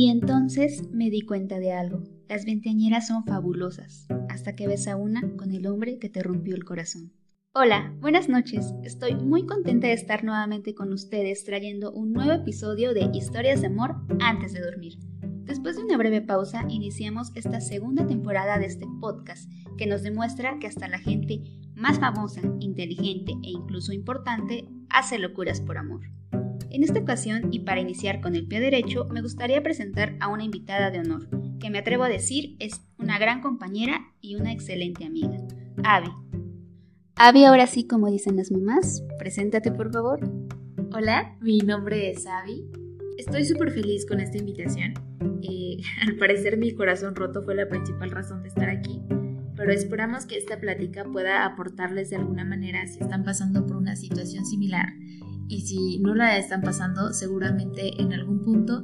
Y 0.00 0.08
entonces 0.08 0.88
me 0.92 1.10
di 1.10 1.20
cuenta 1.20 1.58
de 1.58 1.72
algo. 1.72 2.04
Las 2.26 2.46
veinteañeras 2.46 3.08
son 3.08 3.26
fabulosas, 3.26 4.06
hasta 4.30 4.56
que 4.56 4.66
ves 4.66 4.88
a 4.88 4.96
una 4.96 5.20
con 5.36 5.52
el 5.52 5.66
hombre 5.66 5.98
que 5.98 6.08
te 6.08 6.22
rompió 6.22 6.54
el 6.54 6.64
corazón. 6.64 7.12
Hola, 7.52 7.94
buenas 8.00 8.26
noches. 8.30 8.72
Estoy 8.82 9.14
muy 9.14 9.44
contenta 9.44 9.88
de 9.88 9.92
estar 9.92 10.24
nuevamente 10.24 10.74
con 10.74 10.94
ustedes 10.94 11.44
trayendo 11.44 11.92
un 11.92 12.14
nuevo 12.14 12.32
episodio 12.32 12.94
de 12.94 13.10
Historias 13.12 13.60
de 13.60 13.66
Amor 13.66 13.96
antes 14.20 14.54
de 14.54 14.62
dormir. 14.62 14.94
Después 15.44 15.76
de 15.76 15.84
una 15.84 15.98
breve 15.98 16.22
pausa, 16.22 16.64
iniciamos 16.70 17.30
esta 17.34 17.60
segunda 17.60 18.06
temporada 18.06 18.58
de 18.58 18.64
este 18.64 18.86
podcast 19.02 19.52
que 19.76 19.86
nos 19.86 20.02
demuestra 20.02 20.58
que 20.60 20.66
hasta 20.66 20.88
la 20.88 20.98
gente 20.98 21.42
más 21.74 21.98
famosa, 21.98 22.40
inteligente 22.60 23.32
e 23.42 23.50
incluso 23.50 23.92
importante 23.92 24.66
hace 24.88 25.18
locuras 25.18 25.60
por 25.60 25.76
amor. 25.76 26.00
En 26.80 26.84
esta 26.84 27.00
ocasión, 27.00 27.52
y 27.52 27.58
para 27.58 27.82
iniciar 27.82 28.22
con 28.22 28.34
el 28.34 28.46
pie 28.46 28.58
derecho, 28.58 29.04
me 29.12 29.20
gustaría 29.20 29.62
presentar 29.62 30.16
a 30.18 30.28
una 30.28 30.44
invitada 30.44 30.90
de 30.90 31.00
honor, 31.00 31.28
que 31.58 31.68
me 31.68 31.76
atrevo 31.76 32.04
a 32.04 32.08
decir 32.08 32.56
es 32.58 32.80
una 32.98 33.18
gran 33.18 33.42
compañera 33.42 34.00
y 34.22 34.36
una 34.36 34.50
excelente 34.50 35.04
amiga, 35.04 35.36
Abby. 35.84 36.08
Abby, 37.16 37.44
ahora 37.44 37.66
sí, 37.66 37.86
como 37.86 38.10
dicen 38.10 38.36
las 38.36 38.50
mamás, 38.50 39.04
preséntate 39.18 39.70
por 39.72 39.92
favor. 39.92 40.20
Hola, 40.94 41.36
mi 41.42 41.58
nombre 41.58 42.12
es 42.12 42.26
Abby. 42.26 42.64
Estoy 43.18 43.44
súper 43.44 43.72
feliz 43.72 44.06
con 44.06 44.18
esta 44.18 44.38
invitación. 44.38 44.94
Eh, 45.42 45.82
al 46.08 46.16
parecer 46.16 46.56
mi 46.56 46.72
corazón 46.72 47.14
roto 47.14 47.42
fue 47.42 47.54
la 47.54 47.68
principal 47.68 48.10
razón 48.10 48.40
de 48.40 48.48
estar 48.48 48.70
aquí, 48.70 49.02
pero 49.54 49.70
esperamos 49.70 50.24
que 50.24 50.38
esta 50.38 50.58
plática 50.58 51.04
pueda 51.04 51.44
aportarles 51.44 52.08
de 52.08 52.16
alguna 52.16 52.46
manera 52.46 52.86
si 52.86 53.00
están 53.00 53.22
pasando 53.22 53.66
por 53.66 53.76
una 53.76 53.96
situación 53.96 54.46
similar 54.46 54.94
y 55.50 55.62
si 55.62 55.98
no 55.98 56.14
la 56.14 56.38
están 56.38 56.62
pasando, 56.62 57.12
seguramente 57.12 58.00
en 58.00 58.12
algún 58.12 58.44
punto 58.44 58.82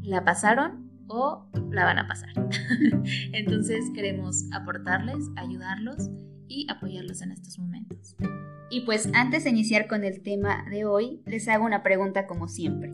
la 0.00 0.24
pasaron 0.24 0.88
o 1.08 1.50
la 1.72 1.84
van 1.84 1.98
a 1.98 2.06
pasar. 2.06 2.30
Entonces 3.32 3.84
queremos 3.92 4.44
aportarles, 4.52 5.16
ayudarlos 5.34 6.08
y 6.46 6.68
apoyarlos 6.70 7.20
en 7.22 7.32
estos 7.32 7.58
momentos. 7.58 8.14
Y 8.70 8.82
pues 8.82 9.10
antes 9.12 9.42
de 9.42 9.50
iniciar 9.50 9.88
con 9.88 10.04
el 10.04 10.22
tema 10.22 10.64
de 10.70 10.84
hoy, 10.84 11.20
les 11.26 11.48
hago 11.48 11.64
una 11.64 11.82
pregunta 11.82 12.28
como 12.28 12.46
siempre. 12.46 12.92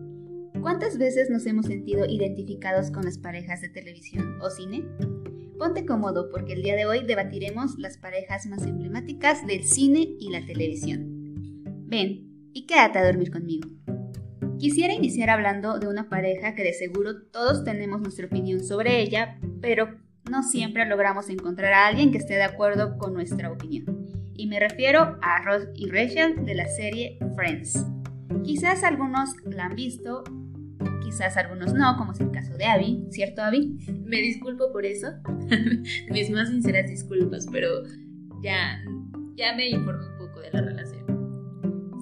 ¿Cuántas 0.62 0.96
veces 0.96 1.28
nos 1.28 1.44
hemos 1.44 1.66
sentido 1.66 2.06
identificados 2.06 2.90
con 2.90 3.04
las 3.04 3.18
parejas 3.18 3.60
de 3.60 3.68
televisión 3.68 4.38
o 4.40 4.48
cine? 4.48 4.82
Ponte 5.58 5.84
cómodo 5.84 6.30
porque 6.30 6.54
el 6.54 6.62
día 6.62 6.74
de 6.74 6.86
hoy 6.86 7.04
debatiremos 7.04 7.78
las 7.78 7.98
parejas 7.98 8.46
más 8.46 8.62
emblemáticas 8.62 9.46
del 9.46 9.62
cine 9.64 10.16
y 10.18 10.30
la 10.30 10.46
televisión. 10.46 11.04
Ven, 11.86 12.33
y 12.54 12.66
quédate 12.66 12.98
a 12.98 13.04
dormir 13.04 13.30
conmigo. 13.30 13.68
Quisiera 14.58 14.94
iniciar 14.94 15.28
hablando 15.28 15.78
de 15.78 15.88
una 15.88 16.08
pareja 16.08 16.54
que 16.54 16.62
de 16.62 16.72
seguro 16.72 17.26
todos 17.30 17.64
tenemos 17.64 18.00
nuestra 18.00 18.26
opinión 18.26 18.60
sobre 18.60 19.02
ella, 19.02 19.38
pero 19.60 19.98
no 20.30 20.42
siempre 20.42 20.86
logramos 20.86 21.28
encontrar 21.28 21.74
a 21.74 21.86
alguien 21.86 22.12
que 22.12 22.18
esté 22.18 22.34
de 22.34 22.44
acuerdo 22.44 22.96
con 22.96 23.12
nuestra 23.12 23.52
opinión. 23.52 24.06
Y 24.32 24.46
me 24.46 24.58
refiero 24.60 25.18
a 25.20 25.42
Ross 25.44 25.68
y 25.74 25.90
Rachel 25.90 26.46
de 26.46 26.54
la 26.54 26.66
serie 26.66 27.18
Friends. 27.36 27.84
Quizás 28.42 28.84
algunos 28.84 29.30
la 29.44 29.66
han 29.66 29.76
visto, 29.76 30.24
quizás 31.02 31.36
algunos 31.36 31.74
no, 31.74 31.96
como 31.96 32.12
es 32.12 32.20
el 32.20 32.30
caso 32.30 32.56
de 32.56 32.64
Abby, 32.64 33.06
¿cierto 33.10 33.42
Abby? 33.42 33.76
Me 34.04 34.18
disculpo 34.18 34.72
por 34.72 34.86
eso, 34.86 35.08
mis 36.10 36.30
más 36.30 36.48
sinceras 36.48 36.88
disculpas, 36.88 37.46
pero 37.50 37.68
ya, 38.42 38.82
ya 39.36 39.54
me 39.54 39.68
informé 39.68 40.06
un 40.06 40.18
poco 40.18 40.40
de 40.40 40.50
la 40.52 40.60
relación. 40.60 40.73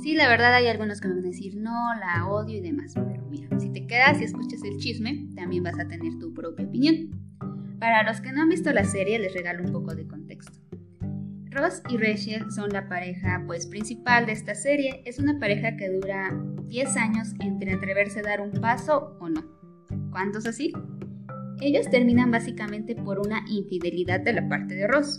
Sí, 0.03 0.14
la 0.14 0.28
verdad 0.28 0.53
hay 0.53 0.67
algunos 0.67 1.00
que 1.00 1.06
me 1.06 1.14
van 1.14 1.25
a 1.25 1.28
decir, 1.28 1.55
no, 1.55 1.95
la 1.95 2.27
odio 2.27 2.58
y 2.58 2.61
demás, 2.61 2.92
pero 2.95 3.25
mira, 3.31 3.48
si 3.61 3.70
te 3.70 3.86
quedas 3.86 4.20
y 4.20 4.25
escuchas 4.25 4.61
el 4.64 4.78
chisme, 4.78 5.28
también 5.36 5.62
vas 5.62 5.78
a 5.78 5.86
tener 5.86 6.19
tu 6.19 6.34
propia 6.34 6.67
opinión. 6.67 7.11
Para 7.78 8.02
los 8.02 8.20
que 8.20 8.33
no 8.33 8.42
han 8.42 8.48
visto 8.48 8.73
la 8.73 8.83
serie, 8.83 9.20
les 9.20 9.33
regalo 9.33 9.62
un 9.62 9.70
poco 9.70 9.95
de 9.95 10.08
contexto. 10.08 10.58
Ross 11.52 11.83
y 11.89 11.98
Rachel 11.98 12.51
son 12.51 12.70
la 12.70 12.89
pareja 12.89 13.45
pues 13.46 13.68
principal 13.68 14.27
de 14.27 14.33
esta 14.33 14.57
serie. 14.57 15.02
Es 15.05 15.20
una 15.20 15.39
pareja 15.39 15.77
que 15.77 15.89
dura 15.89 16.36
10 16.67 16.96
años 16.96 17.35
entre 17.39 17.73
atreverse 17.73 18.20
a 18.20 18.23
dar 18.23 18.41
un 18.41 18.51
paso 18.52 19.17
o 19.20 19.29
no. 19.29 19.45
¿Cuántos 20.11 20.46
así? 20.46 20.73
Ellos 21.61 21.89
terminan 21.91 22.33
básicamente 22.33 22.96
por 22.96 23.20
una 23.20 23.45
infidelidad 23.48 24.18
de 24.18 24.33
la 24.33 24.48
parte 24.48 24.74
de 24.74 24.89
Ross. 24.89 25.17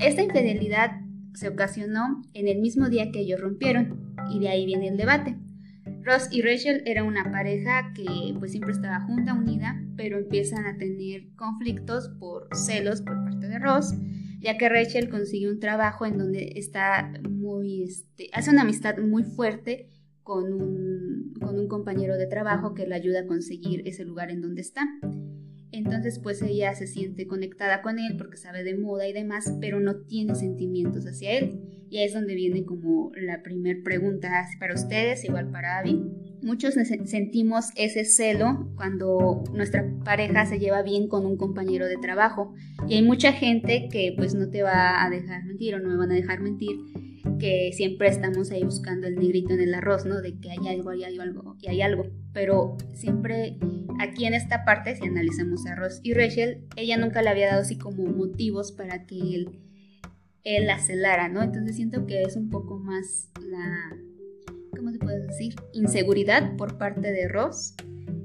Esta 0.00 0.22
infidelidad 0.22 1.01
se 1.34 1.48
ocasionó 1.48 2.22
en 2.34 2.48
el 2.48 2.60
mismo 2.60 2.88
día 2.88 3.10
que 3.10 3.20
ellos 3.20 3.40
rompieron, 3.40 4.14
y 4.30 4.38
de 4.38 4.48
ahí 4.48 4.66
viene 4.66 4.88
el 4.88 4.96
debate. 4.96 5.36
Ross 6.04 6.28
y 6.30 6.42
Rachel 6.42 6.82
era 6.84 7.04
una 7.04 7.30
pareja 7.30 7.92
que 7.94 8.34
pues 8.38 8.52
siempre 8.52 8.72
estaba 8.72 9.00
junta, 9.00 9.34
unida, 9.34 9.80
pero 9.96 10.18
empiezan 10.18 10.66
a 10.66 10.76
tener 10.76 11.28
conflictos 11.36 12.08
por 12.18 12.48
celos 12.54 13.02
por 13.02 13.14
parte 13.24 13.48
de 13.48 13.58
Ross, 13.58 13.94
ya 14.40 14.58
que 14.58 14.68
Rachel 14.68 15.08
consigue 15.08 15.50
un 15.50 15.60
trabajo 15.60 16.04
en 16.04 16.18
donde 16.18 16.54
está 16.56 17.12
muy, 17.28 17.84
este, 17.84 18.28
hace 18.32 18.50
una 18.50 18.62
amistad 18.62 18.98
muy 18.98 19.22
fuerte 19.22 19.90
con 20.22 20.52
un, 20.52 21.34
con 21.40 21.58
un 21.58 21.68
compañero 21.68 22.16
de 22.16 22.26
trabajo 22.26 22.74
que 22.74 22.86
le 22.86 22.94
ayuda 22.94 23.20
a 23.20 23.26
conseguir 23.26 23.86
ese 23.86 24.04
lugar 24.04 24.30
en 24.30 24.40
donde 24.40 24.62
está. 24.62 24.84
Entonces 25.72 26.18
pues 26.18 26.42
ella 26.42 26.74
se 26.74 26.86
siente 26.86 27.26
conectada 27.26 27.82
con 27.82 27.98
él 27.98 28.16
porque 28.18 28.36
sabe 28.36 28.62
de 28.62 28.76
moda 28.76 29.08
y 29.08 29.12
demás, 29.12 29.56
pero 29.60 29.80
no 29.80 29.96
tiene 30.02 30.34
sentimientos 30.34 31.06
hacia 31.06 31.38
él. 31.38 31.60
Y 31.90 31.98
ahí 31.98 32.04
es 32.04 32.14
donde 32.14 32.34
viene 32.34 32.64
como 32.64 33.10
la 33.16 33.42
primer 33.42 33.82
pregunta 33.82 34.46
para 34.58 34.74
ustedes, 34.74 35.24
igual 35.24 35.50
para 35.50 35.78
Abby. 35.78 36.00
Muchos 36.42 36.74
sentimos 37.04 37.66
ese 37.76 38.04
celo 38.04 38.72
cuando 38.76 39.44
nuestra 39.52 39.86
pareja 40.04 40.46
se 40.46 40.58
lleva 40.58 40.82
bien 40.82 41.08
con 41.08 41.26
un 41.26 41.36
compañero 41.36 41.86
de 41.86 41.96
trabajo. 41.98 42.54
Y 42.88 42.94
hay 42.94 43.02
mucha 43.02 43.32
gente 43.32 43.88
que 43.90 44.14
pues 44.16 44.34
no 44.34 44.48
te 44.48 44.62
va 44.62 45.04
a 45.04 45.10
dejar 45.10 45.44
mentir 45.44 45.74
o 45.74 45.80
no 45.80 45.90
me 45.90 45.96
van 45.96 46.12
a 46.12 46.14
dejar 46.14 46.40
mentir 46.40 46.76
que 47.42 47.72
siempre 47.72 48.06
estamos 48.06 48.52
ahí 48.52 48.62
buscando 48.62 49.08
el 49.08 49.16
negrito 49.16 49.52
en 49.52 49.60
el 49.60 49.74
arroz, 49.74 50.06
¿no? 50.06 50.22
De 50.22 50.38
que 50.38 50.52
hay 50.52 50.68
algo, 50.68 50.90
hay 50.90 51.02
algo 51.02 51.56
y 51.60 51.66
hay 51.66 51.82
algo. 51.82 52.04
Pero 52.32 52.76
siempre 52.94 53.58
aquí 53.98 54.26
en 54.26 54.34
esta 54.34 54.64
parte, 54.64 54.94
si 54.94 55.08
analizamos 55.08 55.66
a 55.66 55.74
Ross 55.74 55.98
y 56.04 56.14
Rachel, 56.14 56.68
ella 56.76 56.96
nunca 56.98 57.20
le 57.20 57.30
había 57.30 57.48
dado 57.48 57.62
así 57.62 57.76
como 57.76 58.04
motivos 58.04 58.70
para 58.70 59.06
que 59.06 59.16
él, 59.16 59.58
él 60.44 60.66
la 60.66 60.78
celara, 60.78 61.28
¿no? 61.28 61.42
Entonces 61.42 61.74
siento 61.74 62.06
que 62.06 62.22
es 62.22 62.36
un 62.36 62.48
poco 62.48 62.78
más 62.78 63.28
la, 63.40 63.96
¿cómo 64.76 64.92
se 64.92 65.00
puede 65.00 65.26
decir? 65.26 65.56
Inseguridad 65.72 66.54
por 66.56 66.78
parte 66.78 67.10
de 67.10 67.26
Ross 67.26 67.74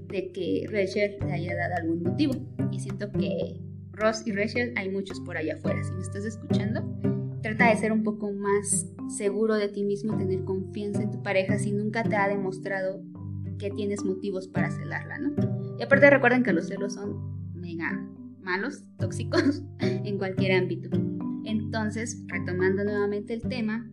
de 0.09 0.31
que 0.31 0.67
Rachel 0.69 1.17
le 1.25 1.33
haya 1.33 1.55
dado 1.55 1.73
algún 1.81 2.03
motivo. 2.03 2.33
Y 2.71 2.81
siento 2.81 3.11
que 3.13 3.59
Ross 3.93 4.21
y 4.27 4.31
Rachel 4.31 4.73
hay 4.75 4.89
muchos 4.89 5.19
por 5.21 5.37
allá 5.37 5.55
afuera. 5.55 5.83
Si 5.83 5.91
me 5.93 6.03
estás 6.03 6.23
escuchando, 6.23 6.85
Trata 7.47 7.69
de 7.69 7.77
ser 7.77 7.93
un 7.93 8.03
poco 8.03 8.33
más 8.33 8.85
seguro 9.07 9.55
de 9.55 9.69
ti 9.69 9.85
mismo 9.85 10.13
y 10.13 10.17
tener 10.17 10.43
confianza 10.43 11.01
en 11.01 11.11
tu 11.11 11.23
pareja 11.23 11.57
si 11.57 11.71
nunca 11.71 12.03
te 12.03 12.17
ha 12.17 12.27
demostrado 12.27 13.01
que 13.57 13.69
tienes 13.71 14.03
motivos 14.03 14.49
para 14.49 14.69
celarla, 14.69 15.17
¿no? 15.17 15.33
Y 15.79 15.81
aparte 15.81 16.09
recuerden 16.09 16.43
que 16.43 16.51
los 16.51 16.67
celos 16.67 16.95
son 16.95 17.53
mega 17.53 18.05
malos, 18.41 18.83
tóxicos, 18.99 19.63
en 19.79 20.17
cualquier 20.17 20.61
ámbito. 20.61 20.89
Entonces, 21.45 22.21
retomando 22.27 22.83
nuevamente 22.83 23.35
el 23.35 23.43
tema, 23.43 23.89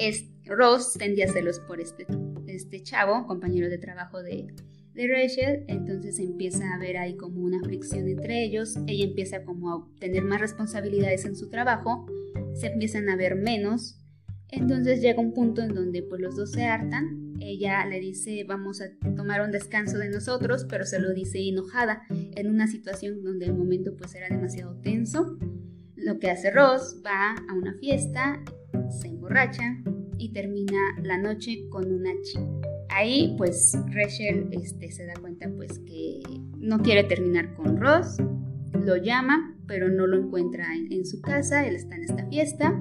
es, 0.00 0.28
Ross 0.44 0.94
tendía 0.98 1.28
celos 1.28 1.60
por 1.60 1.80
este, 1.80 2.08
este 2.48 2.82
chavo, 2.82 3.24
compañero 3.28 3.70
de 3.70 3.78
trabajo 3.78 4.20
de, 4.20 4.48
de 4.94 5.06
Rachel, 5.06 5.64
entonces 5.68 6.18
empieza 6.18 6.72
a 6.72 6.74
haber 6.74 6.96
ahí 6.96 7.16
como 7.16 7.40
una 7.40 7.60
fricción 7.60 8.08
entre 8.08 8.42
ellos, 8.42 8.76
ella 8.88 9.04
empieza 9.04 9.44
como 9.44 9.72
a 9.72 9.88
tener 10.00 10.24
más 10.24 10.40
responsabilidades 10.40 11.24
en 11.24 11.36
su 11.36 11.48
trabajo 11.50 12.06
se 12.56 12.68
empiezan 12.68 13.08
a 13.08 13.16
ver 13.16 13.36
menos. 13.36 13.98
Entonces 14.48 15.00
llega 15.00 15.20
un 15.20 15.32
punto 15.32 15.62
en 15.62 15.74
donde 15.74 16.02
pues 16.02 16.20
los 16.20 16.36
dos 16.36 16.52
se 16.52 16.64
hartan. 16.64 17.34
Ella 17.40 17.84
le 17.86 18.00
dice 18.00 18.44
vamos 18.44 18.80
a 18.80 18.86
tomar 19.14 19.42
un 19.42 19.50
descanso 19.50 19.98
de 19.98 20.08
nosotros, 20.08 20.66
pero 20.68 20.84
se 20.84 20.98
lo 20.98 21.12
dice 21.12 21.38
enojada 21.48 22.02
en 22.10 22.48
una 22.48 22.66
situación 22.66 23.22
donde 23.22 23.46
el 23.46 23.54
momento 23.54 23.94
pues 23.96 24.14
era 24.14 24.28
demasiado 24.28 24.76
tenso. 24.80 25.38
Lo 25.96 26.18
que 26.18 26.30
hace 26.30 26.50
Ross 26.50 27.02
va 27.04 27.34
a 27.48 27.54
una 27.54 27.74
fiesta, 27.74 28.42
se 28.90 29.08
emborracha 29.08 29.82
y 30.18 30.32
termina 30.32 30.78
la 31.02 31.18
noche 31.18 31.68
con 31.68 31.92
una 31.92 32.10
chica. 32.22 32.46
Ahí 32.90 33.34
pues 33.36 33.76
Rachel 33.92 34.48
este, 34.52 34.90
se 34.90 35.06
da 35.06 35.14
cuenta 35.20 35.50
pues 35.56 35.80
que 35.80 36.20
no 36.58 36.78
quiere 36.78 37.04
terminar 37.04 37.54
con 37.54 37.76
Ross, 37.76 38.16
lo 38.86 38.96
llama 38.96 39.56
pero 39.66 39.88
no 39.88 40.06
lo 40.06 40.16
encuentra 40.16 40.66
en, 40.74 41.04
su 41.04 41.20
casa, 41.20 41.66
él 41.66 41.74
está 41.74 41.96
en 41.96 42.04
esta 42.04 42.26
fiesta. 42.26 42.80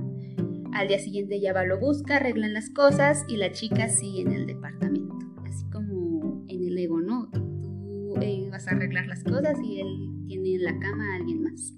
Al 0.74 0.88
día 0.88 1.00
siguiente 1.00 1.36
ella 1.36 1.54
va, 1.54 1.66
lo 1.66 1.80
busca, 1.80 2.18
arreglan 2.18 2.54
las 2.54 2.70
cosas 2.70 3.26
y 3.28 3.38
la 3.38 3.52
chica 3.52 3.88
sigue 3.90 4.22
en 4.22 4.32
el 4.34 4.46
departamento. 4.46 5.18
Así 5.46 5.66
como 5.72 6.46
en 6.48 6.64
el 6.64 6.78
ego, 6.78 7.02
¿no? 7.02 7.30
Tú 7.32 8.16
eh, 8.22 8.48
vas 8.52 8.68
a 8.68 8.72
arreglar 8.72 9.08
las 9.08 9.24
cosas 9.24 9.58
y 9.64 9.80
él 9.80 10.26
tiene 10.28 10.56
en 10.56 10.64
la 10.64 10.80
cama 10.80 11.14
a 11.14 11.16
alguien 11.16 11.44
más. 11.44 11.74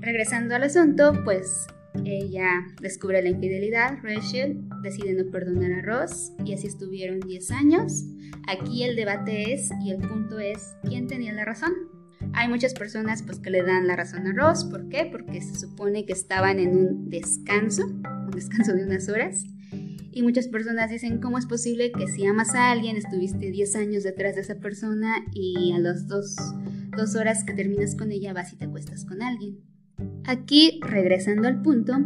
Regresando 0.00 0.54
al 0.54 0.64
asunto, 0.64 1.12
pues 1.24 1.66
ella 2.04 2.66
descubre 2.80 3.22
la 3.22 3.30
infidelidad, 3.30 3.98
Rachel 4.02 4.62
decide 4.82 5.14
no 5.14 5.30
perdonar 5.30 5.72
a 5.72 5.82
Ross 5.82 6.32
y 6.44 6.52
así 6.52 6.66
estuvieron 6.66 7.20
10 7.20 7.50
años. 7.52 8.04
Aquí 8.48 8.84
el 8.84 8.94
debate 8.94 9.54
es 9.54 9.70
y 9.82 9.90
el 9.90 9.98
punto 10.06 10.38
es 10.38 10.76
quién 10.84 11.06
tenía 11.06 11.32
la 11.32 11.44
razón. 11.44 11.95
Hay 12.32 12.48
muchas 12.48 12.74
personas 12.74 13.22
pues 13.22 13.38
que 13.38 13.50
le 13.50 13.62
dan 13.62 13.86
la 13.86 13.96
razón 13.96 14.26
a 14.26 14.32
Ross, 14.32 14.64
¿por 14.64 14.88
qué? 14.88 15.08
Porque 15.10 15.40
se 15.40 15.54
supone 15.54 16.04
que 16.04 16.12
estaban 16.12 16.58
en 16.58 16.76
un 16.76 17.10
descanso, 17.10 17.86
un 17.86 18.30
descanso 18.30 18.74
de 18.74 18.84
unas 18.84 19.08
horas. 19.08 19.44
Y 20.12 20.22
muchas 20.22 20.48
personas 20.48 20.90
dicen, 20.90 21.20
¿cómo 21.20 21.36
es 21.36 21.44
posible 21.44 21.92
que 21.92 22.06
si 22.06 22.24
amas 22.24 22.54
a 22.54 22.70
alguien, 22.70 22.96
estuviste 22.96 23.50
10 23.50 23.76
años 23.76 24.02
detrás 24.02 24.34
de 24.34 24.40
esa 24.40 24.54
persona 24.54 25.16
y 25.34 25.72
a 25.72 25.78
las 25.78 26.08
dos, 26.08 26.36
dos 26.96 27.16
horas 27.16 27.44
que 27.44 27.52
terminas 27.52 27.94
con 27.94 28.10
ella 28.10 28.32
vas 28.32 28.52
y 28.52 28.56
te 28.56 28.64
acuestas 28.64 29.04
con 29.04 29.20
alguien? 29.20 29.58
Aquí, 30.24 30.80
regresando 30.82 31.48
al 31.48 31.60
punto, 31.60 31.98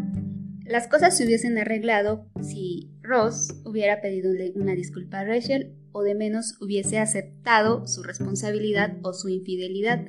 las 0.70 0.86
cosas 0.86 1.16
se 1.16 1.24
hubiesen 1.24 1.58
arreglado 1.58 2.26
si 2.40 2.90
Ross 3.02 3.54
hubiera 3.64 4.00
pedido 4.00 4.30
una 4.54 4.74
disculpa 4.74 5.20
a 5.20 5.24
Rachel 5.24 5.74
o 5.90 6.02
de 6.02 6.14
menos 6.14 6.56
hubiese 6.60 6.98
aceptado 6.98 7.88
su 7.88 8.04
responsabilidad 8.04 8.96
o 9.02 9.12
su 9.12 9.28
infidelidad, 9.28 10.06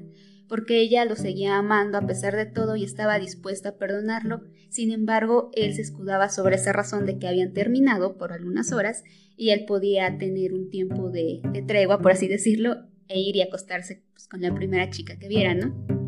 porque 0.48 0.80
ella 0.80 1.04
lo 1.06 1.16
seguía 1.16 1.58
amando 1.58 1.98
a 1.98 2.06
pesar 2.06 2.36
de 2.36 2.46
todo 2.46 2.76
y 2.76 2.84
estaba 2.84 3.18
dispuesta 3.18 3.70
a 3.70 3.78
perdonarlo. 3.78 4.44
Sin 4.70 4.92
embargo, 4.92 5.50
él 5.54 5.74
se 5.74 5.82
escudaba 5.82 6.30
sobre 6.30 6.58
esa 6.58 6.74
razón 6.74 7.08
de 7.08 7.18
que 7.18 7.28
habían 7.28 7.54
terminado 7.54 8.18
por 8.18 8.32
algunas 8.32 8.72
horas 8.72 9.04
y 9.36 9.50
él 9.50 9.66
podía 9.66 10.20
tener 10.20 10.54
un 10.54 10.70
tiempo 10.70 11.10
de, 11.10 11.42
tregua, 11.66 12.02
por 12.02 12.12
así 12.12 12.28
decirlo, 12.28 12.86
e 13.08 13.20
ir 13.20 13.36
y 13.36 13.42
acostarse 13.42 14.04
pues, 14.12 14.28
con 14.28 14.42
la 14.42 14.54
primera 14.54 14.92
chica 14.92 15.18
que 15.18 15.28
viera, 15.28 15.56
¿no? 15.56 16.01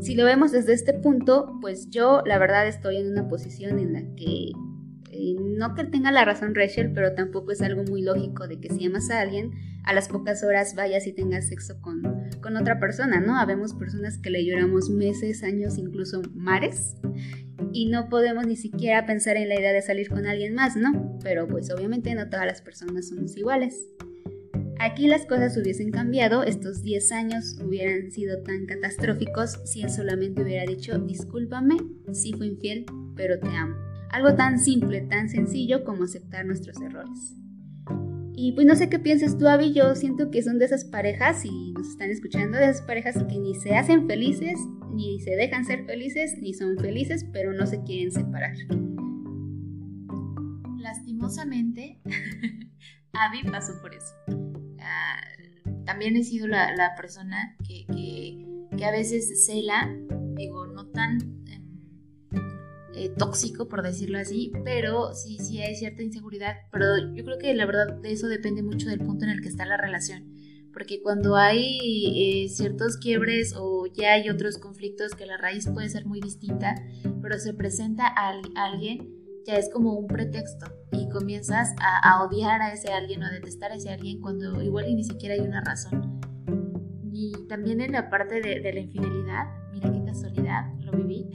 Si 0.00 0.14
lo 0.14 0.24
vemos 0.24 0.52
desde 0.52 0.72
este 0.72 0.94
punto, 0.94 1.58
pues 1.60 1.90
yo 1.90 2.22
la 2.24 2.38
verdad 2.38 2.66
estoy 2.66 2.98
en 2.98 3.10
una 3.10 3.28
posición 3.28 3.78
en 3.78 3.92
la 3.92 4.00
que 4.16 4.52
no 5.58 5.74
que 5.74 5.84
tenga 5.84 6.12
la 6.12 6.24
razón 6.24 6.54
Rachel, 6.54 6.92
pero 6.92 7.14
tampoco 7.14 7.52
es 7.52 7.62
algo 7.62 7.82
muy 7.84 8.02
lógico 8.02 8.46
de 8.46 8.60
que 8.60 8.68
si 8.68 8.86
amas 8.86 9.10
a 9.10 9.20
alguien, 9.20 9.50
a 9.84 9.92
las 9.92 10.08
pocas 10.08 10.44
horas 10.44 10.74
vayas 10.74 11.06
y 11.06 11.12
tengas 11.12 11.48
sexo 11.48 11.80
con, 11.80 12.02
con 12.40 12.56
otra 12.56 12.78
persona, 12.78 13.20
¿no? 13.20 13.38
Habemos 13.38 13.74
personas 13.74 14.18
que 14.18 14.30
le 14.30 14.44
lloramos 14.44 14.90
meses, 14.90 15.42
años, 15.42 15.78
incluso 15.78 16.22
mares, 16.34 16.96
y 17.72 17.86
no 17.86 18.08
podemos 18.08 18.46
ni 18.46 18.56
siquiera 18.56 19.06
pensar 19.06 19.36
en 19.36 19.48
la 19.48 19.58
idea 19.58 19.72
de 19.72 19.82
salir 19.82 20.08
con 20.08 20.26
alguien 20.26 20.54
más, 20.54 20.76
¿no? 20.76 21.18
Pero 21.22 21.48
pues 21.48 21.70
obviamente 21.72 22.14
no 22.14 22.28
todas 22.28 22.46
las 22.46 22.62
personas 22.62 23.08
somos 23.08 23.36
iguales. 23.36 23.76
Aquí 24.80 25.08
las 25.08 25.26
cosas 25.26 25.56
hubiesen 25.56 25.90
cambiado, 25.90 26.44
estos 26.44 26.84
10 26.84 27.10
años 27.10 27.58
hubieran 27.60 28.12
sido 28.12 28.42
tan 28.44 28.64
catastróficos 28.66 29.58
si 29.64 29.82
él 29.82 29.90
solamente 29.90 30.42
hubiera 30.42 30.64
dicho, 30.66 30.96
discúlpame, 31.00 31.76
sí 32.12 32.32
fui 32.32 32.46
infiel, 32.46 32.86
pero 33.16 33.40
te 33.40 33.48
amo. 33.48 33.74
Algo 34.10 34.34
tan 34.36 34.60
simple, 34.60 35.00
tan 35.00 35.28
sencillo 35.28 35.82
como 35.82 36.04
aceptar 36.04 36.46
nuestros 36.46 36.80
errores. 36.80 37.34
Y 38.36 38.52
pues 38.52 38.68
no 38.68 38.76
sé 38.76 38.88
qué 38.88 39.00
piensas 39.00 39.36
tú, 39.36 39.48
Abby, 39.48 39.72
yo 39.72 39.96
siento 39.96 40.30
que 40.30 40.42
son 40.42 40.60
de 40.60 40.66
esas 40.66 40.84
parejas, 40.84 41.44
y 41.44 41.72
nos 41.72 41.88
están 41.88 42.10
escuchando, 42.10 42.56
de 42.56 42.70
esas 42.70 42.82
parejas 42.82 43.16
que 43.24 43.36
ni 43.36 43.56
se 43.56 43.74
hacen 43.74 44.06
felices, 44.06 44.60
ni 44.94 45.18
se 45.18 45.32
dejan 45.32 45.64
ser 45.64 45.86
felices, 45.86 46.38
ni 46.40 46.54
son 46.54 46.78
felices, 46.78 47.26
pero 47.32 47.52
no 47.52 47.66
se 47.66 47.82
quieren 47.82 48.12
separar. 48.12 48.54
Lastimosamente, 50.78 52.00
Abby 53.12 53.48
pasó 53.50 53.80
por 53.80 53.94
eso. 53.94 54.14
Ah, 54.80 55.20
también 55.84 56.16
he 56.16 56.24
sido 56.24 56.46
la, 56.46 56.94
persona 56.96 57.56
que, 57.66 57.86
que, 58.76 58.84
a 58.84 58.90
veces 58.90 59.46
cela, 59.46 59.90
digo, 60.36 60.66
no 60.66 60.86
tan 60.88 61.38
eh, 62.98 63.10
tóxico, 63.16 63.68
por 63.68 63.82
decirlo 63.82 64.18
así, 64.18 64.50
pero 64.64 65.14
sí, 65.14 65.38
sí 65.38 65.62
hay 65.62 65.76
cierta 65.76 66.02
inseguridad, 66.02 66.56
pero 66.72 66.84
yo 67.14 67.24
creo 67.24 67.38
que 67.38 67.54
la 67.54 67.64
verdad 67.64 67.94
de 68.02 68.10
eso 68.10 68.26
depende 68.26 68.64
mucho 68.64 68.88
del 68.88 68.98
punto 68.98 69.24
en 69.24 69.30
el 69.30 69.40
que 69.40 69.48
está 69.48 69.64
la 69.66 69.76
relación, 69.76 70.34
porque 70.72 71.00
cuando 71.00 71.36
hay 71.36 71.78
eh, 72.16 72.48
ciertos 72.48 72.96
quiebres 72.96 73.54
o 73.56 73.86
ya 73.86 74.14
hay 74.14 74.28
otros 74.28 74.58
conflictos 74.58 75.14
que 75.14 75.26
la 75.26 75.36
raíz 75.36 75.68
puede 75.68 75.88
ser 75.88 76.06
muy 76.06 76.20
distinta, 76.20 76.74
pero 77.22 77.38
se 77.38 77.54
presenta 77.54 78.08
a, 78.08 78.32
alguien, 78.56 79.17
ya 79.48 79.56
es 79.56 79.70
como 79.70 79.94
un 79.94 80.06
pretexto 80.06 80.66
y 80.92 81.08
comienzas 81.08 81.74
a, 81.80 82.22
odiar 82.22 82.60
a 82.60 82.70
ese 82.74 82.92
alguien 82.92 83.22
o 83.22 83.26
a 83.26 83.30
detestar 83.30 83.72
a 83.72 83.76
ese 83.76 83.88
alguien 83.88 84.20
cuando 84.20 84.62
igual 84.62 84.94
ni 84.94 85.02
siquiera 85.02 85.36
hay 85.36 85.40
una 85.40 85.62
razón. 85.62 86.20
Y 87.14 87.32
también 87.48 87.80
en 87.80 87.92
la 87.92 88.10
parte 88.10 88.42
de, 88.42 88.60
de 88.60 88.72
la 88.74 88.80
infidelidad, 88.80 89.46
mira 89.72 89.90
qué 89.90 90.04
casualidad, 90.04 90.70
lo 90.80 90.92
viví. 90.92 91.30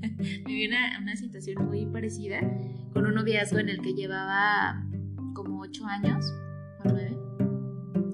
viví 0.44 0.66
una, 0.66 0.98
una, 1.00 1.14
situación 1.14 1.64
muy 1.64 1.86
parecida 1.86 2.40
con 2.92 3.06
un 3.06 3.14
noviazgo 3.14 3.60
en 3.60 3.68
el 3.68 3.80
que 3.80 3.94
llevaba 3.94 4.84
como 5.32 5.60
8 5.60 5.86
años 5.86 6.24
o 6.84 6.88
9. 6.88 7.16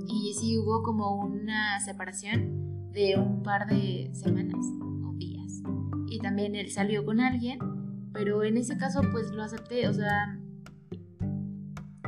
Y 0.08 0.34
sí 0.34 0.58
hubo 0.58 0.82
como 0.82 1.24
una 1.24 1.80
separación 1.80 2.90
de 2.92 3.16
un 3.16 3.42
par 3.42 3.66
de 3.66 4.10
semanas 4.12 4.66
o 5.06 5.14
días. 5.14 5.62
Y 6.10 6.18
también 6.18 6.54
él 6.54 6.70
salió 6.70 7.06
con 7.06 7.20
alguien, 7.20 7.77
pero 8.12 8.42
en 8.44 8.56
ese 8.56 8.76
caso 8.76 9.00
pues 9.12 9.30
lo 9.30 9.42
acepté, 9.42 9.88
o 9.88 9.92
sea... 9.92 10.38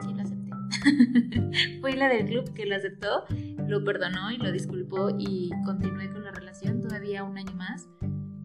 Sí, 0.02 0.12
lo 0.14 0.23
acepté. 0.23 0.50
Fui 1.81 1.93
la 1.93 2.08
del 2.08 2.26
club 2.26 2.52
que 2.55 2.67
lo 2.67 2.76
aceptó, 2.76 3.25
lo 3.67 3.85
perdonó 3.85 4.31
y 4.31 4.38
lo 4.38 4.52
disculpó 4.52 5.11
y 5.19 5.50
continué 5.64 6.11
con 6.11 6.25
la 6.25 6.32
relación 6.32 6.81
todavía 6.81 7.25
un 7.25 7.38
año 7.38 7.55
más 7.55 7.88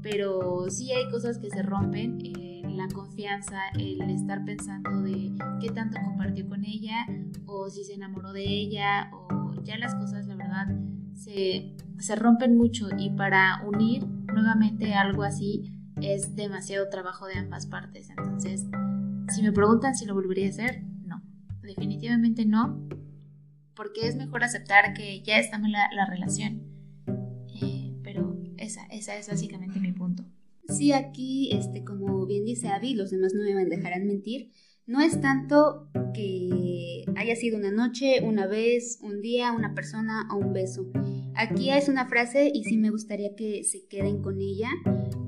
pero 0.06 0.69
sí 0.69 0.92
hay 0.92 1.10
cosas 1.10 1.40
que 1.40 1.50
se 1.50 1.63
rompen, 1.63 2.19
eh, 2.24 2.62
la 2.69 2.88
confianza, 2.90 3.58
el 3.74 4.08
estar 4.12 4.46
pensando 4.46 5.01
de 5.01 5.31
qué 5.60 5.72
tanto 5.72 5.98
compartió 6.00 6.48
con 6.48 6.63
ella 6.63 7.08
o 7.48 7.72
si 7.72 7.84
se 7.84 7.96
enamoró 7.96 8.31
de 8.31 8.44
ella 8.44 9.10
o 9.12 9.51
ya 9.63 9.80
las 9.80 9.96
cosas 9.96 10.28
la 10.28 10.36
verdad 10.36 10.68
se, 11.16 11.75
se 11.98 12.16
rompen 12.16 12.56
mucho 12.56 12.88
y 12.96 13.10
para 13.16 13.63
unir 13.66 14.06
nuevamente 14.31 14.94
algo 14.94 15.24
así 15.24 15.75
es 16.01 16.36
demasiado 16.36 16.89
trabajo 16.89 17.27
de 17.27 17.36
ambas 17.36 17.68
partes. 17.68 18.09
Entonces, 18.09 18.65
si 19.33 19.42
me 19.42 19.51
preguntan 19.51 19.95
si 19.95 20.06
lo 20.06 20.13
volvería 20.13 20.47
a 20.47 20.50
hacer, 20.50 20.83
no, 21.06 21.21
definitivamente 21.62 22.45
no, 22.45 22.88
porque 23.75 24.07
es 24.07 24.15
mejor 24.15 24.44
aceptar 24.44 24.94
que 24.94 25.21
ya 25.21 25.38
está 25.39 25.57
la, 25.59 25.89
la 25.94 26.06
relación 26.06 26.75
esa, 28.65 28.86
esa 28.88 29.18
es 29.18 29.27
básicamente 29.30 29.80
mi 29.80 29.92
punto. 29.92 30.25
Sí, 30.68 30.92
aquí, 30.92 31.51
este, 31.51 31.83
como 31.83 32.25
bien 32.25 32.45
dice 32.45 32.69
Abby, 32.69 32.95
los 32.95 33.12
demás 33.12 33.33
no 33.33 33.44
me 33.44 33.65
dejarán 33.65 34.07
mentir. 34.07 34.51
No 34.88 35.00
es 35.01 35.21
tanto 35.21 35.89
que 36.13 37.06
haya 37.15 37.36
sido 37.36 37.57
una 37.57 37.71
noche, 37.71 38.21
una 38.24 38.48
vez, 38.48 39.00
un 39.01 39.22
día, 39.22 39.51
una 39.51 39.74
persona 39.74 40.27
o 40.31 40.38
un 40.38 40.53
beso. 40.53 40.88
Aquí 41.38 41.70
es 41.70 41.89
una 41.89 42.08
frase 42.08 42.50
y 42.54 42.63
sí 42.63 42.77
me 42.77 42.89
gustaría 42.89 43.36
que 43.36 43.63
se 43.63 43.86
queden 43.88 44.22
con 44.22 44.39
ella. 44.39 44.70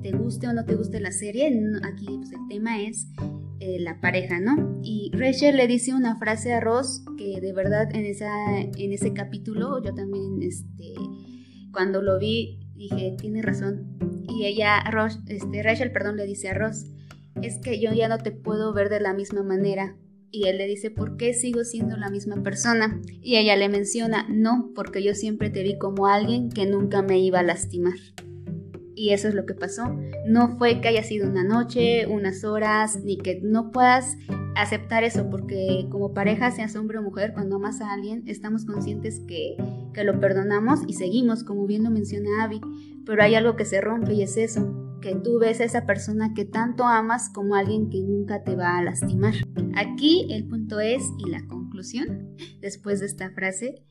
Te 0.02 0.12
guste 0.12 0.48
o 0.48 0.52
no 0.52 0.64
te 0.64 0.74
guste 0.74 1.00
la 1.00 1.12
serie, 1.12 1.52
aquí 1.82 2.06
pues, 2.06 2.32
el 2.32 2.48
tema 2.48 2.80
es 2.80 3.08
eh, 3.60 3.78
la 3.80 4.00
pareja, 4.00 4.40
¿no? 4.40 4.80
Y 4.82 5.10
Rachel 5.12 5.56
le 5.56 5.66
dice 5.66 5.92
una 5.92 6.16
frase 6.16 6.54
a 6.54 6.60
Ross 6.60 7.04
que 7.18 7.40
de 7.40 7.52
verdad 7.52 7.94
en, 7.94 8.06
esa, 8.06 8.30
en 8.58 8.92
ese 8.92 9.12
capítulo 9.12 9.82
yo 9.82 9.94
también, 9.94 10.42
este, 10.42 10.94
cuando 11.72 12.00
lo 12.00 12.18
vi, 12.18 12.60
dije, 12.74 13.14
tiene 13.18 13.42
razón. 13.42 13.98
Y 14.28 14.46
ella, 14.46 14.82
Ross, 14.90 15.20
este, 15.26 15.62
Rachel, 15.62 15.92
perdón, 15.92 16.16
le 16.16 16.24
dice 16.24 16.48
a 16.48 16.54
Ross, 16.54 16.86
es 17.42 17.58
que 17.58 17.80
yo 17.80 17.92
ya 17.92 18.08
no 18.08 18.18
te 18.18 18.30
puedo 18.30 18.72
ver 18.72 18.88
de 18.88 19.00
la 19.00 19.12
misma 19.12 19.42
manera. 19.42 19.96
Y 20.30 20.46
él 20.48 20.58
le 20.58 20.66
dice, 20.66 20.90
¿por 20.90 21.16
qué 21.16 21.32
sigo 21.32 21.64
siendo 21.64 21.96
la 21.96 22.10
misma 22.10 22.42
persona? 22.42 23.00
Y 23.22 23.36
ella 23.36 23.56
le 23.56 23.68
menciona, 23.68 24.26
no, 24.28 24.72
porque 24.74 25.02
yo 25.02 25.14
siempre 25.14 25.50
te 25.50 25.62
vi 25.62 25.78
como 25.78 26.06
alguien 26.06 26.50
que 26.50 26.66
nunca 26.66 27.02
me 27.02 27.18
iba 27.18 27.40
a 27.40 27.42
lastimar. 27.42 27.94
Y 28.94 29.10
eso 29.10 29.28
es 29.28 29.34
lo 29.34 29.46
que 29.46 29.54
pasó. 29.54 29.96
No 30.26 30.58
fue 30.58 30.80
que 30.80 30.88
haya 30.88 31.02
sido 31.02 31.30
una 31.30 31.44
noche, 31.44 32.06
unas 32.06 32.44
horas, 32.44 33.02
ni 33.04 33.16
que 33.16 33.40
no 33.42 33.70
puedas 33.70 34.16
aceptar 34.56 35.04
eso, 35.04 35.30
porque 35.30 35.86
como 35.88 36.12
pareja, 36.12 36.50
seas 36.50 36.74
hombre 36.74 36.98
o 36.98 37.02
mujer, 37.02 37.32
cuando 37.32 37.56
amas 37.56 37.80
a 37.80 37.92
alguien, 37.92 38.24
estamos 38.26 38.64
conscientes 38.64 39.20
que, 39.20 39.56
que 39.94 40.04
lo 40.04 40.18
perdonamos 40.18 40.80
y 40.86 40.94
seguimos, 40.94 41.44
como 41.44 41.66
bien 41.66 41.84
lo 41.84 41.90
menciona 41.90 42.42
Abby, 42.42 42.60
pero 43.06 43.22
hay 43.22 43.36
algo 43.36 43.54
que 43.54 43.64
se 43.64 43.80
rompe 43.80 44.14
y 44.14 44.22
es 44.22 44.36
eso, 44.36 44.87
que 45.00 45.14
tú 45.14 45.38
ves 45.38 45.60
a 45.60 45.64
esa 45.64 45.86
persona 45.86 46.34
que 46.34 46.44
tanto 46.44 46.84
amas 46.84 47.30
como 47.30 47.54
alguien 47.54 47.90
que 47.90 48.00
nunca 48.00 48.42
te 48.44 48.56
va 48.56 48.78
a 48.78 48.82
lastimar. 48.82 49.34
Aquí 49.76 50.26
el 50.30 50.46
punto 50.46 50.80
es, 50.80 51.02
y 51.18 51.30
la 51.30 51.46
conclusión, 51.46 52.36
después 52.60 53.00
de 53.00 53.06
esta 53.06 53.30
frase, 53.30 53.84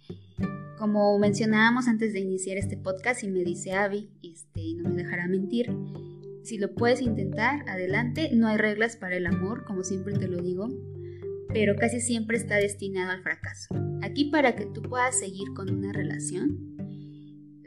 como 0.77 1.17
mencionábamos 1.17 1.87
antes 1.87 2.13
de 2.13 2.19
iniciar 2.19 2.57
este 2.57 2.77
podcast 2.77 3.23
y 3.23 3.29
me 3.29 3.43
dice 3.43 3.73
Abby, 3.73 4.11
este, 4.21 4.61
y 4.61 4.75
no 4.75 4.89
me 4.89 5.03
dejará 5.03 5.27
mentir, 5.27 5.71
si 6.47 6.57
lo 6.57 6.73
puedes 6.73 7.01
intentar, 7.01 7.67
adelante. 7.67 8.29
No 8.33 8.47
hay 8.47 8.55
reglas 8.55 8.95
para 8.95 9.17
el 9.17 9.27
amor, 9.27 9.65
como 9.65 9.83
siempre 9.83 10.13
te 10.13 10.29
lo 10.29 10.41
digo, 10.41 10.69
pero 11.49 11.75
casi 11.75 11.99
siempre 11.99 12.37
está 12.37 12.55
destinado 12.55 13.11
al 13.11 13.21
fracaso. 13.21 13.75
Aquí 14.01 14.31
para 14.31 14.55
que 14.55 14.65
tú 14.65 14.81
puedas 14.81 15.19
seguir 15.19 15.53
con 15.53 15.69
una 15.69 15.91
relación, 15.91 16.76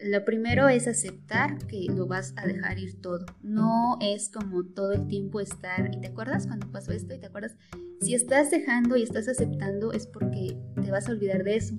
lo 0.02 0.24
primero 0.24 0.68
es 0.68 0.88
aceptar 0.88 1.58
que 1.66 1.86
lo 1.88 2.06
vas 2.06 2.34
a 2.36 2.46
dejar 2.46 2.78
ir 2.78 3.00
todo. 3.00 3.26
No 3.42 3.98
es 4.00 4.28
como 4.28 4.64
todo 4.64 4.92
el 4.92 5.06
tiempo 5.06 5.40
estar, 5.40 5.90
¿y 5.92 6.00
te 6.00 6.08
acuerdas 6.08 6.46
cuando 6.46 6.70
pasó 6.70 6.92
esto? 6.92 7.14
¿Y 7.14 7.18
te 7.18 7.26
acuerdas? 7.26 7.56
Si 8.00 8.14
estás 8.14 8.50
dejando 8.50 8.96
y 8.96 9.02
estás 9.02 9.28
aceptando 9.28 9.92
es 9.92 10.06
porque 10.06 10.56
te 10.82 10.90
vas 10.90 11.08
a 11.08 11.12
olvidar 11.12 11.44
de 11.44 11.56
eso. 11.56 11.74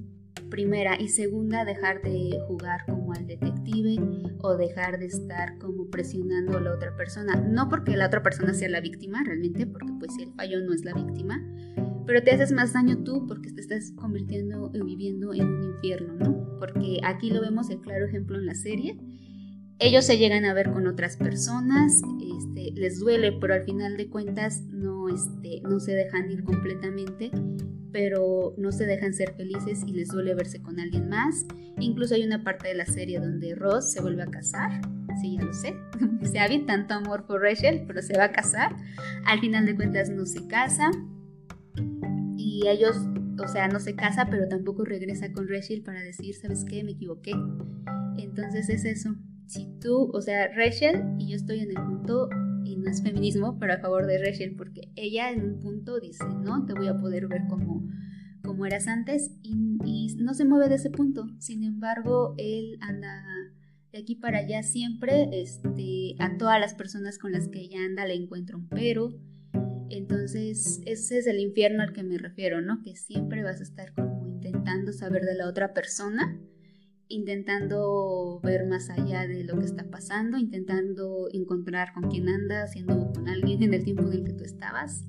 Primera 0.49 0.99
y 0.99 1.07
segunda, 1.07 1.63
dejar 1.63 2.01
de 2.01 2.37
jugar 2.47 2.85
como 2.85 3.13
al 3.13 3.25
detective 3.25 3.97
o 4.39 4.57
dejar 4.57 4.99
de 4.99 5.05
estar 5.05 5.57
como 5.57 5.89
presionando 5.89 6.57
a 6.57 6.61
la 6.61 6.73
otra 6.73 6.95
persona. 6.95 7.35
No 7.35 7.69
porque 7.69 7.95
la 7.95 8.07
otra 8.07 8.21
persona 8.21 8.53
sea 8.53 8.69
la 8.69 8.81
víctima 8.81 9.23
realmente, 9.23 9.65
porque 9.65 9.93
pues 9.97 10.13
si 10.13 10.23
el 10.23 10.33
fallo 10.33 10.59
no 10.61 10.73
es 10.73 10.83
la 10.83 10.93
víctima, 10.93 11.41
pero 12.05 12.23
te 12.23 12.31
haces 12.31 12.51
más 12.51 12.73
daño 12.73 13.03
tú 13.03 13.25
porque 13.27 13.51
te 13.51 13.61
estás 13.61 13.91
convirtiendo 13.91 14.71
y 14.73 14.81
viviendo 14.81 15.33
en 15.33 15.47
un 15.47 15.63
infierno, 15.63 16.13
¿no? 16.13 16.59
Porque 16.59 16.99
aquí 17.03 17.29
lo 17.29 17.41
vemos 17.41 17.69
el 17.69 17.81
claro 17.81 18.05
ejemplo 18.05 18.37
en 18.37 18.45
la 18.45 18.55
serie. 18.55 18.97
Ellos 19.79 20.05
se 20.05 20.17
llegan 20.17 20.45
a 20.45 20.53
ver 20.53 20.71
con 20.71 20.85
otras 20.85 21.17
personas, 21.17 22.01
este, 22.37 22.71
les 22.79 22.99
duele, 22.99 23.31
pero 23.41 23.55
al 23.55 23.63
final 23.63 23.97
de 23.97 24.09
cuentas 24.09 24.61
no, 24.69 25.09
este, 25.09 25.63
se 25.79 25.95
dejan 25.95 26.29
ir 26.29 26.43
completamente, 26.43 27.31
pero 27.91 28.53
no 28.57 28.71
se 28.71 28.85
dejan 28.85 29.13
ser 29.13 29.33
felices 29.33 29.83
y 29.87 29.93
les 29.93 30.09
duele 30.09 30.35
verse 30.35 30.61
con 30.61 30.79
alguien 30.79 31.09
más. 31.09 31.47
Incluso 31.79 32.13
hay 32.13 32.23
una 32.23 32.43
parte 32.43 32.67
de 32.67 32.75
la 32.75 32.85
serie 32.85 33.19
donde 33.19 33.55
Ross 33.55 33.91
se 33.91 34.01
vuelve 34.01 34.21
a 34.21 34.27
casar, 34.27 34.81
sí, 35.19 35.37
ya 35.37 35.43
lo 35.43 35.53
sé, 35.53 35.75
se 36.31 36.39
había 36.39 36.63
tanto 36.65 36.93
amor 36.93 37.25
por 37.25 37.41
Rachel, 37.41 37.83
pero 37.87 38.03
se 38.03 38.15
va 38.15 38.25
a 38.25 38.31
casar. 38.31 38.75
Al 39.25 39.39
final 39.39 39.65
de 39.65 39.75
cuentas 39.75 40.11
no 40.11 40.27
se 40.27 40.47
casa, 40.47 40.91
y 42.61 42.67
ellos, 42.67 42.95
o 43.43 43.47
sea, 43.47 43.67
no 43.67 43.79
se 43.79 43.95
casa, 43.95 44.27
pero 44.29 44.47
tampoco 44.47 44.85
regresa 44.85 45.31
con 45.31 45.47
Rachel 45.47 45.81
para 45.81 46.01
decir, 46.01 46.35
¿sabes 46.35 46.63
qué? 46.63 46.83
Me 46.83 46.91
equivoqué. 46.91 47.31
Entonces 48.17 48.69
es 48.69 48.85
eso. 48.85 49.15
Si 49.47 49.67
tú, 49.79 50.11
o 50.13 50.21
sea, 50.21 50.47
Rachel 50.49 51.03
y 51.17 51.29
yo 51.29 51.35
estoy 51.35 51.59
en 51.59 51.71
el 51.71 51.83
punto, 51.83 52.29
y 52.63 52.75
no 52.77 52.89
es 52.89 53.01
feminismo, 53.01 53.57
pero 53.59 53.73
a 53.73 53.79
favor 53.79 54.05
de 54.05 54.19
Rachel, 54.19 54.55
porque 54.55 54.91
ella 54.95 55.31
en 55.31 55.43
un 55.43 55.59
punto 55.59 55.99
dice, 55.99 56.23
no, 56.43 56.65
te 56.65 56.73
voy 56.73 56.87
a 56.87 56.97
poder 56.97 57.27
ver 57.27 57.41
como, 57.49 57.89
como 58.43 58.65
eras 58.65 58.87
antes, 58.87 59.31
y, 59.41 59.77
y 59.83 60.15
no 60.17 60.33
se 60.33 60.45
mueve 60.45 60.69
de 60.69 60.75
ese 60.75 60.89
punto. 60.89 61.27
Sin 61.39 61.63
embargo, 61.63 62.35
él 62.37 62.77
anda 62.81 63.23
de 63.91 63.99
aquí 63.99 64.15
para 64.15 64.39
allá 64.39 64.63
siempre, 64.63 65.29
este, 65.33 66.15
a 66.19 66.37
todas 66.37 66.59
las 66.59 66.75
personas 66.75 67.17
con 67.17 67.31
las 67.31 67.47
que 67.47 67.59
ella 67.59 67.83
anda 67.83 68.05
le 68.05 68.13
encuentra 68.13 68.55
un 68.55 68.67
pero 68.69 69.13
entonces, 69.93 70.81
ese 70.85 71.17
es 71.17 71.27
el 71.27 71.39
infierno 71.39 71.83
al 71.83 71.93
que 71.93 72.03
me 72.03 72.17
refiero, 72.17 72.61
¿no? 72.61 72.81
Que 72.81 72.95
siempre 72.95 73.43
vas 73.43 73.59
a 73.59 73.63
estar 73.63 73.93
como 73.93 74.27
intentando 74.27 74.93
saber 74.93 75.23
de 75.23 75.35
la 75.35 75.47
otra 75.47 75.73
persona, 75.73 76.39
intentando 77.07 78.39
ver 78.43 78.65
más 78.67 78.89
allá 78.89 79.27
de 79.27 79.43
lo 79.43 79.59
que 79.59 79.65
está 79.65 79.89
pasando, 79.89 80.37
intentando 80.37 81.27
encontrar 81.33 81.93
con 81.93 82.09
quién 82.09 82.29
anda, 82.29 82.63
haciendo 82.63 83.11
con 83.13 83.27
alguien 83.27 83.63
en 83.63 83.73
el 83.73 83.83
tiempo 83.83 84.03
en 84.03 84.13
el 84.13 84.23
que 84.23 84.33
tú 84.33 84.43
estabas. 84.43 85.05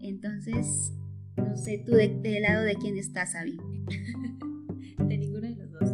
Entonces, 0.00 0.92
no 1.36 1.56
sé, 1.56 1.82
tú 1.84 1.92
de, 1.92 2.08
del 2.08 2.42
lado 2.42 2.64
de 2.64 2.74
quién 2.74 2.96
estás, 2.96 3.34
Abby. 3.34 3.58
de 4.98 5.18
ninguno 5.18 5.48
de 5.48 5.56
los 5.56 5.70
dos. 5.70 5.90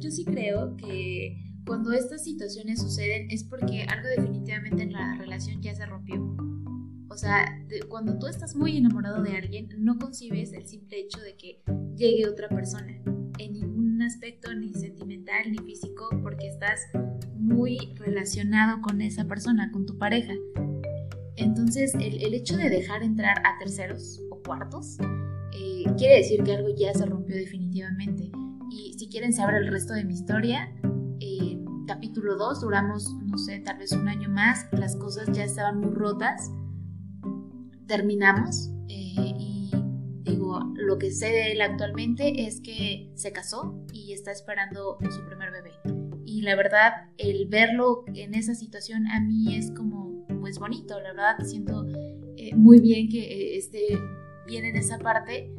Yo 0.00 0.10
sí 0.10 0.24
creo 0.24 0.76
que 0.76 1.36
cuando 1.64 1.92
estas 1.92 2.24
situaciones 2.24 2.80
suceden 2.80 3.30
es 3.30 3.44
porque 3.44 3.84
algo 3.84 4.08
definitivamente 4.08 4.82
en 4.82 4.92
la 4.92 5.14
relación 5.16 5.62
ya 5.62 5.74
se 5.74 5.86
rompió 5.86 6.31
o 7.12 7.16
sea, 7.18 7.44
cuando 7.88 8.18
tú 8.18 8.26
estás 8.26 8.56
muy 8.56 8.78
enamorado 8.78 9.22
de 9.22 9.36
alguien, 9.36 9.68
no 9.78 9.98
concibes 9.98 10.54
el 10.54 10.66
simple 10.66 10.98
hecho 10.98 11.20
de 11.20 11.36
que 11.36 11.62
llegue 11.94 12.26
otra 12.26 12.48
persona 12.48 12.94
en 13.38 13.52
ningún 13.52 14.00
aspecto, 14.00 14.54
ni 14.54 14.72
sentimental, 14.72 15.52
ni 15.52 15.58
físico, 15.58 16.08
porque 16.22 16.48
estás 16.48 16.80
muy 17.36 17.94
relacionado 17.96 18.80
con 18.80 19.02
esa 19.02 19.26
persona, 19.26 19.70
con 19.72 19.84
tu 19.84 19.98
pareja. 19.98 20.32
Entonces, 21.36 21.94
el, 21.94 22.32
hecho 22.32 22.56
de 22.56 22.70
dejar 22.70 23.02
entrar 23.02 23.38
a 23.40 23.58
terceros 23.58 24.22
o 24.30 24.42
cuartos 24.42 24.96
eh, 25.52 25.84
quiere 25.98 26.16
decir 26.16 26.42
que 26.42 26.54
algo 26.54 26.74
ya 26.74 26.94
se 26.94 27.04
rompió 27.04 27.36
definitivamente. 27.36 28.30
Y 28.70 28.94
si 28.98 29.08
quieren 29.08 29.34
saber 29.34 29.56
el 29.56 29.70
resto 29.70 29.92
de 29.92 30.04
mi 30.04 30.14
historia, 30.14 30.74
eh, 31.20 31.58
capítulo 31.86 32.36
2 32.36 32.62
duramos, 32.62 33.14
no 33.26 33.36
sé, 33.36 33.58
tal 33.60 33.76
vez 33.76 33.92
un 33.92 34.08
año 34.08 34.30
más, 34.30 34.66
las 34.72 34.96
cosas 34.96 35.30
ya 35.32 35.44
estaban 35.44 35.78
muy 35.78 35.90
rotas 35.90 36.50
terminamos 37.92 38.70
eh, 38.88 39.34
y 39.38 39.70
digo, 40.22 40.60
lo 40.76 40.96
que 40.96 41.10
sé 41.10 41.26
de 41.26 41.52
él 41.52 41.60
actualmente 41.60 42.46
es 42.46 42.62
que 42.62 43.10
se 43.16 43.32
casó 43.32 43.84
y 43.92 44.14
está 44.14 44.32
esperando 44.32 44.96
su 45.10 45.26
primer 45.26 45.50
bebé. 45.50 45.72
Y 46.24 46.40
la 46.40 46.56
verdad, 46.56 47.10
el 47.18 47.46
verlo 47.48 48.04
en 48.14 48.32
esa 48.32 48.54
situación 48.54 49.06
a 49.08 49.20
mí 49.20 49.54
es 49.56 49.70
como, 49.72 50.26
pues 50.40 50.58
bonito, 50.58 50.98
la 51.00 51.12
verdad, 51.12 51.44
siento 51.44 51.84
eh, 52.38 52.56
muy 52.56 52.80
bien 52.80 53.10
que 53.10 53.20
eh, 53.24 53.58
esté 53.58 53.82
bien 54.46 54.64
en 54.64 54.76
esa 54.76 54.98
parte, 54.98 55.52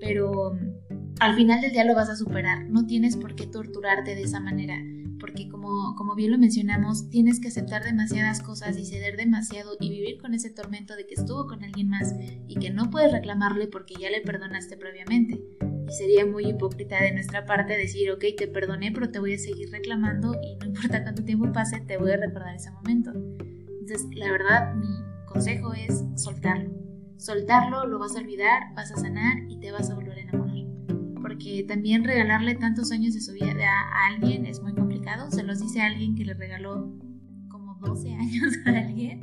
pero 0.00 0.54
mm, 0.54 1.14
al 1.20 1.36
final 1.36 1.60
del 1.60 1.70
día 1.70 1.84
lo 1.84 1.94
vas 1.94 2.10
a 2.10 2.16
superar, 2.16 2.68
no 2.68 2.84
tienes 2.84 3.16
por 3.16 3.36
qué 3.36 3.46
torturarte 3.46 4.16
de 4.16 4.22
esa 4.22 4.40
manera 4.40 4.76
porque 5.18 5.48
como, 5.48 5.94
como 5.96 6.14
bien 6.14 6.32
lo 6.32 6.38
mencionamos, 6.38 7.08
tienes 7.08 7.40
que 7.40 7.48
aceptar 7.48 7.84
demasiadas 7.84 8.42
cosas 8.42 8.76
y 8.76 8.84
ceder 8.84 9.16
demasiado 9.16 9.72
y 9.80 9.90
vivir 9.90 10.18
con 10.18 10.34
ese 10.34 10.50
tormento 10.50 10.96
de 10.96 11.06
que 11.06 11.14
estuvo 11.14 11.46
con 11.46 11.64
alguien 11.64 11.88
más 11.88 12.14
y 12.46 12.54
que 12.56 12.70
no 12.70 12.90
puedes 12.90 13.12
reclamarle 13.12 13.66
porque 13.66 13.94
ya 14.00 14.10
le 14.10 14.20
perdonaste 14.20 14.76
previamente. 14.76 15.40
Y 15.88 15.92
sería 15.92 16.26
muy 16.26 16.46
hipócrita 16.46 17.02
de 17.02 17.12
nuestra 17.12 17.46
parte 17.46 17.76
decir, 17.76 18.10
ok, 18.10 18.24
te 18.36 18.48
perdoné, 18.48 18.90
pero 18.92 19.10
te 19.10 19.18
voy 19.18 19.34
a 19.34 19.38
seguir 19.38 19.70
reclamando 19.70 20.34
y 20.42 20.56
no 20.56 20.66
importa 20.66 21.02
cuánto 21.02 21.24
tiempo 21.24 21.52
pase, 21.52 21.80
te 21.80 21.96
voy 21.96 22.10
a 22.10 22.16
recordar 22.16 22.54
ese 22.54 22.70
momento. 22.72 23.12
Entonces, 23.12 24.06
la 24.16 24.30
verdad, 24.30 24.74
mi 24.74 24.88
consejo 25.26 25.72
es 25.74 26.04
soltarlo. 26.16 26.70
Soltarlo, 27.18 27.86
lo 27.86 27.98
vas 27.98 28.16
a 28.16 28.20
olvidar, 28.20 28.74
vas 28.74 28.90
a 28.92 28.96
sanar 28.96 29.38
y 29.48 29.58
te 29.58 29.70
vas 29.70 29.90
a 29.90 29.94
volver 29.94 30.18
a 30.18 30.20
enamorar 30.22 30.46
porque 31.26 31.64
también 31.66 32.04
regalarle 32.04 32.54
tantos 32.54 32.92
años 32.92 33.12
de 33.14 33.20
su 33.20 33.32
vida 33.32 33.52
a 33.52 34.14
alguien 34.14 34.46
es 34.46 34.62
muy 34.62 34.72
complicado. 34.72 34.95
Se 35.30 35.44
los 35.44 35.60
dice 35.60 35.80
alguien 35.80 36.16
que 36.16 36.24
le 36.24 36.34
regaló 36.34 36.92
como 37.48 37.76
12 37.76 38.12
años 38.12 38.54
a 38.66 38.70
alguien. 38.70 39.20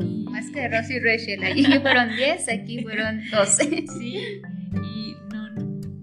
Y... 0.00 0.24
Más 0.30 0.48
que 0.50 0.68
Rosy 0.68 0.94
y 0.94 1.00
Rachel, 1.00 1.44
allí 1.44 1.64
fueron 1.82 2.16
10, 2.16 2.48
aquí 2.48 2.82
fueron 2.82 3.20
12. 3.30 3.84
Sí, 3.98 4.40
y 4.72 5.16
no, 5.30 5.50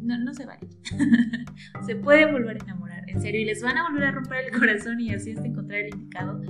no, 0.04 0.18
no 0.20 0.34
se 0.34 0.46
vale. 0.46 0.68
se 1.86 1.96
puede 1.96 2.32
volver 2.32 2.58
a 2.62 2.64
enamorar, 2.66 3.10
en 3.10 3.20
serio, 3.20 3.42
y 3.42 3.46
les 3.46 3.64
van 3.64 3.78
a 3.78 3.90
volver 3.90 4.04
a 4.04 4.12
romper 4.12 4.46
el 4.46 4.60
corazón 4.60 5.00
y 5.00 5.12
así 5.12 5.32
es 5.32 5.40
encontrar 5.40 5.80
el 5.80 5.96
indicado, 5.96 6.42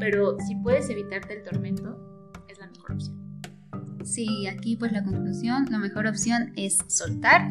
pero 0.00 0.36
si 0.40 0.56
puedes 0.56 0.90
evitarte 0.90 1.34
el 1.34 1.42
tormento, 1.44 2.32
es 2.48 2.58
la 2.58 2.66
mejor 2.66 2.92
opción. 2.92 3.42
Sí, 4.02 4.48
aquí 4.48 4.76
pues 4.76 4.90
la 4.92 5.04
conclusión, 5.04 5.66
la 5.70 5.78
mejor 5.78 6.08
opción 6.08 6.52
es 6.56 6.78
soltar 6.88 7.48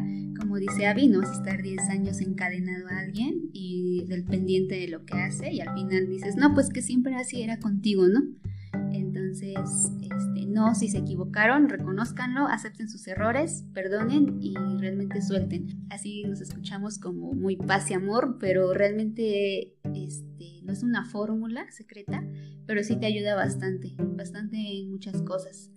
dice 0.58 0.86
Abby, 0.86 1.08
no 1.08 1.20
vas 1.20 1.30
a 1.30 1.34
estar 1.34 1.62
10 1.62 1.88
años 1.90 2.20
encadenado 2.20 2.88
a 2.88 2.98
alguien 2.98 3.50
y 3.52 4.04
del 4.06 4.24
pendiente 4.24 4.74
de 4.76 4.88
lo 4.88 5.04
que 5.04 5.14
hace 5.14 5.52
y 5.52 5.60
al 5.60 5.74
final 5.74 6.08
dices, 6.08 6.36
no, 6.36 6.54
pues 6.54 6.70
que 6.70 6.82
siempre 6.82 7.14
así 7.14 7.42
era 7.42 7.58
contigo, 7.58 8.08
¿no? 8.08 8.22
Entonces, 8.92 9.92
este, 10.00 10.46
no, 10.46 10.74
si 10.74 10.88
se 10.88 10.98
equivocaron, 10.98 11.68
reconozcanlo, 11.68 12.46
acepten 12.46 12.88
sus 12.88 13.06
errores, 13.06 13.64
perdonen 13.72 14.38
y 14.40 14.54
realmente 14.78 15.22
suelten. 15.22 15.86
Así 15.90 16.22
nos 16.24 16.40
escuchamos 16.40 16.98
como 16.98 17.32
muy 17.32 17.56
paz 17.56 17.90
y 17.90 17.94
amor, 17.94 18.38
pero 18.38 18.72
realmente 18.72 19.74
este, 19.94 20.60
no 20.62 20.72
es 20.72 20.82
una 20.82 21.04
fórmula 21.04 21.70
secreta, 21.70 22.24
pero 22.66 22.82
sí 22.82 22.96
te 22.96 23.06
ayuda 23.06 23.34
bastante, 23.34 23.94
bastante 23.98 24.56
en 24.56 24.90
muchas 24.90 25.22
cosas. 25.22 25.70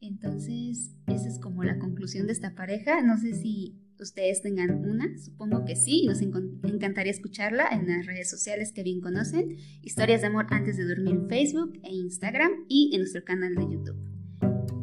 Entonces, 0.00 0.94
esa 1.06 1.28
es 1.28 1.38
como 1.38 1.64
la 1.64 1.78
conclusión 1.78 2.26
de 2.26 2.32
esta 2.32 2.54
pareja. 2.54 3.02
No 3.02 3.16
sé 3.16 3.34
si 3.34 3.76
ustedes 4.00 4.42
tengan 4.42 4.84
una, 4.84 5.16
supongo 5.18 5.64
que 5.64 5.76
sí, 5.76 6.06
nos 6.06 6.20
encantaría 6.20 7.12
escucharla 7.12 7.68
en 7.72 7.88
las 7.88 8.06
redes 8.06 8.30
sociales 8.30 8.72
que 8.72 8.82
bien 8.82 9.00
conocen, 9.00 9.56
Historias 9.82 10.20
de 10.20 10.28
Amor 10.28 10.46
antes 10.50 10.76
de 10.76 10.86
dormir 10.86 11.14
en 11.14 11.28
Facebook 11.28 11.78
e 11.82 11.92
Instagram 11.92 12.50
y 12.68 12.90
en 12.94 13.00
nuestro 13.00 13.24
canal 13.24 13.54
de 13.54 13.62
YouTube. 13.62 14.08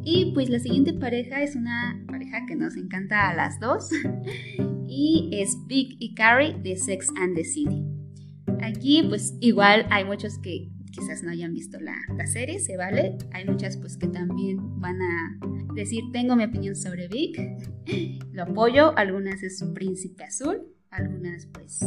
Y 0.04 0.32
pues 0.34 0.48
la 0.48 0.60
siguiente 0.60 0.92
pareja 0.92 1.42
es 1.42 1.56
una 1.56 2.00
pareja 2.06 2.46
que 2.46 2.54
nos 2.54 2.76
encanta 2.76 3.28
a 3.28 3.34
las 3.34 3.58
dos 3.58 3.90
y 4.86 5.30
es 5.32 5.56
Vic 5.66 5.96
y 5.98 6.14
Carrie 6.14 6.54
de 6.62 6.76
Sex 6.76 7.08
and 7.16 7.34
the 7.34 7.44
City. 7.44 7.82
Aquí 8.60 9.02
pues 9.08 9.34
igual 9.40 9.86
hay 9.90 10.04
muchos 10.04 10.38
que 10.38 10.70
quizás 10.96 11.22
no 11.22 11.30
hayan 11.30 11.52
visto 11.52 11.78
la, 11.78 11.96
la, 12.16 12.26
serie, 12.26 12.58
se 12.58 12.76
vale. 12.76 13.18
Hay 13.32 13.44
muchas 13.44 13.76
pues 13.76 13.96
que 13.96 14.08
también 14.08 14.80
van 14.80 15.00
a 15.02 15.38
decir, 15.74 16.04
tengo 16.12 16.36
mi 16.36 16.44
opinión 16.44 16.74
sobre 16.74 17.08
Vic, 17.08 17.38
lo 18.32 18.44
apoyo, 18.44 18.96
algunas 18.96 19.42
es 19.42 19.60
un 19.60 19.74
príncipe 19.74 20.24
azul, 20.24 20.62
algunas 20.90 21.46
pues 21.46 21.80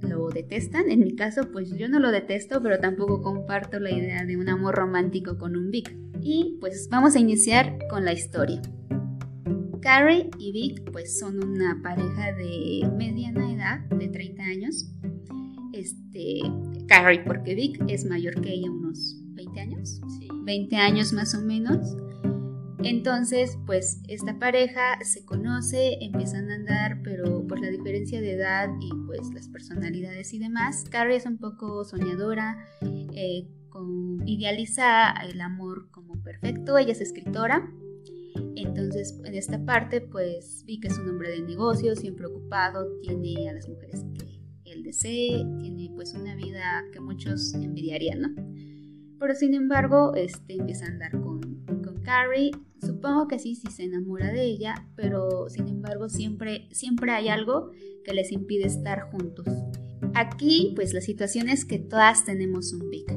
lo 0.00 0.28
detestan. 0.28 0.90
En 0.90 1.00
mi 1.00 1.16
caso 1.16 1.50
pues 1.50 1.70
yo 1.76 1.88
no 1.88 1.98
lo 1.98 2.10
detesto, 2.10 2.62
pero 2.62 2.78
tampoco 2.78 3.22
comparto 3.22 3.80
la 3.80 3.90
idea 3.90 4.24
de 4.24 4.36
un 4.36 4.48
amor 4.48 4.74
romántico 4.76 5.38
con 5.38 5.56
un 5.56 5.70
Vic. 5.70 5.96
Y 6.20 6.58
pues 6.60 6.88
vamos 6.88 7.16
a 7.16 7.18
iniciar 7.18 7.78
con 7.90 8.04
la 8.04 8.12
historia. 8.12 8.62
Carrie 9.80 10.30
y 10.38 10.52
Vic 10.52 10.92
pues 10.92 11.18
son 11.18 11.42
una 11.42 11.80
pareja 11.82 12.32
de 12.32 12.88
mediana 12.96 13.52
edad, 13.52 13.80
de 13.98 14.08
30 14.08 14.42
años. 14.44 14.92
Este, 15.72 16.40
Carrie, 16.86 17.22
porque 17.24 17.54
Vic 17.54 17.82
es 17.88 18.04
mayor 18.04 18.40
que 18.40 18.52
ella, 18.52 18.70
unos 18.70 19.16
20 19.34 19.60
años. 19.60 20.00
Sí. 20.18 20.28
20 20.44 20.76
años 20.76 21.12
más 21.12 21.34
o 21.34 21.40
menos. 21.40 21.96
Entonces, 22.84 23.58
pues 23.64 24.02
esta 24.08 24.38
pareja 24.38 24.98
se 25.02 25.24
conoce, 25.24 25.98
empiezan 26.00 26.50
a 26.50 26.54
andar, 26.54 27.00
pero 27.04 27.46
por 27.46 27.60
la 27.60 27.68
diferencia 27.68 28.20
de 28.20 28.32
edad 28.32 28.68
y 28.80 28.90
pues 29.06 29.32
las 29.32 29.48
personalidades 29.48 30.34
y 30.34 30.40
demás, 30.40 30.84
Carrie 30.90 31.16
es 31.16 31.26
un 31.26 31.38
poco 31.38 31.84
soñadora, 31.84 32.66
eh, 33.14 33.46
idealiza 34.26 35.12
el 35.22 35.40
amor 35.40 35.90
como 35.90 36.20
perfecto, 36.22 36.76
ella 36.76 36.92
es 36.92 37.00
escritora, 37.00 37.70
entonces 38.56 39.20
en 39.24 39.34
esta 39.34 39.64
parte 39.64 40.00
pues 40.00 40.64
vi 40.66 40.80
que 40.80 40.88
es 40.88 40.98
un 40.98 41.08
hombre 41.08 41.30
de 41.30 41.42
negocio, 41.42 41.94
siempre 41.94 42.26
ocupado, 42.26 42.86
tiene 43.00 43.48
a 43.48 43.54
las 43.54 43.68
mujeres 43.68 44.04
que 44.18 44.31
tiene 44.90 45.90
pues 45.94 46.14
una 46.14 46.34
vida 46.34 46.84
que 46.92 47.00
muchos 47.00 47.54
envidiarían, 47.54 48.20
¿no? 48.20 48.28
Pero 49.18 49.34
sin 49.34 49.54
embargo, 49.54 50.14
este 50.16 50.54
empieza 50.54 50.86
a 50.86 50.88
andar 50.88 51.12
con, 51.12 51.40
con 51.84 52.02
Carrie, 52.02 52.50
supongo 52.80 53.28
que 53.28 53.38
sí, 53.38 53.54
sí 53.54 53.70
se 53.70 53.84
enamora 53.84 54.32
de 54.32 54.42
ella, 54.42 54.88
pero 54.96 55.48
sin 55.48 55.68
embargo 55.68 56.08
siempre, 56.08 56.68
siempre 56.72 57.12
hay 57.12 57.28
algo 57.28 57.70
que 58.04 58.14
les 58.14 58.32
impide 58.32 58.66
estar 58.66 59.10
juntos. 59.12 59.46
Aquí 60.14 60.72
pues 60.74 60.92
la 60.92 61.00
situación 61.00 61.48
es 61.48 61.64
que 61.64 61.78
todas 61.78 62.24
tenemos 62.24 62.72
un 62.72 62.90
Vic. 62.90 63.12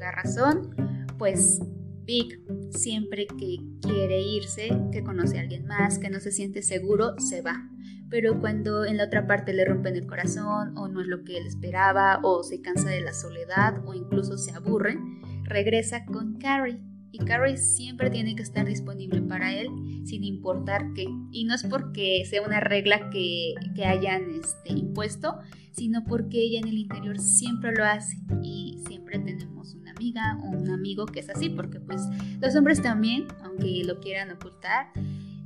La 0.00 0.10
razón, 0.10 0.74
pues 1.18 1.60
Vic 2.04 2.40
siempre 2.70 3.26
que 3.26 3.58
quiere 3.80 4.20
irse, 4.20 4.68
que 4.92 5.02
conoce 5.02 5.38
a 5.38 5.42
alguien 5.42 5.66
más, 5.66 5.98
que 5.98 6.10
no 6.10 6.20
se 6.20 6.32
siente 6.32 6.62
seguro, 6.62 7.18
se 7.18 7.40
va. 7.40 7.70
Pero 8.14 8.38
cuando 8.38 8.84
en 8.84 8.98
la 8.98 9.06
otra 9.06 9.26
parte 9.26 9.52
le 9.52 9.64
rompen 9.64 9.96
el 9.96 10.06
corazón 10.06 10.78
o 10.78 10.86
no 10.86 11.00
es 11.00 11.08
lo 11.08 11.24
que 11.24 11.36
él 11.36 11.48
esperaba 11.48 12.20
o 12.22 12.44
se 12.44 12.60
cansa 12.62 12.88
de 12.88 13.00
la 13.00 13.12
soledad 13.12 13.84
o 13.84 13.92
incluso 13.92 14.38
se 14.38 14.52
aburre, 14.52 14.96
regresa 15.42 16.04
con 16.04 16.38
Carrie. 16.38 16.78
Y 17.10 17.18
Carrie 17.18 17.56
siempre 17.56 18.10
tiene 18.10 18.36
que 18.36 18.44
estar 18.44 18.66
disponible 18.66 19.20
para 19.20 19.52
él, 19.52 19.66
sin 20.04 20.22
importar 20.22 20.92
qué. 20.94 21.08
Y 21.32 21.44
no 21.44 21.56
es 21.56 21.64
porque 21.64 22.24
sea 22.30 22.42
una 22.42 22.60
regla 22.60 23.10
que, 23.10 23.54
que 23.74 23.84
hayan 23.84 24.30
este, 24.30 24.74
impuesto, 24.74 25.40
sino 25.72 26.04
porque 26.04 26.40
ella 26.40 26.60
en 26.60 26.68
el 26.68 26.78
interior 26.78 27.18
siempre 27.18 27.72
lo 27.72 27.84
hace. 27.84 28.16
Y 28.44 28.80
siempre 28.86 29.18
tenemos 29.18 29.74
una 29.74 29.90
amiga 29.90 30.38
o 30.44 30.50
un 30.50 30.70
amigo 30.70 31.06
que 31.06 31.18
es 31.18 31.30
así, 31.30 31.50
porque 31.50 31.80
pues 31.80 32.00
los 32.40 32.54
hombres 32.54 32.80
también, 32.80 33.26
aunque 33.42 33.82
lo 33.84 33.98
quieran 33.98 34.30
ocultar, 34.30 34.92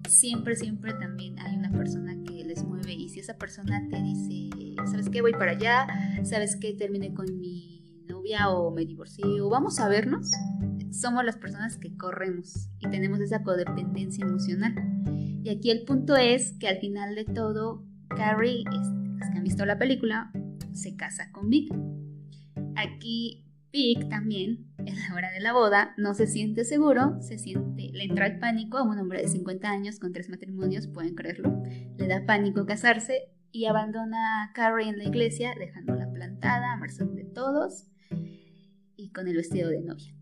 siempre, 0.09 0.57
siempre 0.57 0.93
también 0.95 1.39
hay 1.39 1.57
una 1.57 1.71
persona 1.71 2.17
que 2.25 2.38
les 2.49 2.65
mueve. 2.65 2.93
Y 2.95 3.09
si 3.11 3.21
esa 3.21 3.37
persona 3.37 3.87
te 3.89 4.03
dice, 4.03 4.51
¿sabes 4.91 5.09
qué? 5.11 5.21
Voy 5.21 5.33
para 5.33 5.53
allá, 5.53 5.87
¿sabes 6.25 6.57
qué? 6.57 6.73
Terminé 6.73 7.15
con 7.15 7.39
mi 7.39 8.05
novia 8.09 8.49
o 8.49 8.71
me 8.73 8.87
divorcié 8.87 9.41
o 9.41 9.51
vamos 9.51 9.79
a 9.79 9.89
vernos, 9.89 10.31
somos 10.91 11.25
las 11.25 11.37
personas 11.37 11.77
que 11.77 11.95
corremos 11.97 12.71
y 12.81 12.89
tenemos 12.89 13.21
esa 13.21 13.43
codependencia 13.43 14.25
emocional. 14.25 14.75
Y 15.45 15.51
aquí 15.51 15.71
el 15.71 15.85
punto 15.85 16.17
es 16.17 16.53
que 16.59 16.69
al 16.69 16.79
final 16.79 17.15
de 17.15 17.27
todo, 17.27 17.85
Carrie, 18.09 18.65
los 18.65 19.29
que 19.31 19.37
han 19.37 19.45
visto 19.45 19.67
la 19.67 19.79
película, 19.79 20.33
se 20.73 20.97
casa 20.97 21.31
con 21.33 21.51
Vic. 21.51 21.73
Aquí 22.77 23.45
Vic 23.73 24.09
también, 24.09 24.68
en 24.89 24.99
la 25.01 25.15
hora 25.15 25.31
de 25.31 25.41
la 25.41 25.53
boda, 25.53 25.95
no 25.97 26.15
se 26.15 26.27
siente 26.27 26.65
seguro, 26.65 27.21
se 27.21 27.39
siente, 27.39 27.91
le 27.93 28.05
entra 28.05 28.27
el 28.27 28.39
pánico 28.39 28.79
a 28.79 28.83
un 28.83 28.99
hombre 28.99 29.21
de 29.21 29.29
50 29.29 29.69
años 29.69 29.99
con 29.99 30.13
tres 30.13 30.31
matrimonios, 30.31 30.87
pueden 30.87 31.15
creerlo, 31.15 31.63
le 31.97 32.07
da 32.07 32.25
pánico 32.25 32.65
casarse 32.65 33.31
y 33.53 33.67
abandona 33.67 34.45
a 34.45 34.53
Carrie 34.53 34.89
en 34.89 34.99
la 34.99 35.05
iglesia, 35.05 35.55
dejándola 35.59 36.11
plantada 36.11 36.73
a 36.73 36.77
merced 36.79 37.07
de 37.07 37.25
todos 37.25 37.87
y 38.97 39.11
con 39.11 39.29
el 39.29 39.37
vestido 39.37 39.69
de 39.69 39.81
novia. 39.83 40.15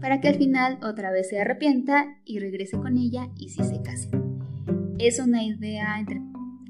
Para 0.00 0.20
que 0.20 0.28
al 0.28 0.36
final 0.36 0.78
otra 0.82 1.10
vez 1.10 1.28
se 1.28 1.40
arrepienta 1.40 2.06
y 2.24 2.38
regrese 2.38 2.78
con 2.78 2.96
ella 2.96 3.28
y 3.36 3.50
sí 3.50 3.62
se 3.64 3.82
casen. 3.82 4.38
Es 4.98 5.18
una 5.18 5.44
idea 5.44 5.98
entre 5.98 6.20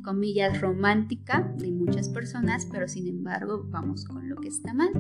comillas 0.03 0.61
romántica 0.61 1.53
de 1.59 1.71
muchas 1.71 2.09
personas, 2.09 2.67
pero 2.67 2.89
sin 2.89 3.07
embargo 3.07 3.65
vamos 3.69 4.05
con 4.05 4.29
lo 4.29 4.37
que 4.37 4.49
está 4.49 4.73
mal. 4.75 4.91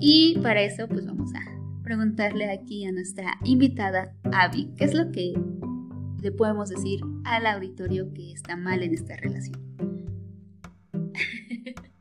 Y 0.00 0.38
para 0.42 0.62
eso 0.62 0.88
pues 0.88 1.06
vamos 1.06 1.32
a 1.34 1.40
preguntarle 1.82 2.50
aquí 2.50 2.84
a 2.84 2.92
nuestra 2.92 3.34
invitada 3.44 4.14
Abby, 4.32 4.70
¿qué 4.76 4.84
es 4.84 4.94
lo 4.94 5.10
que 5.12 5.34
le 6.20 6.32
podemos 6.32 6.68
decir 6.68 7.00
al 7.24 7.46
auditorio 7.46 8.12
que 8.12 8.32
está 8.32 8.56
mal 8.56 8.82
en 8.82 8.94
esta 8.94 9.16
relación? 9.16 9.60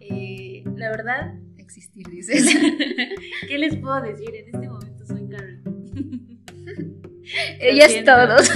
Eh, 0.00 0.64
la 0.76 0.90
verdad, 0.90 1.34
existir, 1.58 2.08
dices. 2.08 2.46
¿Qué 3.48 3.58
les 3.58 3.76
puedo 3.76 4.00
decir? 4.00 4.30
En 4.34 4.46
este 4.46 4.68
momento 4.68 5.04
soy 5.04 5.28
Carol. 5.28 5.60
Ella 7.60 7.84
es 7.84 8.04
todos. 8.04 8.50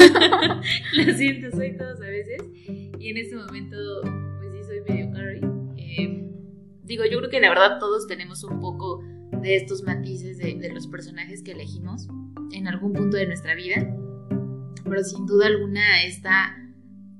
Lo 0.96 1.14
siento, 1.14 1.50
soy 1.54 1.76
todos 1.76 2.00
a 2.00 2.06
veces. 2.06 2.42
Y 2.98 3.10
en 3.10 3.16
este 3.18 3.36
momento, 3.36 3.76
pues 4.02 4.52
sí, 4.52 4.64
soy 4.64 4.80
medio 4.88 5.12
Carrie. 5.12 5.42
Eh, 5.76 6.21
digo, 6.92 7.04
yo 7.06 7.18
creo 7.18 7.30
que 7.30 7.40
la 7.40 7.48
verdad 7.48 7.78
todos 7.78 8.06
tenemos 8.06 8.44
un 8.44 8.60
poco 8.60 9.02
de 9.40 9.56
estos 9.56 9.82
matices 9.82 10.36
de, 10.36 10.70
los 10.72 10.86
personajes 10.86 11.42
que 11.42 11.52
elegimos 11.52 12.06
en 12.52 12.68
algún 12.68 12.92
punto 12.92 13.16
de 13.16 13.26
nuestra 13.26 13.54
vida. 13.54 13.96
Pero 14.84 15.02
sin 15.02 15.24
duda 15.26 15.46
alguna 15.46 16.04
está 16.04 16.54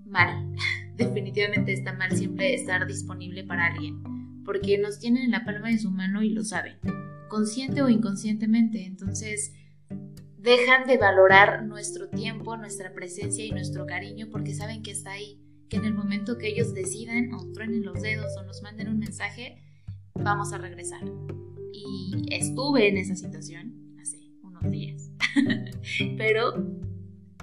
mal. 0.04 0.54
Definitivamente 0.96 1.72
está 1.72 1.94
mal 1.94 2.12
siempre 2.12 2.52
estar 2.54 2.86
disponible 2.86 3.44
para 3.44 3.66
alguien 3.66 4.02
porque 4.44 4.76
nos 4.76 4.98
tienen 4.98 5.22
en 5.22 5.30
la 5.30 5.44
palma 5.44 5.68
de 5.68 5.78
su 5.78 5.90
mano 5.90 6.22
y 6.22 6.30
lo 6.30 6.44
saben, 6.44 6.76
consciente 7.28 7.80
o 7.80 7.88
inconscientemente. 7.88 8.84
Entonces, 8.84 9.54
dejan 10.36 10.86
de 10.86 10.98
valorar 10.98 11.64
nuestro 11.64 12.08
tiempo, 12.10 12.58
nuestra 12.58 12.92
presencia 12.92 13.44
y 13.44 13.52
nuestro 13.52 13.86
cariño 13.86 14.28
porque 14.30 14.52
saben 14.52 14.82
que 14.82 14.90
está 14.90 15.12
ahí, 15.12 15.40
que 15.72 15.78
en 15.78 15.86
el 15.86 15.94
momento 15.94 16.36
que 16.36 16.48
ellos 16.48 16.74
decidan 16.74 17.32
o 17.32 17.50
truenen 17.54 17.82
los 17.82 18.02
dedos 18.02 18.36
o 18.36 18.44
nos 18.44 18.60
manden 18.60 18.88
un 18.88 18.98
mensaje, 18.98 19.56
vamos 20.12 20.52
a 20.52 20.58
regresar. 20.58 21.00
Y 21.72 22.26
estuve 22.30 22.90
en 22.90 22.98
esa 22.98 23.16
situación 23.16 23.96
hace 23.98 24.18
unos 24.42 24.70
días. 24.70 25.10
Pero, 26.18 26.62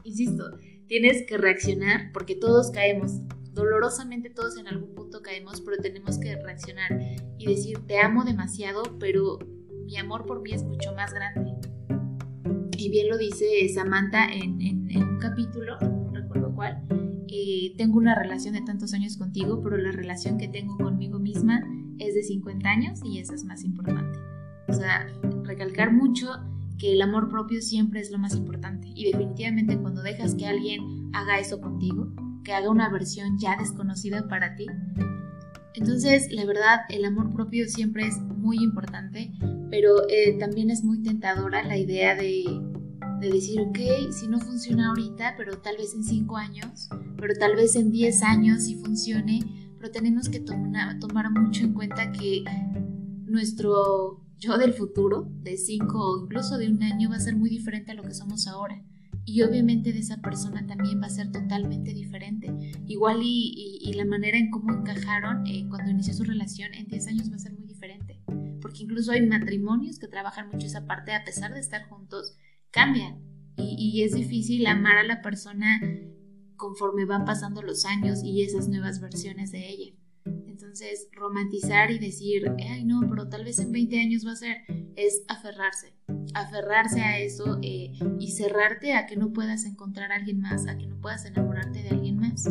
insisto, 0.03 0.43
tienes 0.85 1.25
que 1.25 1.39
reaccionar 1.39 2.11
porque 2.13 2.35
todos 2.35 2.69
caemos 2.69 3.13
dolorosamente 3.51 4.29
todos 4.29 4.59
en 4.59 4.67
algún 4.67 4.93
punto 4.93 5.23
caemos, 5.23 5.59
pero 5.61 5.77
tenemos 5.81 6.19
que 6.19 6.35
reaccionar 6.35 6.91
y 7.39 7.47
decir, 7.47 7.79
te 7.87 7.97
amo 7.97 8.23
demasiado, 8.23 8.83
pero 8.99 9.39
mi 9.85 9.97
amor 9.97 10.25
por 10.27 10.41
mí 10.41 10.51
es 10.53 10.63
mucho 10.63 10.93
más 10.93 11.13
grande. 11.13 11.55
Y 12.77 12.89
bien 12.91 13.09
lo 13.09 13.17
dice 13.17 13.67
Samantha 13.73 14.31
en, 14.31 14.61
en, 14.61 15.03
un 15.03 15.17
capítulo, 15.17 15.77
no 15.81 16.13
recuerdo 16.13 16.53
cuál, 16.55 16.85
tengo 17.77 17.97
una 17.97 18.15
relación 18.15 18.53
de 18.53 18.61
tantos 18.61 18.93
años 18.93 19.17
contigo, 19.17 19.61
pero 19.61 19.77
la 19.77 19.91
relación 19.91 20.37
que 20.37 20.47
tengo 20.47 20.77
conmigo 20.77 21.19
misma 21.19 21.63
es 21.97 22.15
de 22.15 22.23
50 22.23 22.69
años 22.69 22.99
y 23.03 23.19
eso 23.19 23.33
es 23.33 23.43
más 23.43 23.63
importante. 23.63 24.19
O 24.67 24.73
sea, 24.73 25.07
recalcar 25.43 25.91
mucho 25.91 26.27
que 26.77 26.93
el 26.93 27.01
amor 27.01 27.29
propio 27.29 27.61
siempre 27.61 27.99
es 27.99 28.11
lo 28.11 28.17
más 28.17 28.35
importante 28.35 28.87
y 28.93 29.11
definitivamente 29.11 29.77
cuando 29.77 30.01
dejas 30.01 30.35
que 30.35 30.47
alguien 30.47 31.09
haga 31.13 31.39
eso 31.39 31.59
contigo, 31.59 32.13
que 32.43 32.53
haga 32.53 32.69
una 32.69 32.89
versión 32.89 33.37
ya 33.37 33.57
desconocida 33.57 34.27
para 34.27 34.55
ti. 34.55 34.65
Entonces, 35.73 36.31
la 36.31 36.45
verdad, 36.45 36.79
el 36.89 37.05
amor 37.05 37.33
propio 37.33 37.67
siempre 37.67 38.07
es 38.07 38.19
muy 38.19 38.57
importante, 38.63 39.31
pero 39.69 40.07
eh, 40.09 40.37
también 40.39 40.71
es 40.71 40.83
muy 40.83 41.01
tentadora 41.01 41.63
la 41.63 41.77
idea 41.77 42.15
de, 42.15 42.43
de 43.19 43.31
decir, 43.31 43.59
ok, 43.61 44.11
si 44.11 44.27
no 44.27 44.39
funciona 44.39 44.89
ahorita, 44.89 45.35
pero 45.37 45.57
tal 45.59 45.77
vez 45.77 45.93
en 45.93 46.03
5 46.03 46.37
años, 46.37 46.89
pero 47.17 47.33
tal 47.35 47.55
vez 47.55 47.75
en 47.75 47.91
10 47.91 48.23
años 48.23 48.63
si 48.63 48.75
funcione, 48.75 49.73
pero 49.77 49.91
tenemos 49.91 50.29
que 50.29 50.39
tomar 50.39 51.31
mucho 51.31 51.63
en 51.63 51.73
cuenta 51.73 52.11
que 52.11 52.43
nuestro 53.25 54.25
yo 54.37 54.57
del 54.57 54.73
futuro, 54.73 55.29
de 55.41 55.57
5 55.57 55.97
o 55.97 56.23
incluso 56.23 56.57
de 56.57 56.69
un 56.69 56.81
año, 56.81 57.09
va 57.09 57.17
a 57.17 57.19
ser 57.19 57.35
muy 57.35 57.49
diferente 57.49 57.91
a 57.91 57.95
lo 57.95 58.03
que 58.03 58.13
somos 58.13 58.47
ahora 58.47 58.81
y 59.29 59.43
obviamente 59.43 59.93
de 59.93 59.99
esa 59.99 60.17
persona 60.17 60.65
también 60.65 61.01
va 61.01 61.05
a 61.05 61.11
ser 61.11 61.31
totalmente 61.31 61.93
diferente. 61.93 62.51
Igual 62.87 63.19
y, 63.21 63.93
la 63.93 64.05
manera 64.05 64.37
en 64.37 64.49
cómo 64.49 64.73
encajaron 64.73 65.45
eh, 65.45 65.67
cuando 65.69 65.91
inició 65.91 66.13
su 66.13 66.23
relación 66.23 66.73
en 66.73 66.87
10 66.87 67.07
años 67.07 67.31
va 67.31 67.35
a 67.35 67.39
ser 67.39 67.53
muy 67.53 67.67
diferente. 67.67 68.21
Porque 68.61 68.83
incluso 68.83 69.11
hay 69.11 69.25
matrimonios 69.27 69.99
que 69.99 70.07
trabajan 70.07 70.49
mucho 70.49 70.65
esa 70.65 70.87
parte, 70.87 71.13
a 71.13 71.23
pesar 71.23 71.53
de 71.53 71.59
estar 71.59 71.87
juntos, 71.89 72.37
cambian. 72.71 73.21
Y, 73.57 73.75
y 73.77 74.03
es 74.03 74.13
difícil 74.13 74.65
amar 74.67 74.97
a 74.97 75.03
la 75.03 75.21
persona 75.21 75.81
conforme 76.55 77.05
van 77.05 77.25
pasando 77.25 77.61
los 77.61 77.85
años 77.85 78.23
y 78.23 78.43
esas 78.43 78.67
nuevas 78.67 78.99
versiones 78.99 79.51
de 79.51 79.67
ella. 79.67 79.93
Entonces, 80.25 81.07
romantizar 81.13 81.89
y 81.89 81.97
decir, 81.97 82.43
ay 82.59 82.83
no, 82.83 83.01
pero 83.09 83.29
tal 83.29 83.45
vez 83.45 83.59
en 83.59 83.71
20 83.71 83.99
años 83.99 84.27
va 84.27 84.33
a 84.33 84.35
ser, 84.35 84.57
es 84.95 85.23
aferrarse, 85.29 85.95
aferrarse 86.35 87.01
a 87.01 87.17
eso 87.17 87.57
eh, 87.63 87.93
y 88.19 88.31
cerrarte 88.31 88.93
a 88.93 89.07
que 89.07 89.15
no 89.15 89.31
puedas 89.31 89.65
encontrar 89.65 90.11
a 90.11 90.15
alguien 90.15 90.41
más, 90.41 90.67
a 90.67 90.77
que 90.77 90.85
no 90.85 90.99
puedas 90.99 91.25
enamorarte 91.25 91.81
de 91.81 91.89
alguien 91.89 92.17
más. 92.17 92.45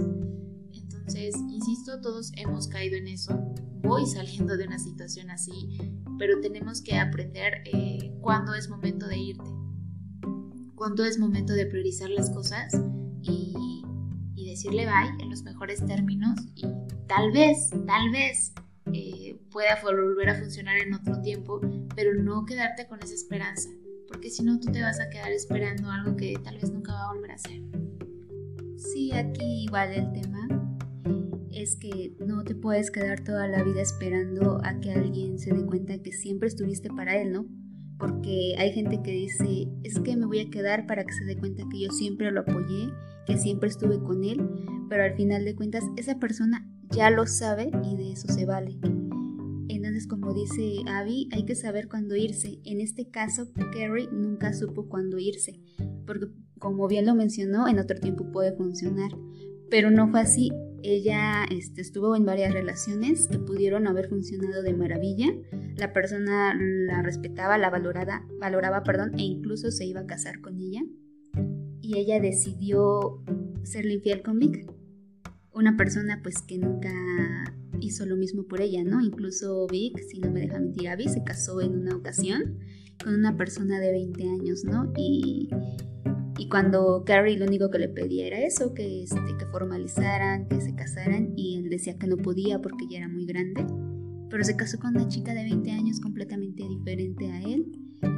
Entonces, 0.73 1.37
insisto, 1.51 2.01
todos 2.01 2.33
hemos 2.37 2.67
caído 2.67 2.97
en 2.97 3.09
eso. 3.09 3.39
Voy 3.83 4.07
saliendo 4.07 4.57
de 4.57 4.67
una 4.67 4.79
situación 4.79 5.31
así, 5.31 5.79
pero 6.19 6.41
tenemos 6.41 6.81
que 6.81 6.97
aprender 6.97 7.63
eh, 7.67 8.11
cuándo 8.21 8.55
es 8.55 8.69
momento 8.69 9.07
de 9.07 9.19
irte. 9.19 9.68
Cuándo 10.79 11.05
es 11.05 11.19
momento 11.19 11.53
de 11.53 11.67
priorizar 11.67 12.09
las 12.09 12.31
cosas 12.31 12.73
y, 13.23 13.83
decirle 14.37 14.87
bye 14.87 15.23
en 15.23 15.29
los 15.31 15.43
mejores 15.43 15.85
términos 15.85 16.41
y 16.57 16.63
tal 17.07 17.31
vez, 17.31 17.71
tal 17.87 18.11
vez 18.11 18.53
eh, 18.93 19.39
pueda 19.53 19.79
volver 19.83 20.31
a 20.31 20.35
funcionar 20.35 20.79
en 20.79 20.95
otro 20.95 21.21
tiempo, 21.21 21.61
pero 21.95 22.15
no 22.15 22.45
quedarte 22.45 22.89
con 22.89 23.01
esa 23.01 23.15
esperanza, 23.15 23.69
porque 24.09 24.31
si 24.31 24.43
no 24.43 24.59
tú 24.59 24.73
te 24.73 24.81
vas 24.81 24.99
a 25.01 25.11
quedar 25.11 25.31
esperando 25.31 25.91
algo 25.91 26.17
que 26.17 26.35
tal 26.43 26.57
vez 26.57 26.73
nunca 26.73 26.93
va 26.93 27.05
a 27.05 27.13
volver 27.13 27.33
a 27.33 27.39
ser. 27.39 27.61
Sí, 28.79 29.13
aquí 29.13 29.65
igual 29.65 29.93
el 29.93 30.13
tema 30.13 30.49
es 31.53 31.77
que 31.77 32.17
no 32.19 32.43
te 32.43 32.55
puedes 32.55 32.91
quedar 32.91 33.23
toda 33.23 33.47
la 33.49 33.63
vida 33.63 33.83
esperando 33.83 34.61
a 34.65 34.81
que 34.81 34.93
alguien 34.93 35.39
se 35.39 35.53
dé 35.53 35.65
cuenta 35.67 35.99
que 35.99 36.13
siempre 36.13 36.49
estuviste 36.49 36.89
para 36.89 37.17
él, 37.17 37.33
¿no? 37.33 37.47
Porque 37.99 38.55
hay 38.59 38.73
gente 38.73 39.03
que 39.03 39.11
dice, 39.11 39.69
es 39.83 39.99
que 40.01 40.17
me 40.17 40.27
voy 40.27 40.41
a 40.41 40.51
quedar 40.51 40.87
para 40.87 41.05
que 41.05 41.13
se 41.13 41.25
dé 41.25 41.37
cuenta 41.37 41.65
que 41.71 41.81
yo 41.81 41.91
siempre 41.91 42.31
lo 42.31 42.41
apoyé, 42.41 42.91
que 43.27 43.37
siempre 43.37 43.69
estuve 43.69 43.99
con 43.99 44.25
él, 44.25 44.49
pero 44.89 45.03
al 45.03 45.15
final 45.15 45.45
de 45.45 45.55
cuentas 45.55 45.85
esa 45.97 46.19
persona 46.19 46.67
ya 46.91 47.11
lo 47.11 47.27
sabe 47.27 47.71
y 47.85 47.97
de 47.97 48.13
eso 48.13 48.29
se 48.29 48.47
vale. 48.47 48.79
Entonces, 49.69 50.07
como 50.07 50.33
dice 50.33 50.83
Abby, 50.87 51.29
hay 51.33 51.45
que 51.45 51.55
saber 51.55 51.89
cuándo 51.89 52.15
irse. 52.15 52.61
En 52.65 52.81
este 52.81 53.11
caso, 53.11 53.49
Carrie 53.73 54.09
nunca 54.13 54.53
supo 54.53 54.89
cuándo 54.89 55.19
irse, 55.19 55.61
porque 56.07 56.27
como 56.59 56.89
bien 56.89 57.07
lo 57.07 57.15
mencionó, 57.15 57.69
en 57.69 57.79
otro 57.79 57.99
tiempo 57.99 58.31
puede 58.33 58.53
funcionar, 58.57 59.11
pero 59.71 59.91
no 59.91 60.09
fue 60.09 60.21
así. 60.21 60.51
Ella 60.83 61.45
este, 61.51 61.81
estuvo 61.81 62.15
en 62.17 62.25
varias 62.25 62.53
relaciones 62.53 63.29
que 63.29 63.39
pudieron 63.39 63.87
haber 63.87 64.09
funcionado 64.09 64.63
de 64.63 64.75
maravilla. 64.75 65.27
La 65.77 65.93
persona 65.93 66.55
la 66.59 67.03
respetaba, 67.03 67.59
la 67.59 67.71
valoraba, 67.71 68.27
valoraba 68.41 68.83
perdón, 68.83 69.13
e 69.19 69.23
incluso 69.23 69.71
se 69.71 69.87
iba 69.87 70.01
a 70.01 70.07
casar 70.07 70.41
con 70.41 70.59
ella. 70.59 70.83
Y 71.81 71.99
ella 71.99 72.21
decidió 72.21 73.23
serle 73.63 73.95
infiel 73.95 74.23
con 74.23 74.39
Vic. 74.39 74.71
Una 75.53 75.77
persona 75.77 76.21
pues 76.23 76.43
que 76.43 76.59
nunca 76.59 76.93
hizo 77.81 78.07
lo 78.07 78.17
mismo 78.17 78.45
por 78.45 78.61
ella, 78.61 78.85
¿no? 78.85 79.01
Incluso 79.01 79.67
Vic, 79.67 79.99
si 80.09 80.21
no 80.21 80.31
me 80.31 80.41
deja 80.41 80.59
mentir, 80.61 80.89
Abby 80.89 81.09
se 81.09 81.25
casó 81.25 81.61
en 81.61 81.77
una 81.79 81.97
ocasión 81.97 82.59
con 83.03 83.15
una 83.15 83.37
persona 83.37 83.79
de 83.81 83.93
20 83.93 84.23
años, 84.29 84.65
¿no? 84.65 84.93
Y 84.97 85.49
y 86.39 86.49
cuando 86.49 87.03
Carrie 87.05 87.37
lo 87.37 87.47
único 87.47 87.69
que 87.69 87.81
le 87.81 87.89
pedía 87.89 88.29
era 88.29 88.39
eso, 88.39 88.73
que, 88.73 89.03
este, 89.03 89.21
que 89.39 89.47
formalizaran, 89.47 90.47
que 90.49 90.61
se 90.61 90.75
casaran, 90.75 91.33
y 91.37 91.57
él 91.59 91.69
decía 91.69 91.99
que 91.99 92.07
no 92.07 92.17
podía 92.17 92.63
porque 92.63 92.87
ya 92.89 92.99
era 92.99 93.09
muy 93.09 93.27
grande. 93.27 93.67
Pero 94.31 94.45
se 94.45 94.57
casó 94.57 94.79
con 94.79 94.91
una 94.91 95.09
chica 95.09 95.35
de 95.35 95.43
20 95.43 95.71
años 95.73 96.01
completamente 96.01 96.63
diferente 96.69 97.33
a 97.33 97.43
él. 97.43 97.67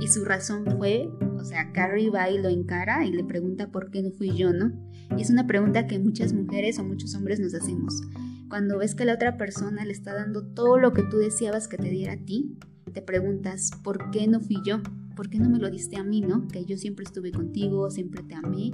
Y 0.01 0.09
su 0.09 0.25
razón 0.27 0.67
fue, 0.77 1.09
o 1.39 1.45
sea, 1.45 1.73
Carrie 1.73 2.11
va 2.11 2.29
y 2.31 2.39
lo 2.39 2.51
encara 2.51 3.07
y 3.07 3.13
le 3.13 3.25
pregunta 3.25 3.71
por 3.71 3.91
qué 3.91 4.03
no 4.03 4.11
fui 4.11 4.37
yo, 4.37 4.53
¿no? 4.53 4.73
Y 5.17 5.23
es 5.23 5.31
una 5.31 5.47
pregunta 5.47 5.87
que 5.87 5.99
muchas 5.99 6.35
mujeres 6.35 6.79
o 6.79 6.85
muchos 6.85 7.15
hombres 7.15 7.41
nos 7.41 7.55
hacemos. 7.55 8.03
Cuando 8.51 8.79
ves 8.79 8.95
que 8.95 9.07
la 9.07 9.15
otra 9.15 9.39
persona 9.39 9.85
le 9.87 9.93
está 9.93 10.13
dando 10.13 10.45
todo 10.45 10.77
lo 10.77 10.93
que 10.93 11.05
tú 11.05 11.17
deseabas 11.17 11.69
que 11.69 11.79
te 11.79 11.89
diera 11.89 12.15
a 12.15 12.19
ti, 12.19 12.59
te 12.91 13.03
preguntas, 13.03 13.71
¿por 13.83 14.11
qué 14.11 14.27
no 14.27 14.41
fui 14.41 14.59
yo? 14.65 14.81
¿por 15.21 15.29
qué 15.29 15.39
no 15.39 15.51
me 15.51 15.59
lo 15.59 15.69
diste 15.71 15.99
a 15.99 16.03
mí, 16.03 16.23
no? 16.23 16.49
Que 16.49 16.65
yo 16.65 16.79
siempre 16.79 17.05
estuve 17.05 17.31
contigo, 17.31 17.91
siempre 17.91 18.23
te 18.23 18.35
amé. 18.35 18.73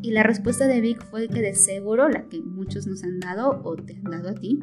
Y 0.00 0.12
la 0.12 0.22
respuesta 0.22 0.68
de 0.68 0.80
Vic 0.80 1.04
fue 1.10 1.26
que 1.26 1.40
de 1.40 1.54
seguro 1.54 2.08
la 2.08 2.28
que 2.28 2.40
muchos 2.40 2.86
nos 2.86 3.02
han 3.02 3.18
dado 3.18 3.60
o 3.64 3.74
te 3.74 3.96
han 3.96 4.04
dado 4.04 4.28
a 4.28 4.34
ti. 4.34 4.60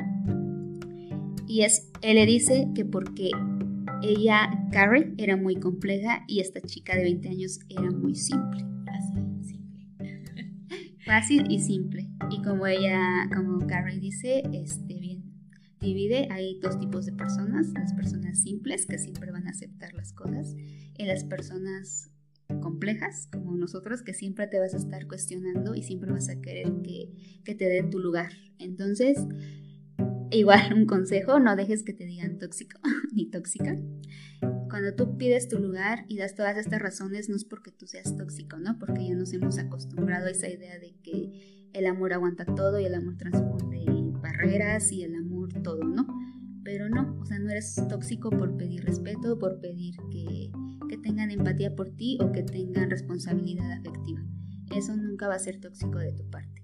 Y 1.46 1.64
es, 1.64 1.92
él 2.02 2.16
le 2.16 2.26
dice 2.26 2.70
que 2.74 2.86
porque 2.86 3.32
ella, 4.02 4.50
Carrie, 4.72 5.14
era 5.18 5.36
muy 5.36 5.58
compleja 5.58 6.24
y 6.26 6.40
esta 6.40 6.62
chica 6.62 6.96
de 6.96 7.04
20 7.04 7.28
años 7.28 7.60
era 7.68 7.92
muy 7.92 8.16
simple. 8.16 8.66
Fácil, 8.86 9.44
simple. 9.44 9.88
Fácil 11.06 11.52
y 11.52 11.60
simple. 11.60 12.08
Y 12.32 12.42
como 12.44 12.66
ella, 12.66 13.28
como 13.36 13.68
Carrie 13.68 14.00
dice, 14.00 14.44
este, 14.54 14.99
divide, 15.80 16.28
hay 16.32 16.60
dos 16.60 16.80
tipos 16.80 17.06
de 17.06 17.14
personas, 17.14 17.68
las 17.74 17.94
personas 17.94 18.42
simples 18.42 18.86
que 18.86 18.98
siempre 18.98 19.32
van 19.32 19.48
a 19.48 19.52
aceptar 19.52 19.94
las 19.94 20.14
cosas 20.14 20.56
y 20.98 21.06
las 21.06 21.24
personas 21.24 22.12
complejas 22.62 23.28
como 23.32 23.56
nosotros 23.56 24.02
que 24.02 24.14
siempre 24.14 24.48
te 24.48 24.60
vas 24.60 24.74
a 24.74 24.78
estar 24.78 25.08
cuestionando 25.08 25.76
y 25.76 25.84
siempre 25.84 26.12
vas 26.12 26.30
a 26.30 26.42
querer 26.42 26.82
que, 26.84 27.42
que 27.44 27.56
te 27.56 27.66
den 27.66 27.90
tu 27.90 28.00
lugar. 28.00 28.32
Entonces, 28.58 29.18
igual 30.32 30.74
un 30.74 30.86
consejo, 30.86 31.40
no 31.40 31.56
dejes 31.56 31.84
que 31.84 31.94
te 31.94 32.06
digan 32.06 32.40
tóxico 32.40 32.80
ni 33.14 33.30
tóxica. 33.30 33.78
Cuando 34.70 34.94
tú 34.96 35.18
pides 35.18 35.48
tu 35.48 35.60
lugar 35.60 36.06
y 36.08 36.18
das 36.18 36.36
todas 36.36 36.58
estas 36.58 36.82
razones, 36.82 37.30
no 37.30 37.36
es 37.36 37.46
porque 37.46 37.72
tú 37.72 37.88
seas 37.88 38.16
tóxico, 38.16 38.58
¿no? 38.58 38.78
Porque 38.78 39.08
ya 39.08 39.16
nos 39.16 39.34
hemos 39.34 39.58
acostumbrado 39.58 40.28
a 40.28 40.32
esa 40.32 40.48
idea 40.48 40.78
de 40.78 40.96
que 41.02 41.70
el 41.74 41.86
amor 41.86 42.14
aguanta 42.14 42.46
todo 42.46 42.80
y 42.80 42.86
el 42.86 42.96
amor 42.96 43.18
transforma 43.18 43.70
barreras 44.20 44.92
y 44.92 45.04
el 45.04 45.16
amor 45.16 45.19
todo, 45.62 45.84
¿no? 45.84 46.08
Pero 46.64 46.90
no, 46.90 47.18
o 47.20 47.26
sea, 47.26 47.40
no 47.40 47.50
eres 47.50 47.76
tóxico 47.90 48.30
por 48.30 48.56
pedir 48.58 48.84
respeto, 48.84 49.40
por 49.40 49.60
pedir 49.60 49.96
que, 50.12 50.52
que 50.88 50.98
tengan 50.98 51.32
empatía 51.32 51.76
por 51.76 51.90
ti 51.90 52.18
o 52.22 52.32
que 52.32 52.44
tengan 52.44 52.90
responsabilidad 52.90 53.72
afectiva. 53.72 54.22
Eso 54.76 54.96
nunca 54.96 55.28
va 55.28 55.36
a 55.36 55.40
ser 55.40 55.60
tóxico 55.60 55.98
de 55.98 56.14
tu 56.14 56.30
parte. 56.30 56.62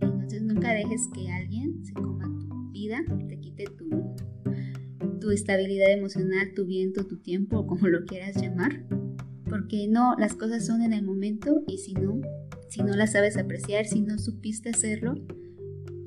Entonces 0.00 0.42
nunca 0.42 0.72
dejes 0.72 1.08
que 1.12 1.30
alguien 1.30 1.84
se 1.84 1.92
coma 1.92 2.24
tu 2.38 2.70
vida, 2.70 2.98
te 3.28 3.40
quite 3.40 3.64
tu, 3.64 4.14
tu 5.20 5.30
estabilidad 5.30 5.90
emocional, 5.90 6.52
tu 6.54 6.66
viento, 6.66 7.06
tu 7.06 7.18
tiempo, 7.18 7.66
como 7.66 7.88
lo 7.88 8.04
quieras 8.04 8.40
llamar. 8.40 8.84
Porque 9.48 9.88
no, 9.88 10.14
las 10.16 10.36
cosas 10.36 10.64
son 10.64 10.82
en 10.82 10.92
el 10.92 11.02
momento 11.02 11.64
y 11.66 11.78
si 11.78 11.94
no, 11.94 12.20
si 12.68 12.82
no 12.82 12.94
las 12.94 13.12
sabes 13.12 13.36
apreciar, 13.36 13.86
si 13.86 14.00
no 14.00 14.18
supiste 14.18 14.70
hacerlo, 14.70 15.14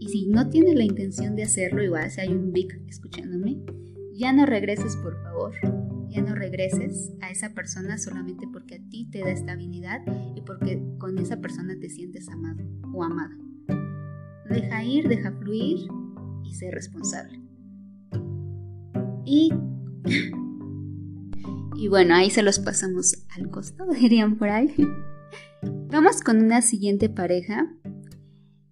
y 0.04 0.10
si 0.10 0.26
no 0.28 0.50
tienes 0.50 0.76
la 0.76 0.84
intención 0.84 1.34
de 1.38 1.44
hacerlo, 1.44 1.82
igual 1.82 2.12
si 2.12 2.20
hay 2.20 2.28
un 2.28 2.52
Vic 2.52 2.78
escuchándome, 2.90 3.58
ya 4.14 4.34
no 4.34 4.46
regreses 4.46 4.98
por 4.98 5.16
favor. 5.24 5.54
Ya 6.10 6.22
no 6.22 6.36
regreses 6.36 7.14
a 7.22 7.32
esa 7.32 7.54
persona 7.54 7.98
solamente 7.98 8.46
porque 8.52 8.76
a 8.76 8.90
ti 8.90 9.10
te 9.10 9.20
da 9.20 9.32
estabilidad 9.32 10.02
y 10.36 10.42
porque 10.42 10.84
con 10.98 11.18
esa 11.20 11.40
persona 11.40 11.76
te 11.80 11.90
sientes 11.90 12.28
amado 12.28 12.62
o 12.94 13.02
amada. 13.02 13.36
Deja 14.50 14.84
ir, 14.84 15.08
deja 15.08 15.32
fluir 15.32 15.88
y 16.44 16.54
sé 16.54 16.70
responsable. 16.70 17.40
Y, 19.26 19.54
y 21.78 21.88
bueno, 21.88 22.14
ahí 22.14 22.30
se 22.30 22.44
los 22.44 22.60
pasamos 22.60 23.26
al 23.38 23.50
costo, 23.50 23.86
dirían 24.00 24.38
por 24.38 24.50
ahí. 24.50 24.76
Vamos 25.90 26.20
con 26.20 26.44
una 26.44 26.62
siguiente 26.62 27.08
pareja. 27.08 27.74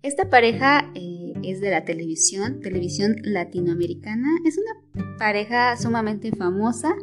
Esta 0.03 0.31
pareja 0.31 0.91
eh, 0.95 1.10
es 1.43 1.61
de 1.61 1.71
la 1.71 1.85
televisión, 1.85 2.59
televisión 2.61 3.15
latinoamericana. 3.23 4.27
Es 4.45 4.57
una 4.57 5.17
pareja 5.17 5.77
sumamente 5.77 6.31
famosa, 6.31 6.93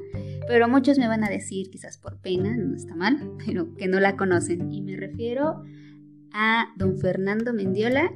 pero 0.47 0.69
muchos 0.69 0.99
me 0.99 1.09
van 1.09 1.25
a 1.25 1.29
decir, 1.29 1.71
quizás 1.71 1.99
por 1.99 2.21
pena, 2.21 2.57
no 2.57 2.77
está 2.77 2.95
mal, 2.95 3.33
pero 3.47 3.75
que 3.77 3.89
no 3.89 4.01
la 4.01 4.17
conocen. 4.17 4.73
Y 4.73 4.83
me 4.83 4.97
refiero 4.97 5.63
a 6.33 6.73
don 6.77 6.99
Fernando 6.99 7.53
Mendiola 7.53 8.13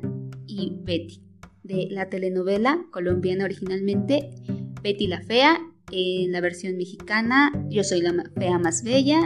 y 0.47 0.77
Betty, 0.83 1.23
de 1.63 1.89
la 1.91 2.09
telenovela 2.09 2.85
colombiana 2.91 3.45
originalmente 3.45 4.31
Betty 4.83 5.07
la 5.07 5.23
Fea, 5.23 5.59
en 5.91 6.33
la 6.33 6.41
versión 6.41 6.77
mexicana 6.77 7.53
Yo 7.69 7.85
soy 7.85 8.01
la 8.01 8.15
fea 8.37 8.59
más 8.59 8.83
bella 8.83 9.21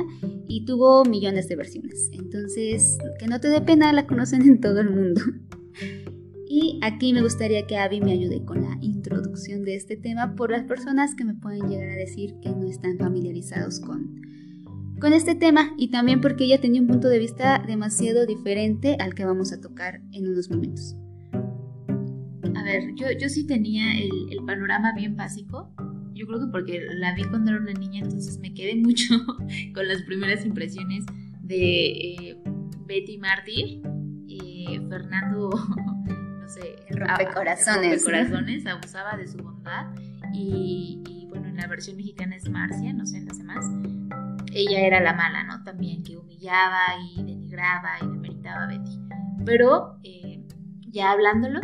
y 0.48 0.64
tuvo 0.64 1.04
millones 1.04 1.48
de 1.48 1.56
versiones. 1.56 2.11
Entonces, 2.12 2.98
que 3.18 3.26
no 3.26 3.40
te 3.40 3.48
dé 3.48 3.61
pena, 3.61 3.92
la 3.92 4.06
conocen 4.06 4.42
en 4.42 4.61
todo 4.61 4.80
el 4.80 4.90
mundo. 4.90 5.20
Y 6.48 6.78
aquí 6.82 7.12
me 7.12 7.22
gustaría 7.22 7.66
que 7.66 7.76
Abby 7.76 8.00
me 8.00 8.12
ayude 8.12 8.44
con 8.44 8.62
la 8.62 8.78
introducción 8.80 9.64
de 9.64 9.74
este 9.74 9.96
tema 9.96 10.37
por 10.37 10.50
las 10.50 10.62
personas 10.64 11.14
que 11.14 11.24
me 11.24 11.35
pueden 11.35 11.68
llegar 11.68 11.90
a 11.90 11.96
decir 11.96 12.35
que 12.40 12.50
no 12.50 12.68
están 12.68 12.98
familiarizados 12.98 13.80
con, 13.80 14.20
con 15.00 15.12
este 15.12 15.35
tema 15.35 15.74
y 15.76 15.90
también 15.90 16.20
porque 16.20 16.44
ella 16.44 16.61
tenía 16.61 16.80
un 16.80 16.87
punto 16.87 17.09
de 17.09 17.18
vista 17.18 17.62
demasiado 17.66 18.26
diferente 18.26 18.96
al 19.00 19.14
que 19.14 19.24
vamos 19.24 19.52
a 19.52 19.61
tocar 19.61 20.00
en 20.12 20.28
unos 20.28 20.48
momentos. 20.48 20.96
A 22.54 22.62
ver, 22.62 22.94
yo, 22.94 23.06
yo 23.18 23.28
sí 23.28 23.44
tenía 23.46 23.98
el, 23.98 24.11
panorama 24.46 24.92
bien 24.96 25.16
básico. 25.16 25.74
Yo 26.14 26.26
creo 26.26 26.40
que 26.40 26.46
porque 26.52 26.80
la 26.94 27.14
vi 27.14 27.24
cuando 27.24 27.50
era 27.50 27.61
una 27.61 27.72
niña, 27.72 28.02
entonces 28.04 28.38
me 28.38 28.54
quedé 28.54 28.76
mucho 28.76 29.14
con 29.74 29.88
las 29.88 30.02
primeras 30.02 30.46
impresiones 30.46 31.04
de 31.42 31.87
eh, 31.87 32.42
Betty 32.87 33.18
Martyr, 33.18 33.82
eh, 34.28 34.80
Fernando 34.88 35.50
rompecorazones. 36.90 38.04
corazones 38.04 38.66
abusaba 38.66 39.16
de 39.16 39.26
su 39.26 39.38
bondad 39.38 39.87
y, 40.32 41.26
bueno, 41.28 41.48
en 41.48 41.56
la 41.56 41.66
versión 41.66 41.96
mexicana 41.96 42.37
es 42.37 42.48
Marcia, 42.48 42.92
no 42.92 43.06
sé 43.06 43.18
en 43.18 43.26
las 43.26 43.38
demás. 43.38 43.64
Ella 44.52 44.87
era 44.87 45.00
la 45.00 45.14
mala, 45.14 45.44
¿no? 45.44 45.62
También 45.64 46.02
que 46.02 46.16
humillaba 46.16 46.80
y 47.04 47.22
denigraba 47.22 47.98
y 48.02 48.06
demeritaba 48.06 48.64
a 48.64 48.66
Betty. 48.68 48.98
Pero 49.44 49.98
eh, 50.02 50.44
ya 50.88 51.12
hablándolo, 51.12 51.61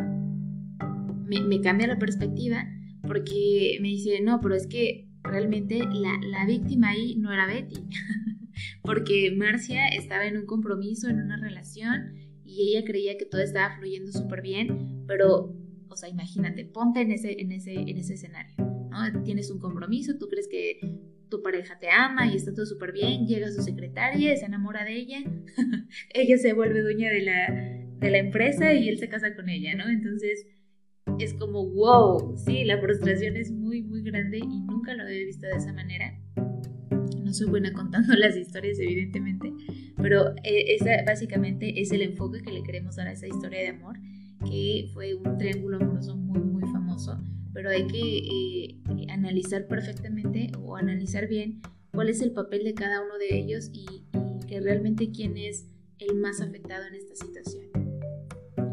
me, 1.27 1.61
cambia 1.61 1.87
la 1.87 1.99
perspectiva 1.99 2.67
porque 3.07 3.79
me 3.81 3.89
dice, 3.89 4.21
no, 4.23 4.41
pero 4.41 4.55
es 4.55 4.67
que 4.67 5.09
realmente 5.23 5.79
la, 5.79 6.19
la 6.23 6.45
víctima 6.45 6.91
ahí 6.91 7.17
no 7.17 7.33
era 7.33 7.47
Betty. 7.47 7.87
porque 8.83 9.35
Marcia 9.37 9.89
estaba 9.89 10.25
en 10.25 10.37
un 10.37 10.47
compromiso, 10.47 11.09
en 11.09 11.21
una 11.21 11.37
relación, 11.37 12.15
y 12.53 12.71
ella 12.71 12.85
creía 12.85 13.17
que 13.17 13.25
todo 13.25 13.41
estaba 13.41 13.77
fluyendo 13.77 14.13
súper 14.13 14.43
bien, 14.43 15.05
pero, 15.07 15.55
o 15.89 15.97
sea, 15.97 16.09
imagínate, 16.09 16.65
ponte 16.65 17.01
en 17.01 17.13
ese, 17.13 17.41
en 17.41 17.53
ese, 17.53 17.75
en 17.75 17.97
ese 17.97 18.15
escenario, 18.15 18.55
¿no? 18.59 19.23
Tienes 19.23 19.51
un 19.51 19.59
compromiso, 19.59 20.19
tú 20.19 20.29
crees 20.29 20.49
que 20.49 20.81
tu 21.31 21.43
pareja 21.43 21.79
te 21.79 21.89
ama 21.91 22.27
y 22.27 22.37
está 22.37 22.53
todo 22.53 22.67
súper 22.67 22.93
bien, 22.93 23.27
llega 23.27 23.51
su 23.51 23.63
secretaria, 23.63 24.37
se 24.37 24.45
enamora 24.45 24.85
de 24.85 24.97
ella, 24.97 25.19
ella 26.15 26.37
se 26.37 26.53
vuelve 26.53 26.83
dueña 26.83 27.11
de 27.11 27.23
la, 27.23 27.49
de 27.99 28.11
la 28.11 28.19
empresa 28.19 28.75
y 28.75 28.89
él 28.89 28.99
se 28.99 29.09
casa 29.09 29.35
con 29.35 29.49
ella, 29.49 29.75
¿no? 29.75 29.89
Entonces 29.89 30.47
es 31.19 31.33
como, 31.35 31.65
wow, 31.71 32.37
sí, 32.37 32.65
la 32.65 32.79
frustración 32.79 33.37
es 33.37 33.51
muy, 33.51 33.83
muy 33.83 34.03
grande 34.03 34.39
y 34.39 34.61
nunca 34.61 34.95
lo 34.95 35.05
había 35.05 35.25
visto 35.25 35.47
de 35.47 35.57
esa 35.57 35.73
manera. 35.73 36.19
Soy 37.33 37.49
buena 37.49 37.73
contando 37.73 38.15
las 38.17 38.37
historias, 38.37 38.79
evidentemente, 38.79 39.53
pero 39.97 40.31
eh, 40.45 40.75
esa 40.75 41.03
básicamente 41.05 41.81
es 41.81 41.91
el 41.93 42.03
enfoque 42.03 42.43
que 42.43 42.53
le 42.53 42.63
queremos 42.63 42.97
dar 42.97 43.09
a 43.09 43.13
esa 43.13 43.27
historia 43.27 43.61
de 43.61 43.69
amor, 43.69 43.99
que 44.45 44.91
fue 44.93 45.15
un 45.15 45.39
triángulo 45.39 45.77
amoroso 45.77 46.17
muy, 46.17 46.41
muy 46.41 46.63
famoso 46.63 47.19
pero 47.53 47.71
hay 47.71 47.87
que 47.87 48.19
eh, 48.19 49.07
analizar 49.11 49.67
perfectamente 49.67 50.51
o 50.59 50.77
analizar 50.77 51.29
bien 51.29 51.61
cuál 51.93 52.09
es 52.09 52.23
el 52.23 52.33
papel 52.33 52.65
de 52.65 52.75
cada 52.75 53.03
uno 53.03 53.19
de 53.19 53.37
ellos 53.39 53.71
y, 53.73 54.05
que 54.47 54.61
realmente 54.61 55.11
quién 55.13 55.39
es 55.39 55.67
el 55.99 56.15
más 56.17 56.43
afectado 56.43 56.85
en 56.87 56.95
esta 56.95 57.15
situación. 57.15 57.65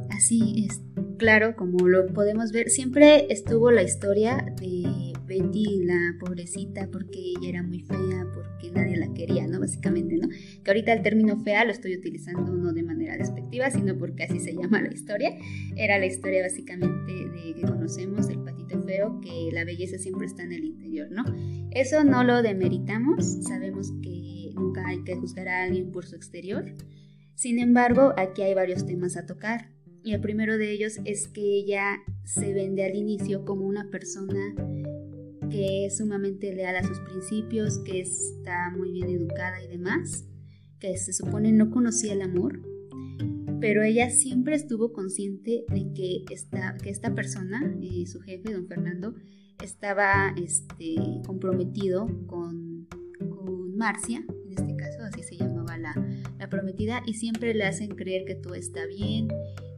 Así 0.10 0.65
es, 0.67 0.82
claro, 1.17 1.56
como 1.56 1.88
lo 1.88 2.08
podemos 2.08 2.52
ver, 2.52 2.69
siempre 2.69 3.32
estuvo 3.32 3.72
la 3.72 3.84
historia 3.84 4.54
de 4.60 5.09
Betty, 5.30 5.84
la 5.84 6.15
pobrecita, 6.20 6.89
porque 6.92 7.20
ella 7.20 7.50
era 7.50 7.63
muy 7.63 7.82
fea, 7.82 8.28
porque 8.34 8.72
nadie 8.72 8.98
la 8.98 9.13
quería, 9.13 9.46
¿no? 9.48 9.60
Básicamente, 9.60 10.18
¿no? 10.18 10.28
Que 10.63 10.72
ahorita 10.72 10.92
el 10.92 11.04
término 11.04 11.38
fea 11.38 11.63
lo 11.65 11.72
estoy 11.72 11.96
utilizando 11.96 12.52
no 12.52 12.74
de 12.74 12.82
manera 12.82 13.15
despectiva, 13.15 13.70
sino 13.70 13.96
porque 13.98 14.24
así 14.24 14.39
se 14.39 14.54
llama 14.60 14.82
la 14.82 14.92
historia. 14.92 15.38
Era 15.76 16.00
la 16.00 16.08
historia 16.08 16.42
básicamente 16.42 17.13
de 17.13 17.54
que 17.54 17.62
conocemos 17.62 18.28
el 18.30 18.39
patito 18.39 18.82
feo, 18.82 19.22
que 19.22 19.50
la 19.54 19.63
belleza 19.63 20.00
siempre 20.00 20.26
está 20.26 20.42
en 20.44 20.54
el 20.54 20.65
interior, 20.65 21.10
¿no? 21.12 21.24
Eso 21.72 22.04
no 22.04 22.24
lo 22.24 22.42
demeritamos, 22.42 23.44
sabemos 23.44 23.94
que 24.02 24.52
nunca 24.56 24.88
hay 24.88 25.04
que 25.04 25.15
juzgar 25.15 25.48
a 25.48 25.63
alguien 25.63 25.92
por 25.92 26.08
su 26.08 26.15
exterior. 26.15 26.65
Sin 27.36 27.60
embargo, 27.60 28.13
aquí 28.18 28.42
hay 28.42 28.56
varios 28.56 28.86
temas 28.86 29.15
a 29.15 29.28
tocar. 29.28 29.70
Y 30.04 30.13
el 30.13 30.22
primero 30.22 30.58
de 30.58 30.72
ellos 30.72 31.00
es 31.06 31.28
que 31.28 31.42
ella 31.42 32.02
se 32.24 32.54
vende 32.54 32.86
al 32.86 32.96
inicio 32.96 33.46
como 33.46 33.65
una 33.65 33.89
persona 33.89 34.56
que 35.50 35.86
es 35.86 35.98
sumamente 35.98 36.54
leal 36.54 36.76
a 36.76 36.84
sus 36.84 37.00
principios, 37.00 37.80
que 37.80 38.02
está 38.02 38.72
muy 38.76 38.92
bien 38.92 39.10
educada 39.10 39.64
y 39.64 39.68
demás, 39.68 40.26
que 40.80 40.98
se 40.98 41.14
supone 41.14 41.52
no 41.52 41.70
conocía 41.70 42.14
el 42.14 42.22
amor, 42.22 42.62
pero 43.60 43.84
ella 43.84 44.10
siempre 44.10 44.56
estuvo 44.56 44.94
consciente 44.94 45.66
de 45.70 45.94
que 45.94 46.26
esta, 46.32 46.78
que 46.82 46.90
esta 46.90 47.14
persona, 47.14 47.76
eh, 47.82 48.06
su 48.08 48.22
jefe, 48.22 48.54
don 48.54 48.68
Fernando, 48.68 49.16
estaba 49.64 50.34
este, 50.38 50.96
comprometido 51.26 52.08
con, 52.28 52.88
Marcia, 53.76 54.18
en 54.18 54.52
este 54.52 54.76
caso 54.76 55.04
así 55.04 55.24
se 55.24 55.38
llamaba 55.38 55.78
la, 55.78 55.94
la 56.38 56.50
prometida, 56.50 57.02
y 57.06 57.14
siempre 57.14 57.54
le 57.54 57.64
hacen 57.64 57.92
creer 57.92 58.26
que 58.26 58.36
todo 58.36 58.56
está 58.56 58.86
bien, 58.86 59.30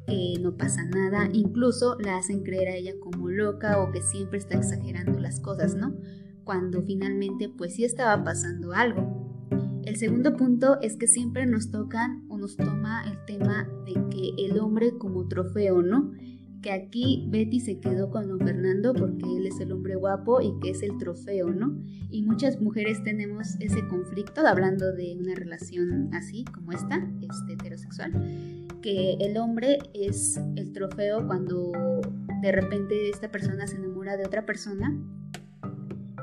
que 0.07 0.33
no 0.41 0.57
pasa 0.57 0.83
nada, 0.85 1.29
incluso 1.31 1.97
la 1.99 2.17
hacen 2.17 2.43
creer 2.43 2.69
a 2.69 2.75
ella 2.75 2.93
como 2.99 3.29
loca 3.29 3.81
o 3.81 3.91
que 3.91 4.01
siempre 4.01 4.39
está 4.39 4.57
exagerando 4.57 5.19
las 5.19 5.39
cosas, 5.39 5.75
¿no? 5.75 5.95
Cuando 6.43 6.81
finalmente 6.81 7.49
pues 7.49 7.75
sí 7.75 7.83
estaba 7.83 8.23
pasando 8.23 8.73
algo. 8.73 9.21
El 9.83 9.95
segundo 9.95 10.37
punto 10.37 10.79
es 10.81 10.95
que 10.95 11.07
siempre 11.07 11.45
nos 11.45 11.71
tocan 11.71 12.23
o 12.29 12.37
nos 12.37 12.55
toma 12.55 13.03
el 13.09 13.17
tema 13.25 13.67
de 13.85 13.93
que 14.09 14.45
el 14.45 14.59
hombre 14.59 14.97
como 14.97 15.27
trofeo, 15.27 15.81
¿no? 15.81 16.11
Que 16.61 16.71
aquí 16.71 17.27
Betty 17.31 17.59
se 17.59 17.79
quedó 17.79 18.11
con 18.11 18.27
don 18.27 18.39
Fernando 18.39 18.93
porque 18.93 19.25
él 19.25 19.47
es 19.47 19.59
el 19.59 19.71
hombre 19.71 19.95
guapo 19.95 20.39
y 20.39 20.59
que 20.59 20.69
es 20.69 20.83
el 20.83 20.97
trofeo, 20.99 21.49
¿no? 21.49 21.75
Y 22.11 22.21
muchas 22.21 22.61
mujeres 22.61 23.03
tenemos 23.03 23.55
ese 23.59 23.87
conflicto, 23.87 24.45
hablando 24.45 24.93
de 24.93 25.17
una 25.19 25.33
relación 25.33 26.13
así 26.13 26.45
como 26.45 26.71
esta, 26.71 27.09
este, 27.21 27.53
heterosexual, 27.53 28.60
que 28.81 29.13
el 29.19 29.37
hombre 29.37 29.77
es 29.93 30.39
el 30.55 30.73
trofeo 30.73 31.25
cuando 31.25 31.71
de 32.41 32.51
repente 32.51 33.09
esta 33.09 33.31
persona 33.31 33.67
se 33.67 33.77
enamora 33.77 34.17
de 34.17 34.25
otra 34.25 34.45
persona 34.45 34.97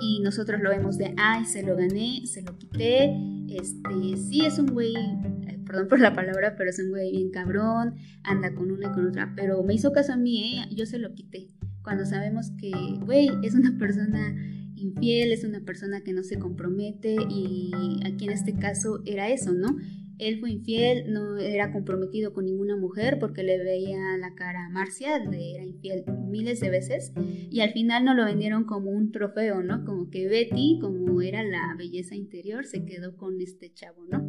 y 0.01 0.21
nosotros 0.21 0.61
lo 0.61 0.71
vemos 0.71 0.99
de, 0.99 1.14
ay, 1.16 1.44
se 1.44 1.62
lo 1.62 1.77
gané, 1.77 2.27
se 2.27 2.42
lo 2.42 2.57
quité, 2.57 3.16
este, 3.49 4.16
sí 4.16 4.44
es 4.44 4.59
un 4.59 4.66
güey, 4.66 4.94
eh, 4.94 5.59
perdón 5.66 5.88
por 5.88 6.01
la 6.01 6.12
palabra, 6.12 6.55
pero 6.57 6.71
es 6.71 6.79
un 6.79 6.90
güey 6.90 7.11
bien 7.11 7.31
cabrón, 7.31 7.94
anda 8.23 8.55
con 8.55 8.71
una 8.71 8.88
y 8.88 8.92
con 8.92 9.07
otra, 9.07 9.33
pero 9.35 9.62
me 9.62 9.75
hizo 9.75 9.92
caso 9.92 10.12
a 10.12 10.16
mí, 10.16 10.59
¿eh? 10.59 10.75
yo 10.75 10.87
se 10.87 10.99
lo 10.99 11.14
quité. 11.14 11.49
Cuando 11.83 12.05
sabemos 12.05 12.53
que, 12.59 12.71
güey, 13.05 13.31
es 13.42 13.55
una 13.55 13.77
persona 13.79 14.35
infiel, 14.77 15.33
es 15.33 15.44
una 15.44 15.61
persona 15.61 16.03
que 16.03 16.12
no 16.12 16.23
se 16.23 16.38
compromete 16.38 17.16
y 17.29 17.73
aquí 18.05 18.27
en 18.27 18.33
este 18.33 18.55
caso 18.55 19.01
era 19.05 19.29
eso, 19.29 19.53
¿no? 19.53 19.77
Él 20.18 20.40
fue 20.40 20.50
infiel, 20.50 21.12
no 21.12 21.38
era 21.38 21.72
comprometido 21.72 22.33
con 22.33 22.44
ninguna 22.44 22.76
mujer 22.76 23.18
porque 23.20 23.42
le 23.42 23.59
veía 23.59 24.16
la 24.18 24.35
cara 24.35 24.66
a 24.66 24.70
Marcia, 24.70 25.18
le 25.18 25.54
era 25.54 25.64
infiel 25.64 26.04
miles 26.28 26.61
de 26.61 26.70
veces 26.70 27.12
y 27.50 27.61
al 27.61 27.72
final 27.72 28.04
no 28.04 28.14
lo 28.14 28.24
vendieron 28.24 28.64
como 28.64 28.90
un 28.90 29.12
trofeo, 29.12 29.62
¿no? 29.62 29.85
Como 29.85 30.11
que 30.11 30.26
Betty, 30.28 30.78
como 30.81 31.22
era 31.22 31.42
la 31.42 31.74
belleza 31.76 32.16
interior, 32.16 32.66
se 32.66 32.85
quedó 32.85 33.16
con 33.16 33.40
este 33.40 33.72
chavo, 33.72 34.04
¿no? 34.11 34.28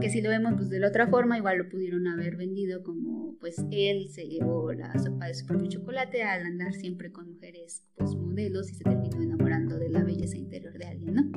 Que 0.00 0.10
si 0.10 0.20
lo 0.20 0.28
vemos 0.28 0.54
pues 0.56 0.70
de 0.70 0.78
la 0.78 0.88
otra 0.88 1.08
forma, 1.08 1.36
igual 1.36 1.58
lo 1.58 1.68
pudieron 1.68 2.06
haber 2.06 2.36
vendido 2.36 2.84
como 2.84 3.36
pues 3.40 3.56
él 3.72 4.08
se 4.10 4.28
llevó 4.28 4.72
la 4.72 4.96
sopa 4.98 5.26
de 5.26 5.34
su 5.34 5.46
propio 5.46 5.68
chocolate 5.68 6.22
al 6.22 6.44
andar 6.44 6.72
siempre 6.74 7.10
con 7.10 7.32
mujeres 7.32 7.84
pues 7.96 8.14
modelos 8.14 8.70
y 8.70 8.74
se 8.74 8.84
terminó 8.84 9.20
enamorando 9.20 9.78
de 9.78 9.88
la 9.88 10.04
belleza 10.04 10.36
interior 10.36 10.78
de 10.78 10.86
alguien, 10.86 11.14
¿no? 11.14 11.30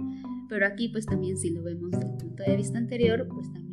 Pero 0.49 0.65
aquí 0.67 0.89
pues 0.89 1.05
también 1.05 1.37
si 1.37 1.49
lo 1.49 1.63
vemos 1.63 1.91
desde 1.91 2.11
el 2.11 2.17
punto 2.17 2.43
de 2.43 2.55
vista 2.55 2.77
anterior, 2.77 3.27
pues 3.27 3.51
también 3.51 3.70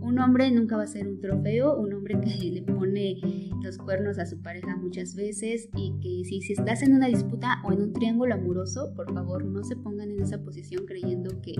un 0.00 0.18
hombre 0.18 0.50
nunca 0.50 0.76
va 0.76 0.84
a 0.84 0.86
ser 0.86 1.06
un 1.06 1.20
trofeo, 1.20 1.76
un 1.76 1.92
hombre 1.92 2.18
que 2.20 2.30
le 2.50 2.62
pone 2.62 3.20
los 3.62 3.78
cuernos 3.78 4.18
a 4.18 4.26
su 4.26 4.40
pareja 4.40 4.76
muchas 4.76 5.14
veces 5.14 5.68
y 5.74 5.92
que 6.00 6.28
si, 6.28 6.40
si 6.40 6.52
estás 6.52 6.82
en 6.82 6.94
una 6.94 7.08
disputa 7.08 7.62
o 7.64 7.72
en 7.72 7.82
un 7.82 7.92
triángulo 7.92 8.34
amoroso, 8.34 8.92
por 8.94 9.12
favor 9.12 9.44
no 9.44 9.62
se 9.64 9.76
pongan 9.76 10.10
en 10.10 10.20
esa 10.20 10.38
posición 10.38 10.86
creyendo 10.86 11.40
que 11.42 11.54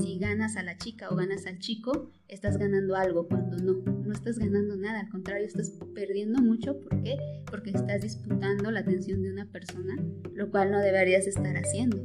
si 0.00 0.18
ganas 0.18 0.56
a 0.56 0.62
la 0.62 0.76
chica 0.78 1.08
o 1.10 1.16
ganas 1.16 1.46
al 1.46 1.58
chico, 1.58 2.10
estás 2.28 2.56
ganando 2.56 2.96
algo, 2.96 3.28
cuando 3.28 3.58
no, 3.58 3.74
no 3.74 4.12
estás 4.12 4.38
ganando 4.38 4.76
nada, 4.76 5.00
al 5.00 5.08
contrario, 5.08 5.46
estás 5.46 5.72
perdiendo 5.94 6.40
mucho. 6.40 6.80
¿Por 6.80 7.02
qué? 7.02 7.16
Porque 7.50 7.70
estás 7.70 8.02
disputando 8.02 8.70
la 8.70 8.80
atención 8.80 9.22
de 9.22 9.32
una 9.32 9.46
persona, 9.46 9.96
lo 10.34 10.50
cual 10.50 10.70
no 10.70 10.78
deberías 10.78 11.26
estar 11.26 11.56
haciendo. 11.56 11.98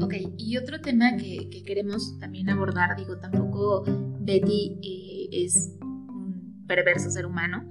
Ok, 0.00 0.14
y 0.38 0.56
otro 0.56 0.80
tema 0.80 1.16
que, 1.16 1.48
queremos 1.64 2.18
también 2.18 2.48
abordar, 2.48 2.96
digo, 2.96 3.18
tampoco 3.18 3.84
Betty 4.20 4.78
eh, 4.82 5.44
es 5.44 5.76
un 5.80 6.64
perverso 6.66 7.10
ser 7.10 7.26
humano. 7.26 7.64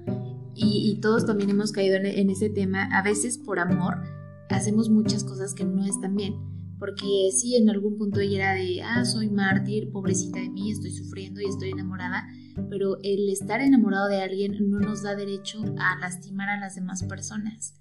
Y, 0.54 0.98
todos 1.00 1.24
también 1.24 1.48
hemos 1.48 1.72
caído 1.72 1.96
en, 1.96 2.28
ese 2.28 2.50
tema. 2.50 2.84
A 2.92 3.02
veces 3.02 3.38
por 3.38 3.58
amor 3.58 4.02
hacemos 4.50 4.90
muchas 4.90 5.24
cosas 5.24 5.54
que 5.54 5.64
no 5.64 5.86
están 5.86 6.16
bien, 6.16 6.34
porque 6.78 7.30
sí, 7.32 7.56
en 7.56 7.70
algún 7.70 7.96
punto 7.96 8.20
ella 8.20 8.36
era 8.36 8.54
de, 8.54 8.82
ah, 8.82 9.04
soy 9.04 9.30
mártir, 9.30 9.90
pobrecita 9.90 10.40
de 10.40 10.50
mí, 10.50 10.70
estoy 10.70 10.90
sufriendo 10.90 11.40
y 11.40 11.46
estoy 11.46 11.70
enamorada, 11.70 12.28
pero 12.68 12.98
el 13.02 13.28
estar 13.28 13.60
enamorado 13.60 14.08
de 14.08 14.20
alguien 14.20 14.70
no 14.70 14.80
nos 14.80 15.02
da 15.02 15.14
derecho 15.14 15.62
a 15.78 15.98
lastimar 15.98 16.48
a 16.48 16.60
las 16.60 16.74
demás 16.74 17.02
personas. 17.04 17.74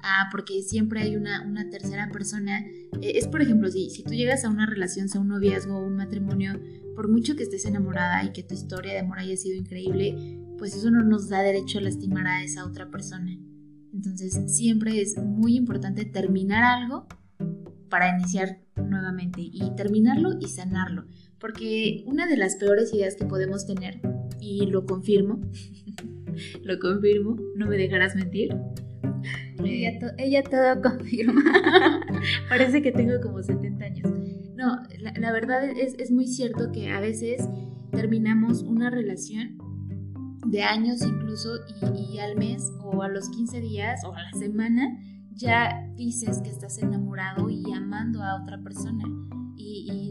Ah, 0.00 0.28
porque 0.30 0.62
siempre 0.62 1.00
hay 1.00 1.16
una, 1.16 1.42
una 1.42 1.68
tercera 1.70 2.10
persona. 2.12 2.60
Eh, 3.00 3.12
es 3.14 3.28
por 3.28 3.42
ejemplo, 3.42 3.70
si, 3.70 3.90
si 3.90 4.02
tú 4.02 4.12
llegas 4.12 4.44
a 4.44 4.50
una 4.50 4.66
relación, 4.66 5.08
sea 5.08 5.20
un 5.20 5.28
noviazgo 5.28 5.76
o 5.76 5.86
un 5.86 5.96
matrimonio, 5.96 6.60
por 6.94 7.08
mucho 7.08 7.36
que 7.36 7.42
estés 7.42 7.64
enamorada 7.64 8.24
y 8.24 8.32
que 8.32 8.42
tu 8.42 8.54
historia 8.54 8.92
de 8.92 9.00
amor 9.00 9.18
haya 9.18 9.36
sido 9.36 9.56
increíble, 9.56 10.38
pues 10.58 10.74
eso 10.74 10.90
no 10.90 11.02
nos 11.02 11.28
da 11.28 11.42
derecho 11.42 11.78
a 11.78 11.82
lastimar 11.82 12.26
a 12.26 12.42
esa 12.42 12.64
otra 12.64 12.90
persona. 12.90 13.38
Entonces 13.92 14.40
siempre 14.46 15.00
es 15.00 15.16
muy 15.18 15.56
importante 15.56 16.04
terminar 16.04 16.64
algo 16.64 17.06
para 17.88 18.10
iniciar 18.10 18.60
nuevamente 18.76 19.40
y 19.40 19.74
terminarlo 19.76 20.38
y 20.40 20.48
sanarlo. 20.48 21.06
Porque 21.40 22.02
una 22.06 22.26
de 22.26 22.36
las 22.36 22.56
peores 22.56 22.92
ideas 22.94 23.16
que 23.16 23.26
podemos 23.26 23.66
tener, 23.66 24.00
y 24.40 24.66
lo 24.66 24.86
confirmo, 24.86 25.40
lo 26.62 26.78
confirmo, 26.78 27.36
no 27.54 27.66
me 27.66 27.76
dejarás 27.76 28.14
mentir, 28.14 28.54
ella, 30.18 30.42
todo 30.42 30.82
confirma. 30.82 31.42
Parece 32.48 32.82
que 32.82 32.92
tengo 32.92 33.20
como 33.20 33.42
70 33.42 33.84
años. 33.84 34.10
No, 34.54 34.82
la, 34.98 35.32
verdad 35.32 35.64
es, 35.64 36.10
muy 36.10 36.26
cierto 36.26 36.72
que 36.72 36.90
a 36.90 37.00
veces 37.00 37.48
terminamos 37.92 38.62
una 38.62 38.90
relación 38.90 39.58
de 40.46 40.62
años 40.62 41.02
incluso 41.02 41.56
y, 41.82 42.14
y, 42.14 42.18
al 42.20 42.36
mes 42.36 42.70
o 42.80 43.02
a 43.02 43.08
los 43.08 43.28
15 43.30 43.60
días 43.60 44.00
o 44.04 44.14
a 44.14 44.22
la 44.22 44.32
semana 44.32 44.98
ya 45.32 45.86
dices 45.96 46.40
que 46.40 46.50
estás 46.50 46.78
enamorado 46.78 47.50
y 47.50 47.72
amando 47.72 48.22
a 48.22 48.42
otra 48.42 48.62
persona. 48.62 49.04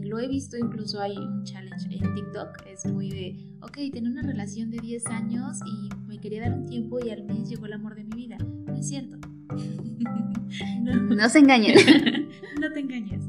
Lo 0.06 0.20
he 0.20 0.28
visto, 0.28 0.56
incluso 0.56 1.00
hay 1.00 1.16
un 1.16 1.42
challenge 1.44 1.86
en 1.90 2.14
TikTok, 2.14 2.64
es 2.66 2.86
muy 2.86 3.10
de, 3.10 3.36
ok, 3.60 3.76
tenía 3.92 4.10
una 4.10 4.22
relación 4.22 4.70
de 4.70 4.78
10 4.78 5.06
años 5.06 5.58
y 5.66 5.88
me 6.06 6.20
quería 6.20 6.42
dar 6.42 6.54
un 6.54 6.66
tiempo 6.66 6.98
y 7.04 7.10
al 7.10 7.24
mes 7.24 7.48
llegó 7.48 7.66
el 7.66 7.72
amor 7.72 7.96
de 7.96 8.04
mi 8.04 8.14
vida. 8.14 8.38
No 8.38 8.74
es 8.74 8.88
cierto. 8.88 9.18
no. 11.16 11.28
se 11.28 11.38
engañen. 11.40 11.74
no 12.60 12.72
te 12.72 12.80
engañes. 12.80 13.24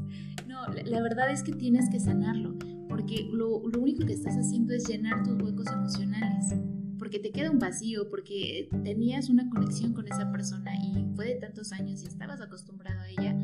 No, 0.46 0.68
la, 0.68 1.02
verdad 1.02 1.32
es 1.32 1.42
que 1.42 1.52
tienes 1.52 1.90
que 1.90 1.98
sanarlo, 1.98 2.56
porque 2.88 3.28
lo, 3.32 3.62
lo 3.68 3.80
único 3.80 4.06
que 4.06 4.12
estás 4.12 4.36
haciendo 4.36 4.72
es 4.72 4.86
llenar 4.86 5.24
tus 5.24 5.40
huecos 5.42 5.66
emocionales 5.66 6.54
porque 6.98 7.20
te 7.20 7.30
queda 7.30 7.50
un 7.50 7.58
vacío, 7.58 8.10
porque 8.10 8.68
tenías 8.84 9.30
una 9.30 9.48
conexión 9.48 9.94
con 9.94 10.06
esa 10.08 10.30
persona 10.30 10.72
y 10.84 11.06
fue 11.14 11.26
de 11.26 11.34
tantos 11.36 11.72
años 11.72 12.02
y 12.02 12.06
estabas 12.06 12.40
acostumbrado 12.40 13.00
a 13.00 13.08
ella 13.08 13.34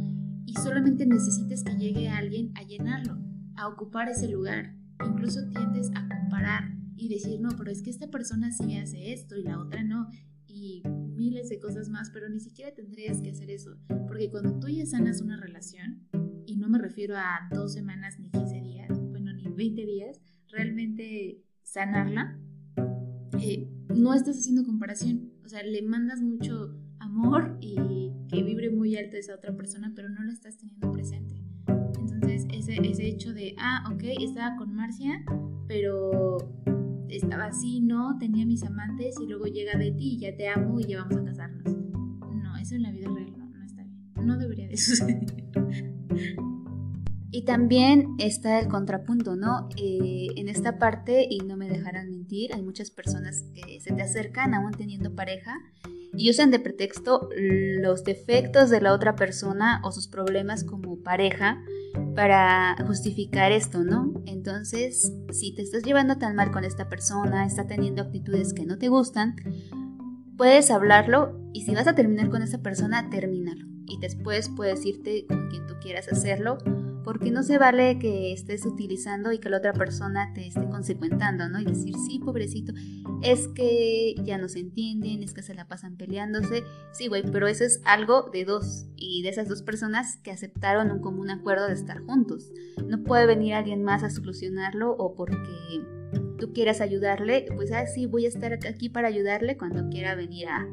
y 0.55 0.63
solamente 0.63 1.05
necesitas 1.05 1.65
que 1.65 1.77
llegue 1.77 2.09
alguien 2.09 2.53
a 2.57 2.63
llenarlo, 2.63 3.19
a 3.57 3.67
ocupar 3.69 4.09
ese 4.09 4.29
lugar. 4.29 4.75
Incluso 5.05 5.49
tiendes 5.49 5.91
a 5.97 6.09
comparar 6.09 6.77
y 6.97 7.09
decir, 7.09 7.41
no, 7.41 7.49
pero 7.57 7.73
es 7.73 7.83
que 7.83 7.91
esta 7.91 8.09
persona 8.09 8.53
sí 8.53 8.65
me 8.65 8.81
hace 8.81 9.13
esto 9.13 9.37
y 9.37 9.43
la 9.43 9.59
otra 9.59 9.83
no. 9.83 10.09
Y 10.47 10.83
miles 10.87 11.49
de 11.49 11.59
cosas 11.59 11.89
más, 11.89 12.11
pero 12.11 12.29
ni 12.29 12.39
siquiera 12.39 12.73
tendrías 12.73 13.21
que 13.21 13.31
hacer 13.31 13.51
eso. 13.51 13.77
Porque 14.07 14.31
cuando 14.31 14.61
tú 14.61 14.69
ya 14.69 14.87
sanas 14.87 15.21
una 15.21 15.37
relación, 15.37 16.07
y 16.47 16.57
no 16.57 16.69
me 16.69 16.79
refiero 16.79 17.17
a 17.17 17.49
dos 17.53 17.73
semanas 17.73 18.21
ni 18.21 18.31
15 18.31 18.61
días, 18.61 18.89
bueno, 19.11 19.33
ni 19.33 19.49
20 19.49 19.85
días, 19.85 20.21
realmente 20.53 21.43
sanarla 21.65 22.39
eh, 23.41 23.69
no 23.95 24.15
estás 24.15 24.39
haciendo 24.39 24.65
comparación. 24.65 25.33
O 25.45 25.49
sea, 25.49 25.63
le 25.63 25.83
mandas 25.83 26.23
mucho 26.23 26.77
amor 27.15 27.57
y 27.61 27.77
que 28.29 28.43
vibre 28.43 28.71
muy 28.71 28.97
alto 28.97 29.17
esa 29.17 29.35
otra 29.35 29.55
persona, 29.55 29.93
pero 29.95 30.09
no 30.09 30.25
la 30.25 30.33
estás 30.33 30.57
teniendo 30.57 30.91
presente. 30.93 31.37
Entonces, 31.67 32.47
ese, 32.53 32.77
ese 32.87 33.07
hecho 33.07 33.33
de, 33.33 33.55
ah, 33.59 33.89
ok, 33.93 34.03
estaba 34.21 34.57
con 34.57 34.75
Marcia, 34.75 35.25
pero 35.69 36.39
estaba 37.09 37.47
así, 37.47 37.81
no, 37.81 38.19
tenía 38.19 38.45
mis 38.45 38.65
amantes 38.65 39.15
y 39.21 39.27
luego 39.27 39.47
llega 39.47 39.79
ti 39.79 39.95
y 39.97 40.19
ya 40.19 40.37
te 40.37 40.49
amo 40.49 40.81
y 40.81 40.85
ya 40.85 41.03
vamos 41.03 41.17
a 41.17 41.25
casarnos. 41.25 41.65
No, 41.65 42.57
eso 42.57 42.75
en 42.75 42.83
la 42.83 42.91
vida 42.91 43.09
real 43.15 43.33
no, 43.39 43.47
no 43.47 43.65
está 43.65 43.85
bien. 43.85 44.27
No 44.27 44.37
debería 44.37 44.67
de 44.67 44.77
suceder. 44.77 45.25
Y 47.31 47.43
también 47.43 48.15
está 48.19 48.61
el 48.61 48.69
contrapunto, 48.69 49.35
¿no? 49.35 49.69
Eh, 49.77 50.29
en 50.37 50.49
esta 50.49 50.79
parte, 50.79 51.27
y 51.29 51.39
no 51.39 51.57
me 51.57 51.69
dejarán 51.69 52.09
mentir, 52.11 52.55
hay 52.55 52.63
muchas 52.63 52.93
personas 52.93 53.43
que 53.55 53.81
se 53.81 53.93
te 53.93 54.03
acercan 54.03 54.55
aún 54.55 54.71
teniendo 54.71 55.17
pareja 55.17 55.59
y 56.17 56.31
usan 56.31 56.51
de 56.51 56.61
pretexto 56.61 57.29
los 57.37 58.05
defectos 58.05 58.71
de 58.71 58.81
la 58.81 58.93
otra 58.93 59.17
persona 59.17 59.81
o 59.85 59.93
sus 59.93 60.09
problemas 60.09 60.65
como 60.65 60.99
pareja 61.03 61.63
para 62.15 62.77
justificar 62.87 63.53
esto, 63.53 63.85
¿no? 63.85 64.13
Entonces, 64.27 65.13
si 65.31 65.55
te 65.55 65.63
estás 65.63 65.83
llevando 65.83 66.19
tan 66.19 66.37
mal 66.37 66.51
con 66.51 66.65
esta 66.65 66.89
persona, 66.89 67.47
está 67.47 67.67
teniendo 67.67 68.03
actitudes 68.03 68.53
que 68.53 68.67
no 68.67 68.79
te 68.79 68.89
gustan, 68.89 69.37
puedes 70.37 70.71
hablarlo 70.71 71.39
y 71.53 71.63
si 71.63 71.75
vas 71.75 71.87
a 71.87 71.95
terminar 71.95 72.31
con 72.31 72.43
esa 72.43 72.59
persona, 72.63 73.11
termínalo. 73.11 73.67
Y 73.87 73.99
después 74.01 74.49
puedes 74.49 74.85
irte 74.87 75.27
con 75.27 75.49
quien 75.49 75.67
tú 75.67 75.75
quieras 75.81 76.09
hacerlo 76.09 76.59
porque 77.05 77.31
no 77.31 77.43
se 77.43 77.59
vale 77.59 77.99
que 77.99 78.33
estés 78.33 78.65
utilizando 78.65 79.33
y 79.33 79.39
que 79.39 79.51
la 79.51 79.59
otra 79.59 79.73
persona 79.73 80.33
te 80.35 80.47
esté 80.47 80.69
consecuentando, 80.69 81.49
¿no? 81.49 81.61
Y 81.61 81.65
decir, 81.65 81.95
sí, 81.97 82.19
pobrecito, 82.19 82.73
es 83.23 83.49
que 83.49 84.15
ya 84.25 84.39
no 84.39 84.49
se 84.49 84.61
entienden, 84.61 85.23
es 85.23 85.35
que 85.35 85.43
se 85.43 85.55
la 85.55 85.69
pasan 85.69 85.97
peleándose. 85.97 86.65
Sí, 86.93 87.09
güey, 87.09 87.23
pero 87.31 87.47
eso 87.47 87.65
es 87.65 87.81
algo 87.85 88.31
de 88.33 88.45
dos 88.45 88.87
y 88.97 89.23
de 89.23 89.29
esas 89.29 89.49
dos 89.49 89.63
personas 89.63 90.17
que 90.23 90.31
aceptaron 90.31 90.91
un 90.91 91.01
común 91.01 91.31
acuerdo 91.31 91.67
de 91.67 91.75
estar 91.75 92.01
juntos. 92.01 92.51
No 92.87 93.03
puede 93.05 93.27
venir 93.27 93.55
alguien 93.55 93.85
más 93.85 94.03
a 94.03 94.11
solucionarlo 94.11 94.93
o 94.93 95.15
porque 95.15 95.85
tú 96.39 96.53
quieras 96.53 96.81
ayudarle, 96.81 97.47
pues, 97.55 97.71
ah, 97.73 97.87
sí, 97.87 98.07
voy 98.07 98.25
a 98.25 98.29
estar 98.29 98.53
aquí 98.53 98.89
para 98.89 99.09
ayudarle 99.09 99.57
cuando 99.57 99.89
quiera 99.91 100.15
venir 100.15 100.49
a, 100.49 100.67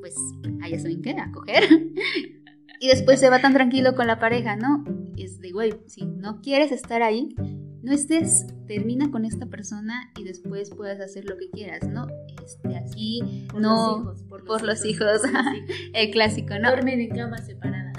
pues, 0.00 0.14
a 0.62 0.68
ya 0.68 0.78
saben 0.78 1.00
qué, 1.00 1.12
a 1.12 1.32
coger. 1.32 1.64
y 2.80 2.88
después 2.88 3.18
se 3.18 3.30
va 3.30 3.40
tan 3.40 3.54
tranquilo 3.54 3.94
con 3.94 4.06
la 4.06 4.18
pareja, 4.18 4.56
¿no? 4.56 4.84
Es 5.24 5.40
de, 5.40 5.52
güey, 5.52 5.74
si 5.86 6.04
no 6.04 6.40
quieres 6.40 6.72
estar 6.72 7.02
ahí, 7.02 7.34
no 7.82 7.92
estés, 7.92 8.46
termina 8.66 9.10
con 9.10 9.24
esta 9.24 9.46
persona 9.46 10.10
y 10.18 10.24
después 10.24 10.70
puedes 10.70 11.00
hacer 11.00 11.24
lo 11.24 11.36
que 11.36 11.48
quieras, 11.50 11.88
¿no? 11.88 12.06
Este, 12.44 12.76
aquí 12.76 13.46
por 13.50 13.60
no, 13.60 13.98
los 13.98 14.00
hijos, 14.00 14.22
por, 14.28 14.62
los, 14.62 14.84
hijos, 14.84 15.20
el 15.94 16.10
clásico, 16.10 16.58
¿no? 16.58 16.68
Duermen 16.68 17.00
en 17.00 17.10
camas 17.10 17.46
separadas. 17.46 17.96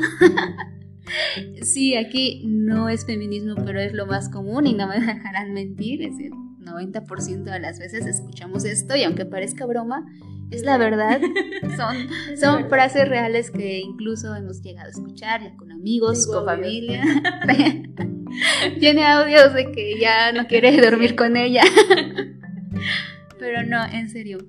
sí, 1.61 1.95
aquí 1.95 2.43
no 2.45 2.89
es 2.89 3.05
feminismo, 3.05 3.55
pero 3.65 3.79
es 3.79 3.93
lo 3.93 4.05
más 4.05 4.29
común 4.29 4.67
y 4.67 4.73
no 4.73 4.87
me 4.87 4.99
dejarán 4.99 5.53
mentir, 5.53 6.03
es 6.03 6.19
el 6.19 6.31
90% 6.31 7.43
de 7.43 7.59
las 7.59 7.79
veces 7.79 8.05
escuchamos 8.05 8.65
esto 8.65 8.95
y 8.95 9.03
aunque 9.03 9.25
parezca 9.25 9.65
broma, 9.65 10.05
es 10.51 10.63
la 10.63 10.77
verdad. 10.77 11.19
Son, 11.75 11.95
son 12.37 12.69
frases 12.69 13.07
reales 13.07 13.49
que 13.49 13.79
incluso 13.79 14.35
hemos 14.35 14.61
llegado 14.61 14.87
a 14.87 14.91
escuchar 14.91 15.41
ya 15.41 15.55
con 15.55 15.71
amigos, 15.71 16.27
con 16.27 16.45
familia. 16.45 17.03
Tiene 18.79 19.05
audios 19.05 19.53
de 19.53 19.71
que 19.71 19.99
ya 19.99 20.31
no 20.31 20.47
quiere 20.47 20.79
dormir 20.81 21.15
con 21.15 21.37
ella. 21.37 21.63
Pero 23.39 23.63
no, 23.63 23.83
en 23.85 24.09
serio. 24.09 24.39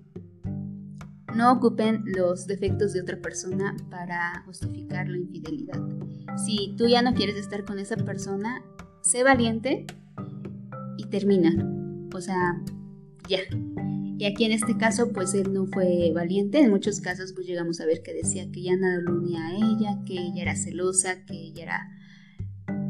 No 1.34 1.52
ocupen 1.52 2.04
los 2.04 2.46
defectos 2.46 2.92
de 2.92 3.00
otra 3.00 3.16
persona 3.16 3.74
para 3.90 4.42
justificar 4.44 5.08
la 5.08 5.16
infidelidad. 5.16 5.80
Si 6.44 6.74
tú 6.76 6.86
ya 6.86 7.00
no 7.00 7.14
quieres 7.14 7.36
estar 7.36 7.64
con 7.64 7.78
esa 7.78 7.96
persona, 7.96 8.62
sé 9.00 9.22
valiente 9.22 9.86
y 10.98 11.06
termina. 11.06 11.52
O 12.14 12.20
sea, 12.20 12.60
ya. 13.28 13.38
Y 14.18 14.24
aquí 14.24 14.44
en 14.44 14.52
este 14.52 14.76
caso, 14.76 15.12
pues 15.12 15.34
él 15.34 15.52
no 15.52 15.66
fue 15.66 16.12
valiente. 16.14 16.60
En 16.60 16.70
muchos 16.70 17.00
casos, 17.00 17.32
pues 17.32 17.46
llegamos 17.46 17.80
a 17.80 17.86
ver 17.86 18.02
que 18.02 18.14
decía 18.14 18.50
que 18.50 18.62
ya 18.62 18.76
nada 18.76 19.00
lo 19.00 19.16
unía 19.16 19.46
a 19.46 19.54
ella, 19.54 19.98
que 20.06 20.14
ella 20.14 20.42
era 20.42 20.56
celosa, 20.56 21.24
que 21.24 21.34
ella 21.34 21.62
era 21.62 21.98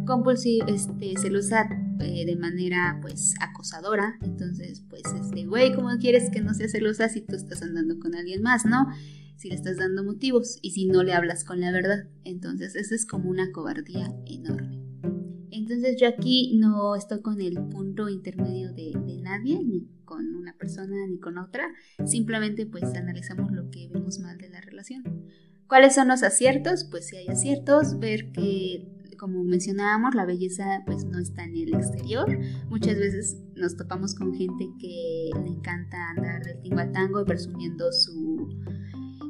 compulsiva, 0.07 0.67
este, 0.69 1.15
celosa 1.19 1.69
eh, 2.01 2.27
de 2.27 2.37
manera, 2.37 2.99
pues, 3.01 3.35
acosadora. 3.41 4.19
Entonces, 4.23 4.83
pues, 4.89 5.03
este, 5.21 5.47
güey, 5.47 5.75
¿cómo 5.75 5.89
quieres 5.99 6.31
que 6.31 6.43
no 6.43 6.55
sea 6.55 6.69
celosa 6.69 7.09
si 7.09 7.23
tú 7.23 7.37
estás 7.37 7.63
andando 7.63 7.99
con 7.99 8.15
alguien 8.15 8.43
más, 8.43 8.65
no? 8.67 8.89
Si 9.37 9.49
le 9.49 9.55
estás 9.55 9.79
dando 9.79 10.05
motivos 10.05 10.59
y 10.63 10.73
si 10.73 10.87
no 10.87 11.03
le 11.03 11.15
hablas 11.15 11.45
con 11.45 11.61
la 11.61 11.73
verdad. 11.73 12.09
Entonces, 12.25 12.77
eso 12.77 12.95
es 12.95 13.07
como 13.07 13.31
una 13.31 13.53
cobardía 13.53 14.15
enorme. 14.27 14.92
Entonces 15.53 15.97
yo 16.01 16.09
aquí 16.09 16.57
no 16.59 16.97
estoy 16.97 17.21
con 17.21 17.41
el 17.41 17.63
punto 17.69 18.09
intermedio 18.09 18.73
de, 18.73 18.93
nadie, 19.23 19.63
ni 19.63 19.87
con 20.05 20.35
una 20.35 20.57
persona 20.57 21.07
ni 21.07 21.19
con 21.19 21.39
otra, 21.39 21.65
simplemente 22.05 22.67
pues 22.67 22.85
analizamos 22.95 23.53
lo 23.53 23.71
que 23.71 23.89
vemos 23.89 24.19
mal 24.19 24.39
de 24.39 24.49
la 24.49 24.61
relación. 24.61 25.05
¿Cuáles 25.69 25.95
son 25.95 26.09
los 26.09 26.23
aciertos? 26.23 26.85
Pues 26.91 27.07
si 27.07 27.17
hay 27.17 27.29
aciertos, 27.29 27.99
ver 27.99 28.33
que 28.33 28.89
como 29.23 29.45
mencionábamos, 29.45 30.17
la 30.17 30.27
belleza 30.27 30.83
pues 30.85 31.05
no 31.05 31.21
está 31.21 31.45
en 31.45 31.57
el 31.57 31.75
exterior. 31.75 32.27
Muchas 32.69 32.99
veces 32.99 33.37
nos 33.55 33.77
topamos 33.77 34.17
con 34.17 34.35
gente 34.35 34.69
que 34.81 35.31
le 35.45 35.49
encanta 35.49 35.97
andar 36.11 36.43
del 36.43 36.61
tingo 36.61 36.81
al 36.81 36.91
tango 36.91 37.21
y 37.21 37.25
presumiendo 37.25 37.93
su, 37.93 38.49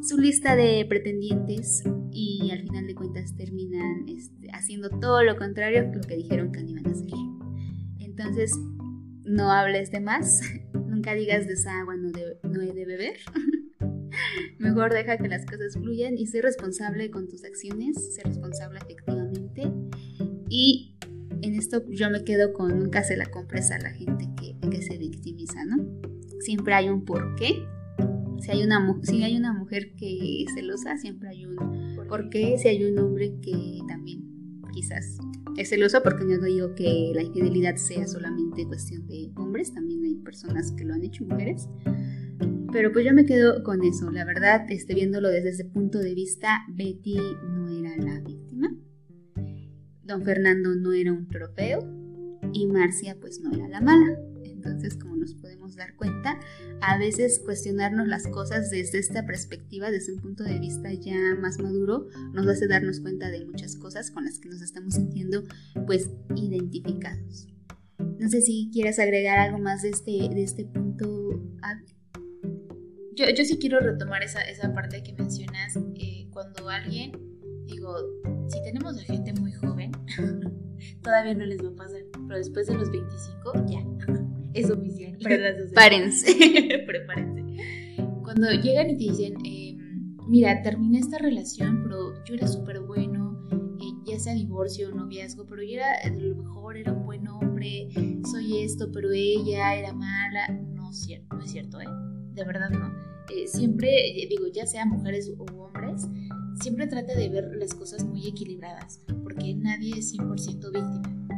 su 0.03 0.19
lista 0.19 0.57
de 0.57 0.85
pretendientes 0.89 1.85
y 2.11 2.51
al 2.51 2.63
final 2.63 2.87
de 2.89 2.95
cuentas 2.95 3.37
terminan 3.37 4.05
este, 4.09 4.51
haciendo 4.53 4.91
todo 4.91 5.23
lo 5.23 5.37
contrario 5.37 5.91
lo 5.95 6.01
que 6.01 6.17
dijeron 6.17 6.51
que 6.51 6.63
no 6.63 6.71
iban 6.71 6.87
a 6.87 6.91
hacer. 6.91 7.09
Entonces, 8.01 8.53
no 9.25 9.53
hables 9.53 9.93
de 9.93 10.01
más, 10.01 10.41
nunca 10.75 11.15
digas 11.15 11.47
de 11.47 11.55
esa 11.55 11.81
agua 11.81 11.97
no, 11.97 12.11
no 12.43 12.63
he 12.63 12.73
de 12.73 12.85
beber. 12.85 13.17
Mejor 14.59 14.93
deja 14.93 15.17
que 15.19 15.29
las 15.29 15.47
cosas 15.47 15.75
fluyan 15.75 16.19
y 16.19 16.27
sé 16.27 16.43
responsable 16.43 17.11
con 17.11 17.29
tus 17.29 17.45
acciones, 17.45 18.15
sé 18.15 18.23
responsable 18.25 18.81
efectivamente. 18.81 19.71
Y 20.49 20.97
en 21.43 21.55
esto 21.55 21.85
yo 21.91 22.11
me 22.11 22.25
quedo 22.25 22.53
con 22.53 22.79
nunca 22.79 23.05
se 23.05 23.17
la 23.17 23.27
compres 23.27 23.71
a 23.71 23.79
la 23.79 23.91
gente 23.91 24.29
que, 24.39 24.69
que 24.69 24.83
se 24.83 24.99
victimiza, 24.99 25.65
¿no? 25.65 25.77
Siempre 26.41 26.75
hay 26.75 26.89
un 26.89 27.05
porqué. 27.05 27.65
Si 28.43 28.51
hay, 28.51 28.65
una, 28.65 29.01
si 29.03 29.23
hay 29.23 29.37
una 29.37 29.53
mujer 29.53 29.95
que 29.95 30.43
es 30.43 30.53
celosa, 30.55 30.97
siempre 30.97 31.29
hay 31.29 31.47
un 31.47 31.57
porque 32.09 32.59
si 32.59 32.67
hay 32.67 32.85
un 32.85 32.99
hombre 32.99 33.37
que 33.41 33.79
también 33.87 34.25
quizás 34.73 35.19
es 35.57 35.69
celoso, 35.69 36.03
porque 36.03 36.25
no 36.25 36.45
digo 36.45 36.75
que 36.75 37.13
la 37.15 37.23
infidelidad 37.23 37.77
sea 37.77 38.07
solamente 38.09 38.67
cuestión 38.67 39.07
de 39.07 39.31
hombres, 39.37 39.73
también 39.73 40.03
hay 40.03 40.17
personas 40.17 40.73
que 40.73 40.85
lo 40.85 40.95
han 40.95 41.05
hecho, 41.05 41.25
mujeres. 41.25 41.69
Pero 42.73 42.91
pues 42.91 43.05
yo 43.05 43.13
me 43.13 43.27
quedo 43.27 43.63
con 43.63 43.85
eso. 43.85 44.11
La 44.11 44.25
verdad, 44.25 44.67
este, 44.71 44.95
viéndolo 44.95 45.29
desde 45.29 45.51
ese 45.51 45.65
punto 45.65 45.99
de 46.01 46.15
vista, 46.15 46.65
Betty 46.69 47.17
no 47.49 47.69
era 47.69 47.97
la 47.97 48.21
víctima. 48.21 48.75
Don 50.03 50.23
Fernando 50.23 50.75
no 50.75 50.93
era 50.93 51.13
un 51.13 51.29
trofeo. 51.29 51.79
Y 52.53 52.67
Marcia 52.67 53.17
pues 53.21 53.41
no 53.41 53.53
era 53.53 53.69
la 53.69 53.81
mala. 53.81 54.19
Entonces, 54.65 54.97
como 54.97 55.17
nos 55.17 55.35
podemos 55.35 55.75
dar 55.75 55.97
cuenta, 55.97 56.39
a 56.81 56.97
veces 56.97 57.41
cuestionarnos 57.45 58.07
las 58.07 58.29
cosas 58.29 58.71
desde 58.71 58.99
esta 58.99 59.27
perspectiva, 59.27 59.91
desde 59.91 60.13
un 60.13 60.21
punto 60.21 60.45
de 60.45 60.61
vista 60.61 60.93
ya 60.93 61.17
más 61.41 61.59
maduro, 61.59 62.07
nos 62.33 62.47
hace 62.47 62.69
darnos 62.69 63.01
cuenta 63.01 63.29
de 63.31 63.45
muchas 63.45 63.77
cosas 63.77 64.13
con 64.13 64.25
las 64.25 64.39
que 64.39 64.49
nos 64.49 64.63
estamos 64.63 64.95
sintiendo 64.95 65.43
pues 65.85 66.11
identificados. 66.37 67.49
No 68.21 68.29
sé 68.29 68.41
si 68.41 68.71
quieres 68.73 69.01
agregar 69.01 69.41
algo 69.41 69.59
más 69.59 69.83
de 69.83 69.89
este, 69.89 70.13
de 70.13 70.45
este 70.45 70.65
punto. 70.65 71.43
Yo, 73.17 73.27
yo 73.37 73.45
sí 73.45 73.59
quiero 73.59 73.81
retomar 73.81 74.23
esa, 74.23 74.43
esa 74.43 74.73
parte 74.73 75.03
que 75.03 75.13
mencionas, 75.13 75.77
eh, 75.97 76.29
cuando 76.31 76.69
alguien, 76.69 77.13
digo, 77.67 77.95
si 78.49 78.63
tenemos 78.63 78.97
a 78.97 79.03
gente 79.03 79.33
muy 79.35 79.53
joven, 79.53 79.91
todavía 81.03 81.35
no 81.35 81.45
les 81.45 81.63
va 81.63 81.71
a 81.71 81.77
pasar, 81.77 82.01
pero 82.27 82.39
después 82.39 82.69
de 82.69 82.75
los 82.75 82.91
25 82.91 83.67
ya, 83.67 84.22
es 84.55 84.71
oficial. 84.71 85.17
Prepárense. 85.19 86.35
Prepárense. 86.87 87.43
Cuando 88.23 88.51
llegan 88.53 88.91
y 88.91 88.97
te 88.97 89.05
dicen, 89.05 89.35
em, 89.45 90.17
mira, 90.29 90.63
terminé 90.63 90.99
esta 90.99 91.19
relación, 91.19 91.83
pero 91.83 92.25
yo 92.25 92.35
era 92.35 92.47
súper 92.49 92.81
bueno, 92.81 93.47
eh, 93.81 94.11
ya 94.11 94.19
sea 94.19 94.35
divorcio 94.35 94.89
o 94.89 94.95
noviazgo, 94.95 95.47
pero 95.47 95.63
yo 95.63 95.75
era, 95.75 95.93
a 96.05 96.09
lo 96.11 96.37
mejor 96.37 96.77
era 96.77 96.93
un 96.93 97.05
buen 97.05 97.27
hombre, 97.29 97.89
soy 98.31 98.59
esto, 98.63 98.91
pero 98.93 99.11
ella 99.13 99.75
era 99.75 99.93
mala. 99.93 100.49
No, 100.49 100.83
no 100.83 100.91
es 100.91 101.51
cierto, 101.51 101.81
¿eh? 101.81 101.87
De 102.35 102.45
verdad 102.45 102.71
no. 102.71 103.13
Eh, 103.35 103.47
siempre, 103.47 103.89
eh, 104.23 104.27
digo, 104.29 104.47
ya 104.49 104.67
sea 104.67 104.85
mujeres 104.85 105.31
u 105.37 105.43
hombres, 105.43 106.07
siempre 106.61 106.87
trata 106.87 107.15
de 107.15 107.29
ver 107.29 107.53
las 107.57 107.75
cosas 107.75 108.05
muy 108.05 108.27
equilibradas, 108.27 109.01
porque 109.23 109.55
nadie 109.55 109.99
es 109.99 110.13
100% 110.15 110.71
víctima. 110.71 111.29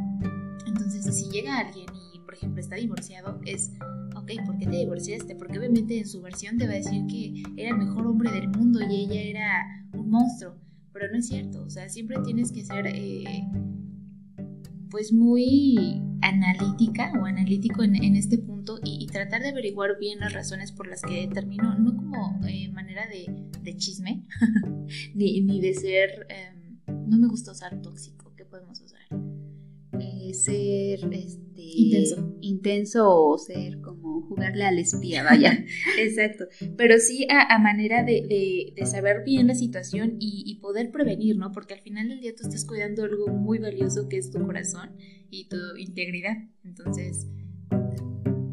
Entonces, 0.67 1.17
si 1.17 1.31
llega 1.31 1.59
alguien 1.59 1.87
y, 1.95 2.04
por 2.35 2.39
ejemplo, 2.39 2.61
está 2.61 2.75
divorciado, 2.75 3.41
es, 3.47 3.71
ok, 4.17 4.33
¿por 4.45 4.59
qué 4.59 4.67
te 4.67 4.79
divorciaste? 4.79 5.37
Porque 5.37 5.57
obviamente 5.57 6.01
en 6.01 6.09
su 6.09 6.21
versión 6.21 6.59
te 6.59 6.67
va 6.67 6.73
a 6.73 6.77
decir 6.77 7.07
que 7.07 7.45
era 7.57 7.71
el 7.71 7.79
mejor 7.79 8.09
hombre 8.09 8.33
del 8.33 8.49
mundo 8.49 8.81
y 8.81 9.05
ella 9.05 9.23
era 9.23 9.87
un 9.93 10.11
monstruo, 10.11 10.57
pero 10.93 11.09
no 11.13 11.19
es 11.19 11.29
cierto, 11.29 11.63
o 11.63 11.71
sea, 11.71 11.89
siempre 11.89 12.17
tienes 12.25 12.51
que 12.51 12.65
ser, 12.65 12.89
eh, 12.89 13.47
pues, 14.91 15.13
muy 15.13 16.03
analítica 16.23 17.13
o 17.23 17.25
analítico 17.25 17.85
en, 17.85 18.17
este 18.17 18.39
punto 18.39 18.81
y, 18.83 19.07
tratar 19.07 19.43
de 19.43 19.51
averiguar 19.51 19.97
bien 20.01 20.19
las 20.19 20.33
razones 20.33 20.73
por 20.73 20.89
las 20.89 21.03
que 21.03 21.29
terminó, 21.33 21.79
no 21.79 21.95
como 21.95 22.41
eh, 22.49 22.69
manera 22.73 23.07
de, 23.07 23.77
chisme, 23.77 24.27
ni, 25.15 25.61
de 25.61 25.75
ser, 25.75 26.27
em, 26.29 26.81
no 27.09 27.17
me 27.17 27.29
gusta 27.29 27.53
usar 27.53 27.81
tóxico, 27.81 28.35
¿qué 28.37 28.45
podemos 28.45 28.81
usar? 28.81 29.03
Eh, 30.01 30.35
ser 30.35 31.13
este, 31.13 31.44
intenso. 31.77 32.37
intenso 32.41 33.11
o 33.11 33.39
ser 33.39 33.81
como 33.81 34.23
jugarle 34.23 34.65
al 34.65 34.79
espía, 34.79 35.23
vaya. 35.23 35.65
Exacto, 35.99 36.47
pero 36.77 36.99
sí 36.99 37.27
a, 37.31 37.59
manera 37.59 38.03
de, 38.03 38.75
saber 38.85 39.23
bien 39.25 39.47
la 39.47 39.55
situación 39.55 40.17
y, 40.19 40.43
y 40.47 40.61
poder 40.61 40.91
prevenir, 40.91 41.37
¿no? 41.37 41.53
Porque 41.53 41.75
al 41.75 41.81
final 41.81 42.09
del 42.09 42.21
día 42.21 42.35
tú 42.35 42.43
estás 42.43 42.65
cuidando 42.65 43.05
algo 43.05 43.29
muy 43.29 43.59
valioso 43.59 44.09
que 44.09 44.19
es 44.19 44.31
tu 44.31 44.45
corazón 44.45 44.97
y 45.31 45.49
tu 45.49 45.57
integridad. 45.77 46.37
Entonces, 46.65 47.27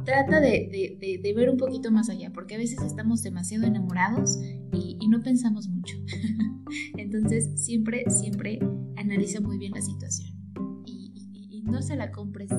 trata 0.03 0.39
de, 0.39 1.34
ver 1.36 1.49
un 1.49 1.57
poquito 1.57 1.91
más 1.91 2.09
allá, 2.09 2.32
porque 2.34 2.55
a 2.55 2.57
veces 2.57 2.82
estamos 2.82 3.22
demasiado 3.24 3.66
enamorados 3.66 4.38
y, 4.74 4.97
no 5.07 5.22
pensamos 5.22 5.68
mucho. 5.68 5.97
Entonces, 6.97 7.49
siempre, 7.55 8.05
siempre 8.09 8.59
analiza 8.95 9.41
muy 9.41 9.57
bien 9.57 9.74
la 9.74 9.82
situación 9.82 10.38
y 10.86 11.64
no 11.66 11.82
se 11.82 11.95
la 11.95 12.12
compres 12.12 12.49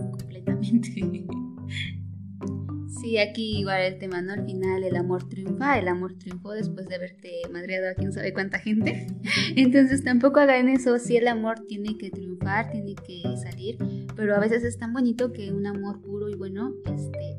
Sí, 3.01 3.19
aquí 3.19 3.59
igual 3.59 3.83
el 3.83 3.99
tema, 3.99 4.23
¿no? 4.23 4.33
Al 4.33 4.45
final 4.45 4.85
el 4.85 4.97
amor 4.97 5.29
triunfa, 5.29 5.79
el 5.79 5.89
amor 5.89 6.15
triunfó 6.19 6.53
después 6.53 6.87
de 6.89 6.95
haberte 6.95 7.31
madreado 7.51 7.91
a 7.91 7.95
quién 7.95 8.13
sabe 8.13 8.33
cuánta 8.33 8.59
gente. 8.59 9.09
Entonces 9.57 10.05
tampoco 10.05 10.41
hagan 10.41 10.69
eso, 10.69 10.99
sí 10.99 11.17
el 11.17 11.27
amor 11.27 11.67
tiene 11.67 11.99
que 11.99 12.11
triunfar, 12.11 12.71
tiene 12.71 12.95
que 12.95 13.23
salir, 13.37 13.77
pero 14.15 14.37
a 14.37 14.41
veces 14.41 14.63
es 14.63 14.79
tan 14.79 14.93
bonito 14.93 15.33
que 15.33 15.53
un 15.53 15.67
amor 15.67 16.01
puro 16.01 16.29
y 16.29 16.37
bueno, 16.37 16.75
este, 16.85 17.39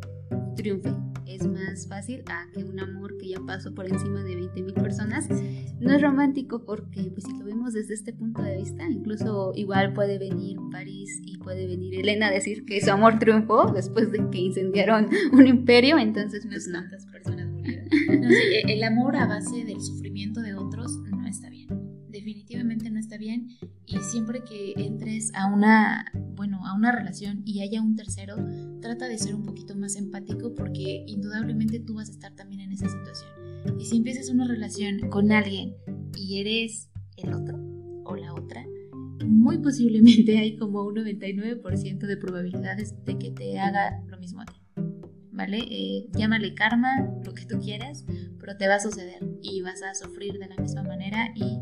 triunfe 0.55 0.91
es 1.35 1.47
más 1.47 1.87
fácil 1.87 2.23
a 2.27 2.47
que 2.51 2.63
un 2.63 2.79
amor 2.79 3.17
que 3.17 3.29
ya 3.29 3.39
pasó 3.45 3.73
por 3.73 3.87
encima 3.87 4.23
de 4.23 4.35
20 4.35 4.61
mil 4.61 4.73
personas. 4.73 5.27
No 5.79 5.93
es 5.93 6.01
romántico 6.01 6.63
porque, 6.65 7.11
pues, 7.11 7.25
si 7.25 7.37
lo 7.37 7.45
vemos 7.45 7.73
desde 7.73 7.93
este 7.93 8.13
punto 8.13 8.41
de 8.41 8.57
vista, 8.57 8.87
incluso 8.87 9.51
igual 9.55 9.93
puede 9.93 10.17
venir 10.17 10.57
París 10.71 11.21
y 11.25 11.37
puede 11.37 11.67
venir 11.67 11.95
Elena 11.95 12.27
a 12.27 12.31
decir 12.31 12.65
que 12.65 12.79
su 12.81 12.91
amor 12.91 13.19
triunfó 13.19 13.71
después 13.71 14.11
de 14.11 14.29
que 14.29 14.37
incendiaron 14.39 15.09
un 15.31 15.47
imperio, 15.47 15.97
entonces, 15.97 16.45
pues, 16.47 16.67
no. 16.67 16.81
personas 17.11 17.47
murieron. 17.47 17.87
E, 17.91 18.73
el 18.73 18.83
amor 18.83 19.15
a 19.15 19.27
base 19.27 19.63
del 19.65 19.81
sufrimiento 19.81 20.41
de 20.41 20.55
otros 20.55 20.99
está 23.13 23.19
bien 23.19 23.49
y 23.85 23.99
siempre 23.99 24.43
que 24.43 24.73
entres 24.75 25.31
a 25.35 25.45
una, 25.45 26.05
bueno, 26.35 26.65
a 26.65 26.73
una 26.73 26.91
relación 26.91 27.43
y 27.45 27.61
haya 27.61 27.79
un 27.79 27.95
tercero, 27.95 28.35
trata 28.81 29.07
de 29.07 29.19
ser 29.19 29.35
un 29.35 29.45
poquito 29.45 29.75
más 29.75 29.95
empático 29.97 30.55
porque 30.55 31.03
indudablemente 31.05 31.79
tú 31.79 31.95
vas 31.95 32.09
a 32.09 32.13
estar 32.13 32.33
también 32.33 32.61
en 32.61 32.71
esa 32.71 32.89
situación. 32.89 33.29
Y 33.79 33.85
si 33.85 33.97
empiezas 33.97 34.29
una 34.29 34.47
relación 34.47 35.09
con 35.09 35.31
alguien 35.31 35.75
y 36.17 36.39
eres 36.39 36.89
el 37.17 37.33
otro 37.33 37.59
o 38.03 38.15
la 38.15 38.33
otra, 38.33 38.65
muy 39.23 39.59
posiblemente 39.59 40.39
hay 40.39 40.57
como 40.57 40.83
un 40.83 40.95
99% 40.95 41.99
de 41.99 42.17
probabilidades 42.17 42.95
de 43.05 43.19
que 43.19 43.29
te 43.29 43.59
haga 43.59 44.01
lo 44.07 44.17
mismo 44.17 44.41
a 44.41 44.45
ti. 44.45 44.59
¿Vale? 45.31 45.59
Eh, 45.69 46.09
llámale 46.15 46.53
karma, 46.53 46.89
lo 47.23 47.33
que 47.33 47.45
tú 47.45 47.59
quieras, 47.59 48.05
pero 48.39 48.55
te 48.57 48.67
va 48.67 48.75
a 48.75 48.79
suceder 48.79 49.19
y 49.41 49.61
vas 49.61 49.81
a 49.83 49.93
sufrir 49.93 50.37
de 50.39 50.47
la 50.47 50.57
misma 50.57 50.83
manera 50.83 51.31
y 51.35 51.57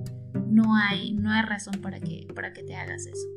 no 0.51 0.75
hay, 0.75 1.13
no 1.13 1.31
hay 1.31 1.43
razón 1.43 1.75
para 1.81 1.99
que, 1.99 2.27
para 2.35 2.53
que 2.53 2.63
te 2.63 2.75
hagas 2.75 3.05
eso. 3.05 3.27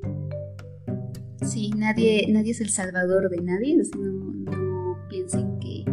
Sí, 1.42 1.70
nadie, 1.76 2.26
nadie 2.28 2.52
es 2.52 2.60
el 2.60 2.70
salvador 2.70 3.30
de 3.30 3.40
nadie, 3.40 3.76
no, 3.76 4.98
piensen 5.08 5.58
que, 5.60 5.84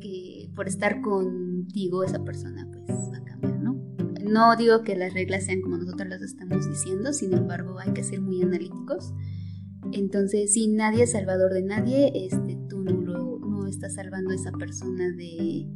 que 0.00 0.50
por 0.54 0.66
estar 0.66 1.00
contigo 1.00 2.02
esa 2.02 2.24
persona 2.24 2.66
pues 2.72 2.98
va 3.12 3.18
a 3.18 3.24
cambiar, 3.24 3.60
¿no? 3.60 3.80
No 4.24 4.56
digo 4.56 4.82
que 4.82 4.96
las 4.96 5.14
reglas 5.14 5.44
sean 5.44 5.60
como 5.60 5.76
nosotros 5.76 6.08
las 6.08 6.22
estamos 6.22 6.68
diciendo, 6.68 7.12
sin 7.12 7.32
embargo 7.32 7.78
hay 7.78 7.92
que 7.92 8.02
ser 8.02 8.20
muy 8.20 8.42
analíticos. 8.42 9.12
Entonces, 9.92 10.52
si 10.52 10.66
nadie 10.66 11.04
es 11.04 11.12
salvador 11.12 11.52
de 11.52 11.62
nadie, 11.62 12.10
este, 12.14 12.58
tú 12.68 12.80
no, 12.80 12.92
lo, 12.92 13.38
no 13.38 13.68
estás 13.68 13.94
salvando 13.94 14.30
a 14.30 14.34
esa 14.34 14.50
persona 14.50 15.12
de, 15.12 15.68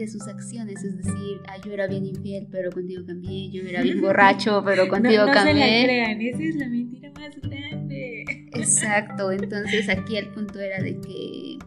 de 0.00 0.08
sus 0.08 0.26
acciones, 0.26 0.82
es 0.82 0.96
decir, 0.96 1.40
ah, 1.48 1.56
yo 1.64 1.72
era 1.72 1.86
bien 1.86 2.06
infiel, 2.06 2.48
pero 2.50 2.70
contigo 2.70 3.04
cambié, 3.06 3.50
yo 3.50 3.62
era 3.62 3.82
bien 3.82 4.00
borracho, 4.02 4.62
pero 4.64 4.88
contigo 4.88 5.26
no, 5.26 5.32
cambié. 5.32 5.54
Se 5.54 5.58
la 5.58 5.84
crean, 5.84 6.20
esa 6.20 6.42
es 6.42 6.56
la 6.56 6.68
mentira 6.68 7.12
más 7.12 7.40
grande. 7.40 8.24
Exacto, 8.52 9.30
entonces 9.30 9.88
aquí 9.88 10.16
el 10.16 10.28
punto 10.28 10.58
era 10.58 10.82
de 10.82 10.98
que 11.00 11.58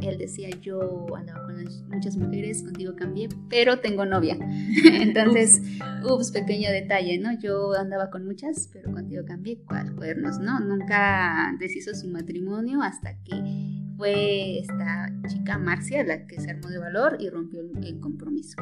él 0.00 0.18
decía, 0.18 0.48
yo 0.60 1.06
andaba 1.16 1.44
con 1.44 1.64
muchas 1.88 2.16
mujeres, 2.16 2.62
contigo 2.62 2.94
cambié, 2.96 3.28
pero 3.48 3.78
tengo 3.80 4.04
novia. 4.04 4.36
Entonces, 4.84 5.62
ups, 6.02 6.32
pequeño 6.32 6.70
detalle, 6.70 7.18
¿no? 7.18 7.38
Yo 7.38 7.72
andaba 7.74 8.10
con 8.10 8.24
muchas, 8.24 8.68
pero 8.72 8.92
contigo 8.92 9.22
cambié, 9.24 9.58
¿cuál 9.66 9.94
cuernos, 9.94 10.40
no? 10.40 10.58
Nunca 10.60 11.54
deshizo 11.60 11.94
su 11.94 12.08
matrimonio 12.08 12.82
hasta 12.82 13.16
que 13.22 13.81
fue 13.96 14.58
esta 14.58 15.12
chica 15.28 15.58
Marcia 15.58 16.04
la 16.04 16.26
que 16.26 16.40
se 16.40 16.50
armó 16.50 16.68
de 16.68 16.78
valor 16.78 17.16
y 17.20 17.28
rompió 17.28 17.60
el 17.60 18.00
compromiso. 18.00 18.56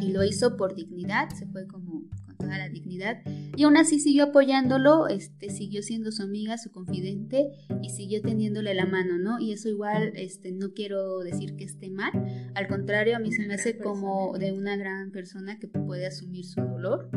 Y 0.00 0.12
lo 0.12 0.24
hizo 0.24 0.56
por 0.56 0.74
dignidad, 0.74 1.30
se 1.30 1.46
fue 1.46 1.66
como 1.66 2.02
con 2.26 2.36
toda 2.36 2.58
la 2.58 2.68
dignidad. 2.68 3.22
Y 3.56 3.62
aún 3.64 3.76
así 3.76 4.00
siguió 4.00 4.24
apoyándolo, 4.24 5.08
este, 5.08 5.50
siguió 5.50 5.82
siendo 5.82 6.10
su 6.10 6.22
amiga, 6.22 6.58
su 6.58 6.70
confidente 6.70 7.50
y 7.82 7.90
siguió 7.90 8.20
teniéndole 8.20 8.74
la 8.74 8.86
mano, 8.86 9.18
¿no? 9.18 9.38
Y 9.38 9.52
eso 9.52 9.68
igual, 9.68 10.12
este, 10.16 10.52
no 10.52 10.72
quiero 10.74 11.20
decir 11.20 11.56
que 11.56 11.64
esté 11.64 11.90
mal, 11.90 12.12
al 12.54 12.68
contrario, 12.68 13.16
a 13.16 13.20
mí 13.20 13.32
se 13.32 13.46
me 13.46 13.54
hace 13.54 13.78
como 13.78 14.36
de 14.38 14.52
una 14.52 14.76
gran 14.76 15.10
persona 15.10 15.58
que 15.58 15.68
puede 15.68 16.06
asumir 16.06 16.44
su 16.44 16.60
dolor 16.60 17.08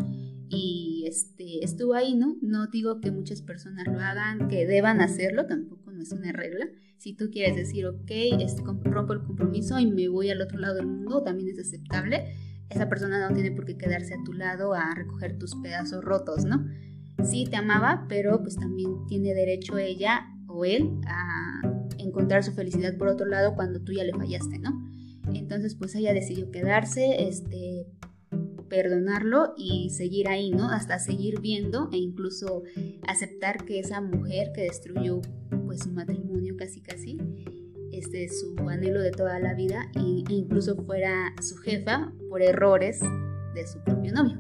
y 0.50 1.06
este, 1.08 1.64
estuvo 1.64 1.94
ahí, 1.94 2.16
¿no? 2.16 2.38
No 2.42 2.68
digo 2.68 3.02
que 3.02 3.12
muchas 3.12 3.42
personas 3.42 3.86
lo 3.88 4.00
hagan, 4.00 4.48
que 4.48 4.66
deban 4.66 5.02
hacerlo, 5.02 5.46
tampoco 5.46 5.92
no 5.92 6.02
es 6.02 6.12
una 6.12 6.32
regla. 6.32 6.68
Si 6.98 7.14
tú 7.14 7.30
quieres 7.32 7.56
decir, 7.56 7.86
ok, 7.86 8.10
este, 8.40 8.64
rompo 8.84 9.14
el 9.14 9.24
compromiso 9.24 9.80
y 9.80 9.86
me 9.86 10.08
voy 10.08 10.30
al 10.30 10.42
otro 10.42 10.58
lado 10.58 10.76
del 10.76 10.88
mundo, 10.88 11.24
también 11.24 11.50
es 11.50 11.60
aceptable. 11.60 12.36
Esa 12.70 12.90
persona 12.90 13.28
no 13.28 13.34
tiene 13.34 13.52
por 13.52 13.66
qué 13.66 13.78
quedarse 13.78 14.16
a 14.16 14.24
tu 14.26 14.34
lado 14.34 14.74
a 14.74 14.94
recoger 14.96 15.38
tus 15.38 15.56
pedazos 15.56 16.04
rotos, 16.04 16.46
¿no? 16.46 16.66
Sí, 17.24 17.46
te 17.50 17.56
amaba, 17.56 18.06
pero 18.10 18.42
pues 18.42 18.56
también 18.56 19.06
tiene 19.08 19.34
derecho 19.34 19.78
ella 19.78 20.26
o 20.48 20.66
él 20.66 20.92
a 21.08 21.62
encontrar 21.98 22.44
su 22.44 22.54
felicidad 22.54 22.98
por 22.98 23.08
otro 23.08 23.26
lado 23.26 23.56
cuando 23.56 23.82
tú 23.82 23.94
ya 23.94 24.04
le 24.04 24.14
fallaste, 24.14 24.60
¿no? 24.60 24.72
Entonces, 25.34 25.76
pues 25.76 25.94
ella 25.96 26.14
decidió 26.14 26.52
quedarse, 26.52 27.28
este, 27.28 27.86
perdonarlo 28.70 29.54
y 29.58 29.90
seguir 29.90 30.28
ahí, 30.28 30.52
¿no? 30.52 30.70
Hasta 30.70 31.00
seguir 31.00 31.42
viendo 31.42 31.90
e 31.92 31.98
incluso 31.98 32.64
aceptar 33.08 33.66
que 33.66 33.80
esa 33.80 34.02
mujer 34.02 34.52
que 34.54 34.64
destruyó 34.64 35.22
pues 35.66 35.82
su 35.82 35.92
matrimonio 35.92 36.37
casi 36.68 36.82
casi, 36.82 37.18
este, 37.94 38.28
su 38.28 38.58
anhelo 38.68 39.02
de 39.02 39.12
toda 39.12 39.40
la 39.40 39.54
vida 39.54 39.90
e 39.96 40.02
incluso 40.34 40.76
fuera 40.76 41.34
su 41.42 41.56
jefa 41.56 42.12
por 42.30 42.42
errores 42.42 43.00
de 43.56 43.66
su 43.66 43.82
propio 43.86 44.12
novio. 44.12 44.38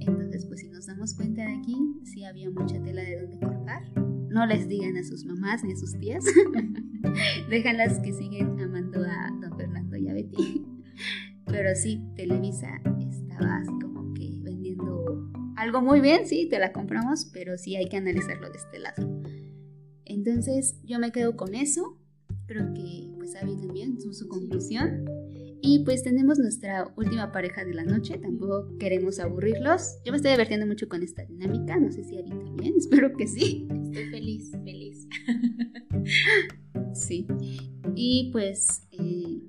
Entonces, 0.00 0.44
pues 0.46 0.60
si 0.60 0.68
nos 0.70 0.86
damos 0.86 1.14
cuenta 1.14 1.42
de 1.42 1.54
aquí, 1.54 1.76
sí 2.02 2.24
había 2.24 2.50
mucha 2.50 2.82
tela 2.82 3.02
de 3.02 3.20
donde 3.20 3.38
cortar. 3.38 3.82
No 3.96 4.44
les 4.46 4.66
digan 4.66 4.96
a 4.96 5.04
sus 5.04 5.24
mamás 5.24 5.62
ni 5.62 5.72
a 5.72 5.76
sus 5.76 5.96
tías. 6.00 6.24
Déjanlas 7.48 8.00
que 8.00 8.12
siguen 8.12 8.58
amando 8.58 9.04
a 9.04 9.30
don 9.40 9.56
Fernando 9.56 9.96
y 9.96 10.08
a 10.08 10.14
Betty. 10.14 10.66
Pero 11.46 11.76
sí, 11.76 12.02
Televisa 12.16 12.70
estaba 13.08 13.58
así 13.58 13.72
como 13.80 14.12
que 14.14 14.40
vendiendo 14.42 15.30
algo 15.56 15.80
muy 15.80 16.00
bien, 16.00 16.26
sí, 16.26 16.48
te 16.48 16.58
la 16.58 16.72
compramos, 16.72 17.30
pero 17.32 17.56
sí 17.56 17.74
hay 17.74 17.88
que 17.88 17.96
analizarlo 17.96 18.50
de 18.50 18.58
este 18.58 18.78
lado. 18.78 19.17
Entonces 20.28 20.76
yo 20.84 20.98
me 20.98 21.10
quedo 21.10 21.36
con 21.36 21.54
eso. 21.54 21.98
Creo 22.46 22.72
que 22.74 23.08
pues 23.18 23.34
Abby 23.36 23.56
también 23.56 24.00
su, 24.00 24.12
su 24.12 24.28
conclusión. 24.28 25.06
Y 25.60 25.80
pues 25.84 26.02
tenemos 26.02 26.38
nuestra 26.38 26.92
última 26.96 27.32
pareja 27.32 27.64
de 27.64 27.74
la 27.74 27.84
noche, 27.84 28.16
tampoco 28.18 28.76
queremos 28.78 29.18
aburrirlos. 29.18 29.96
Yo 30.04 30.12
me 30.12 30.16
estoy 30.16 30.32
divirtiendo 30.32 30.66
mucho 30.66 30.88
con 30.88 31.02
esta 31.02 31.24
dinámica, 31.24 31.78
no 31.78 31.90
sé 31.90 32.04
si 32.04 32.16
Abby 32.16 32.30
también, 32.30 32.74
espero 32.78 33.12
que 33.16 33.26
sí. 33.26 33.66
Estoy 33.70 34.04
feliz, 34.10 34.52
feliz. 34.62 35.08
sí. 36.92 37.26
Y 37.96 38.30
pues 38.30 38.82
eh, 38.92 39.40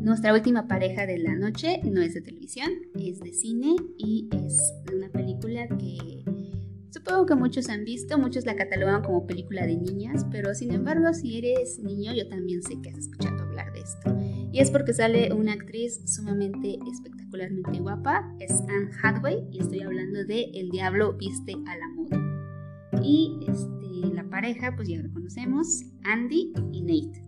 nuestra 0.00 0.32
última 0.32 0.68
pareja 0.68 1.06
de 1.06 1.18
la 1.18 1.34
noche 1.34 1.80
no 1.84 2.02
es 2.02 2.14
de 2.14 2.20
televisión, 2.20 2.70
es 2.94 3.18
de 3.18 3.32
cine 3.32 3.74
y 3.98 4.28
es 4.44 4.74
una 4.94 5.08
película 5.10 5.66
que 5.68 6.22
supongo 7.00 7.26
que 7.26 7.34
muchos 7.34 7.68
han 7.70 7.84
visto, 7.84 8.18
muchos 8.18 8.44
la 8.44 8.56
catalogan 8.56 9.02
como 9.02 9.26
película 9.26 9.66
de 9.66 9.76
niñas, 9.76 10.26
pero 10.30 10.54
sin 10.54 10.72
embargo 10.72 11.12
si 11.14 11.38
eres 11.38 11.78
niño 11.78 12.12
yo 12.14 12.28
también 12.28 12.62
sé 12.62 12.80
que 12.82 12.90
has 12.90 12.98
escuchado 12.98 13.42
hablar 13.42 13.72
de 13.72 13.80
esto. 13.80 14.16
Y 14.52 14.60
es 14.60 14.70
porque 14.70 14.92
sale 14.92 15.32
una 15.32 15.52
actriz 15.52 16.02
sumamente 16.04 16.78
espectacularmente 16.92 17.80
guapa, 17.80 18.34
es 18.38 18.52
Anne 18.68 18.90
Hathaway 19.02 19.46
y 19.50 19.60
estoy 19.60 19.80
hablando 19.80 20.24
de 20.24 20.50
El 20.52 20.70
diablo 20.70 21.14
viste 21.14 21.54
a 21.66 21.76
la 21.76 21.88
moda. 21.88 23.02
Y 23.02 23.38
este, 23.48 24.14
la 24.14 24.28
pareja 24.28 24.74
pues 24.76 24.88
ya 24.88 25.00
la 25.00 25.08
conocemos, 25.10 25.82
Andy 26.04 26.52
y 26.72 26.82
Nate. 26.82 27.24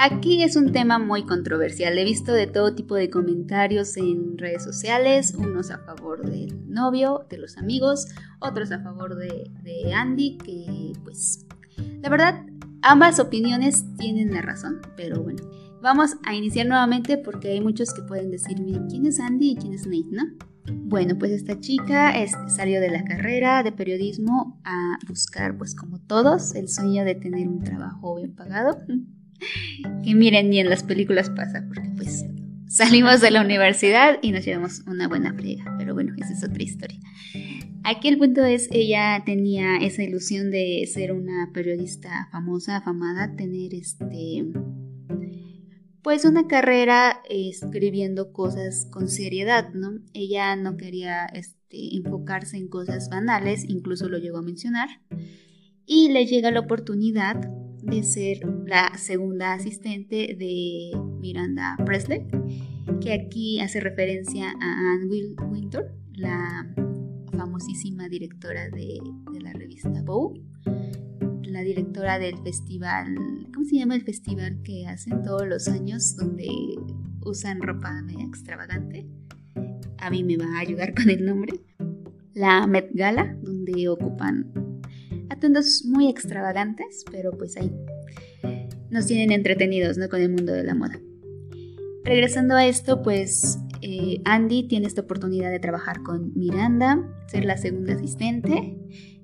Aquí 0.00 0.44
es 0.44 0.54
un 0.54 0.70
tema 0.70 1.00
muy 1.00 1.24
controversial. 1.24 1.98
He 1.98 2.04
visto 2.04 2.32
de 2.32 2.46
todo 2.46 2.72
tipo 2.72 2.94
de 2.94 3.10
comentarios 3.10 3.96
en 3.96 4.38
redes 4.38 4.62
sociales, 4.62 5.34
unos 5.36 5.72
a 5.72 5.78
favor 5.78 6.24
del 6.24 6.70
novio, 6.72 7.26
de 7.28 7.36
los 7.36 7.58
amigos, 7.58 8.06
otros 8.38 8.70
a 8.70 8.78
favor 8.78 9.16
de, 9.16 9.92
Andy, 9.92 10.38
que 10.38 10.92
pues 11.02 11.44
la 12.00 12.10
verdad 12.10 12.46
ambas 12.80 13.18
opiniones 13.18 13.86
tienen 13.96 14.32
la 14.32 14.40
razón, 14.40 14.80
pero 14.96 15.20
bueno. 15.20 15.42
Vamos 15.82 16.14
a 16.24 16.32
iniciar 16.32 16.68
nuevamente 16.68 17.18
porque 17.18 17.50
hay 17.50 17.60
muchos 17.60 17.92
que 17.92 18.02
pueden 18.02 18.30
decirme 18.30 18.80
quién 18.88 19.04
es 19.04 19.18
Andy 19.18 19.50
y 19.50 19.56
quién 19.56 19.74
es 19.74 19.84
Nate, 19.84 20.10
¿no? 20.12 20.22
Bueno, 20.84 21.18
pues 21.18 21.32
esta 21.32 21.58
chica 21.58 22.16
este, 22.16 22.50
salió 22.50 22.80
de 22.80 22.90
la 22.90 23.02
carrera 23.02 23.64
de 23.64 23.72
periodismo 23.72 24.60
a 24.62 24.96
buscar, 25.08 25.58
pues 25.58 25.74
como 25.74 25.98
todos, 25.98 26.54
el 26.54 26.68
sueño 26.68 27.04
de 27.04 27.16
tener 27.16 27.48
un 27.48 27.64
trabajo 27.64 28.14
bien 28.14 28.36
pagado 28.36 28.78
que 30.04 30.14
miren, 30.14 30.50
ni 30.50 30.60
en 30.60 30.68
las 30.68 30.82
películas 30.82 31.30
pasa, 31.30 31.64
porque 31.68 31.88
pues 31.96 32.24
salimos 32.66 33.20
de 33.20 33.30
la 33.30 33.40
universidad 33.40 34.18
y 34.22 34.32
nos 34.32 34.44
llevamos 34.44 34.82
una 34.86 35.08
buena 35.08 35.34
friega, 35.34 35.74
pero 35.78 35.94
bueno, 35.94 36.14
esa 36.18 36.32
es 36.32 36.44
otra 36.44 36.62
historia. 36.62 36.98
Aquí 37.84 38.08
el 38.08 38.18
punto 38.18 38.44
es, 38.44 38.68
ella 38.70 39.22
tenía 39.24 39.78
esa 39.78 40.02
ilusión 40.02 40.50
de 40.50 40.86
ser 40.92 41.12
una 41.12 41.50
periodista 41.54 42.28
famosa, 42.30 42.76
afamada, 42.76 43.34
tener 43.36 43.72
este, 43.72 44.44
pues 46.02 46.24
una 46.24 46.46
carrera 46.46 47.22
escribiendo 47.30 48.32
cosas 48.32 48.86
con 48.90 49.08
seriedad, 49.08 49.72
¿no? 49.72 50.00
Ella 50.12 50.54
no 50.56 50.76
quería 50.76 51.26
este, 51.26 51.96
enfocarse 51.96 52.56
en 52.56 52.68
cosas 52.68 53.08
banales, 53.08 53.64
incluso 53.68 54.08
lo 54.08 54.18
llegó 54.18 54.38
a 54.38 54.42
mencionar, 54.42 54.88
y 55.86 56.10
le 56.10 56.26
llega 56.26 56.50
la 56.50 56.60
oportunidad 56.60 57.40
de 57.90 58.02
ser 58.02 58.40
la 58.66 58.92
segunda 58.98 59.54
asistente 59.54 60.36
de 60.38 60.90
Miranda 61.20 61.76
Presley, 61.86 62.26
que 63.00 63.12
aquí 63.12 63.60
hace 63.60 63.80
referencia 63.80 64.50
a 64.50 64.92
Anne 64.92 65.34
Wintour, 65.50 65.86
la 66.12 66.66
famosísima 67.32 68.08
directora 68.08 68.68
de, 68.68 68.98
la 69.40 69.52
revista 69.52 70.02
Vogue, 70.02 70.42
la 71.42 71.62
directora 71.62 72.18
del 72.18 72.36
festival, 72.38 73.14
¿cómo 73.54 73.64
se 73.64 73.76
llama 73.76 73.94
el 73.94 74.02
festival 74.02 74.60
que 74.62 74.86
hacen 74.86 75.22
todos 75.22 75.46
los 75.46 75.66
años 75.68 76.14
donde 76.16 76.48
usan 77.24 77.62
ropa 77.62 78.02
extravagante? 78.20 79.06
A 79.98 80.10
mí 80.10 80.24
me 80.24 80.36
va 80.36 80.56
a 80.56 80.60
ayudar 80.60 80.94
con 80.94 81.08
el 81.08 81.24
nombre. 81.24 81.54
La 82.34 82.66
Met 82.66 82.90
Gala, 82.92 83.36
donde 83.42 83.88
ocupan 83.88 84.67
atuendos 85.30 85.84
muy 85.84 86.08
extravagantes, 86.08 87.04
pero 87.10 87.32
pues 87.32 87.56
ahí 87.56 87.72
nos 88.90 89.06
tienen 89.06 89.32
entretenidos 89.32 89.98
¿no? 89.98 90.08
con 90.08 90.20
el 90.20 90.30
mundo 90.30 90.52
de 90.52 90.64
la 90.64 90.74
moda. 90.74 91.00
Regresando 92.04 92.54
a 92.54 92.66
esto, 92.66 93.02
pues 93.02 93.58
eh, 93.82 94.20
Andy 94.24 94.66
tiene 94.66 94.86
esta 94.86 95.02
oportunidad 95.02 95.50
de 95.50 95.60
trabajar 95.60 96.02
con 96.02 96.32
Miranda, 96.34 97.06
ser 97.26 97.44
la 97.44 97.56
segunda 97.56 97.94
asistente. 97.94 98.76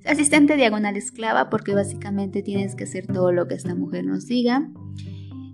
Asistente 0.05 0.57
diagonal 0.57 0.97
esclava 0.97 1.49
porque 1.49 1.75
básicamente 1.75 2.43
tienes 2.43 2.75
que 2.75 2.85
hacer 2.85 3.07
todo 3.07 3.33
lo 3.33 3.49
que 3.49 3.55
esta 3.55 3.75
mujer 3.75 4.05
nos 4.05 4.27
diga. 4.27 4.71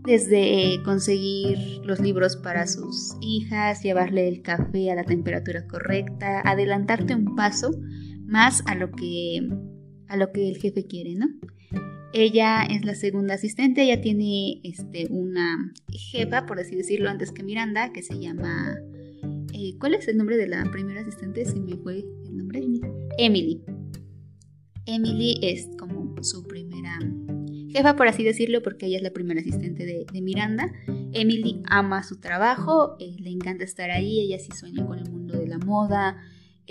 Desde 0.05 0.83
conseguir 0.85 1.59
los 1.85 2.01
libros 2.01 2.37
para 2.37 2.67
sus 2.67 3.17
hijas, 3.21 3.83
llevarle 3.83 4.27
el 4.27 4.43
café 4.43 4.91
a 4.91 4.97
la 4.97 5.05
temperatura 5.05 5.67
correcta, 5.69 6.41
adelantarte 6.41 7.15
un 7.15 7.37
paso 7.37 7.71
más 8.27 8.63
a 8.67 8.75
lo 8.75 8.91
que 8.91 9.49
a 10.11 10.17
lo 10.17 10.33
que 10.33 10.49
el 10.49 10.59
jefe 10.59 10.87
quiere, 10.87 11.15
¿no? 11.15 11.29
Ella 12.13 12.65
es 12.65 12.85
la 12.85 12.97
segunda 12.97 13.35
asistente, 13.35 13.83
ella 13.83 14.01
tiene 14.01 14.61
este, 14.65 15.07
una 15.11 15.73
jefa, 15.89 16.45
por 16.45 16.59
así 16.59 16.75
decirlo, 16.75 17.09
antes 17.09 17.31
que 17.31 17.43
Miranda, 17.45 17.93
que 17.93 18.03
se 18.03 18.19
llama... 18.19 18.77
Eh, 19.53 19.77
¿Cuál 19.79 19.95
es 19.95 20.09
el 20.09 20.17
nombre 20.17 20.37
de 20.37 20.49
la 20.49 20.65
primera 20.73 21.03
asistente? 21.03 21.45
Se 21.45 21.61
me 21.61 21.77
fue 21.77 21.99
el 21.99 22.37
nombre. 22.37 22.63
Emily. 23.19 23.63
Emily 24.87 25.39
es 25.43 25.69
como 25.79 26.17
su 26.23 26.43
primera 26.45 26.99
jefa, 27.73 27.95
por 27.95 28.09
así 28.09 28.25
decirlo, 28.25 28.63
porque 28.63 28.87
ella 28.87 28.97
es 28.97 29.03
la 29.03 29.13
primera 29.13 29.41
asistente 29.41 29.85
de, 29.87 30.21
Miranda. 30.21 30.73
Emily 31.13 31.63
ama 31.69 32.03
su 32.03 32.19
trabajo, 32.19 32.97
eh, 32.99 33.15
le 33.19 33.31
encanta 33.31 33.65
estar 33.65 33.91
ahí, 33.91 34.21
ella 34.21 34.39
sí 34.39 34.51
sueña 34.53 34.85
con 34.85 34.99
el 34.99 35.09
mundo 35.11 35.39
de 35.39 35.47
la 35.47 35.59
moda, 35.59 36.17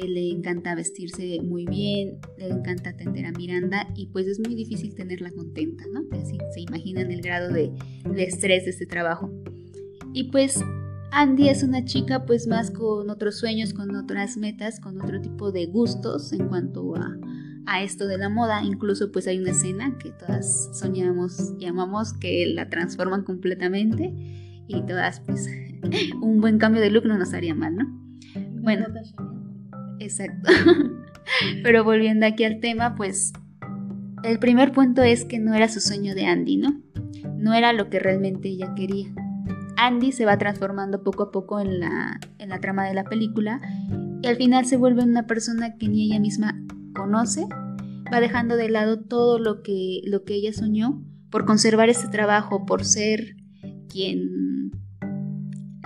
le 0.07 0.29
encanta 0.29 0.75
vestirse 0.75 1.41
muy 1.41 1.65
bien, 1.65 2.19
le 2.37 2.47
encanta 2.47 2.91
atender 2.91 3.25
a 3.25 3.31
Miranda 3.31 3.87
y 3.95 4.07
pues 4.07 4.27
es 4.27 4.39
muy 4.39 4.55
difícil 4.55 4.95
tenerla 4.95 5.31
contenta, 5.31 5.83
¿no? 5.91 6.01
Así 6.17 6.37
se 6.53 6.61
imaginan 6.61 7.11
el 7.11 7.21
grado 7.21 7.51
de, 7.51 7.71
estrés 8.17 8.65
de 8.65 8.71
este 8.71 8.85
trabajo. 8.85 9.31
Y 10.13 10.31
pues 10.31 10.63
Andy 11.11 11.49
es 11.49 11.63
una 11.63 11.85
chica 11.85 12.25
pues 12.25 12.47
más 12.47 12.71
con 12.71 13.09
otros 13.09 13.37
sueños, 13.37 13.73
con 13.73 13.95
otras 13.95 14.37
metas, 14.37 14.79
con 14.79 15.01
otro 15.01 15.21
tipo 15.21 15.51
de 15.51 15.65
gustos 15.65 16.31
en 16.33 16.47
cuanto 16.47 16.95
a, 16.95 17.17
a 17.65 17.83
esto 17.83 18.07
de 18.07 18.17
la 18.17 18.29
moda. 18.29 18.63
Incluso 18.63 19.11
pues 19.11 19.27
hay 19.27 19.39
una 19.39 19.51
escena 19.51 19.97
que 19.97 20.11
todas 20.11 20.69
soñamos 20.77 21.53
y 21.59 21.65
amamos 21.65 22.13
que 22.13 22.45
la 22.47 22.69
transforman 22.69 23.23
completamente 23.23 24.13
y 24.67 24.81
todas 24.85 25.19
pues 25.21 25.47
un 26.21 26.41
buen 26.41 26.57
cambio 26.57 26.81
de 26.81 26.91
look 26.91 27.05
no 27.05 27.17
nos 27.17 27.33
haría 27.33 27.55
mal, 27.55 27.75
¿no? 27.75 27.99
Bueno. 28.61 28.85
Exacto. 29.99 30.51
Pero 31.63 31.83
volviendo 31.83 32.25
aquí 32.25 32.43
al 32.43 32.59
tema, 32.59 32.95
pues 32.95 33.33
el 34.23 34.39
primer 34.39 34.71
punto 34.71 35.01
es 35.01 35.25
que 35.25 35.39
no 35.39 35.53
era 35.53 35.69
su 35.69 35.79
sueño 35.79 36.15
de 36.15 36.25
Andy, 36.25 36.57
¿no? 36.57 36.81
No 37.37 37.53
era 37.53 37.73
lo 37.73 37.89
que 37.89 37.99
realmente 37.99 38.49
ella 38.49 38.73
quería. 38.75 39.07
Andy 39.77 40.11
se 40.11 40.25
va 40.25 40.37
transformando 40.37 41.03
poco 41.03 41.23
a 41.23 41.31
poco 41.31 41.59
en 41.59 41.79
la, 41.79 42.19
en 42.37 42.49
la 42.49 42.59
trama 42.59 42.85
de 42.85 42.93
la 42.93 43.05
película 43.05 43.61
y 44.21 44.27
al 44.27 44.35
final 44.35 44.65
se 44.65 44.75
vuelve 44.75 45.03
una 45.03 45.25
persona 45.25 45.77
que 45.77 45.87
ni 45.87 46.05
ella 46.05 46.19
misma 46.19 46.61
conoce, 46.93 47.47
va 48.11 48.19
dejando 48.19 48.57
de 48.57 48.69
lado 48.69 48.99
todo 48.99 49.39
lo 49.39 49.61
que, 49.61 50.01
lo 50.03 50.25
que 50.25 50.35
ella 50.35 50.51
soñó 50.51 51.01
por 51.29 51.45
conservar 51.45 51.89
este 51.89 52.09
trabajo, 52.09 52.65
por 52.65 52.83
ser 52.83 53.37
quien, 53.87 54.71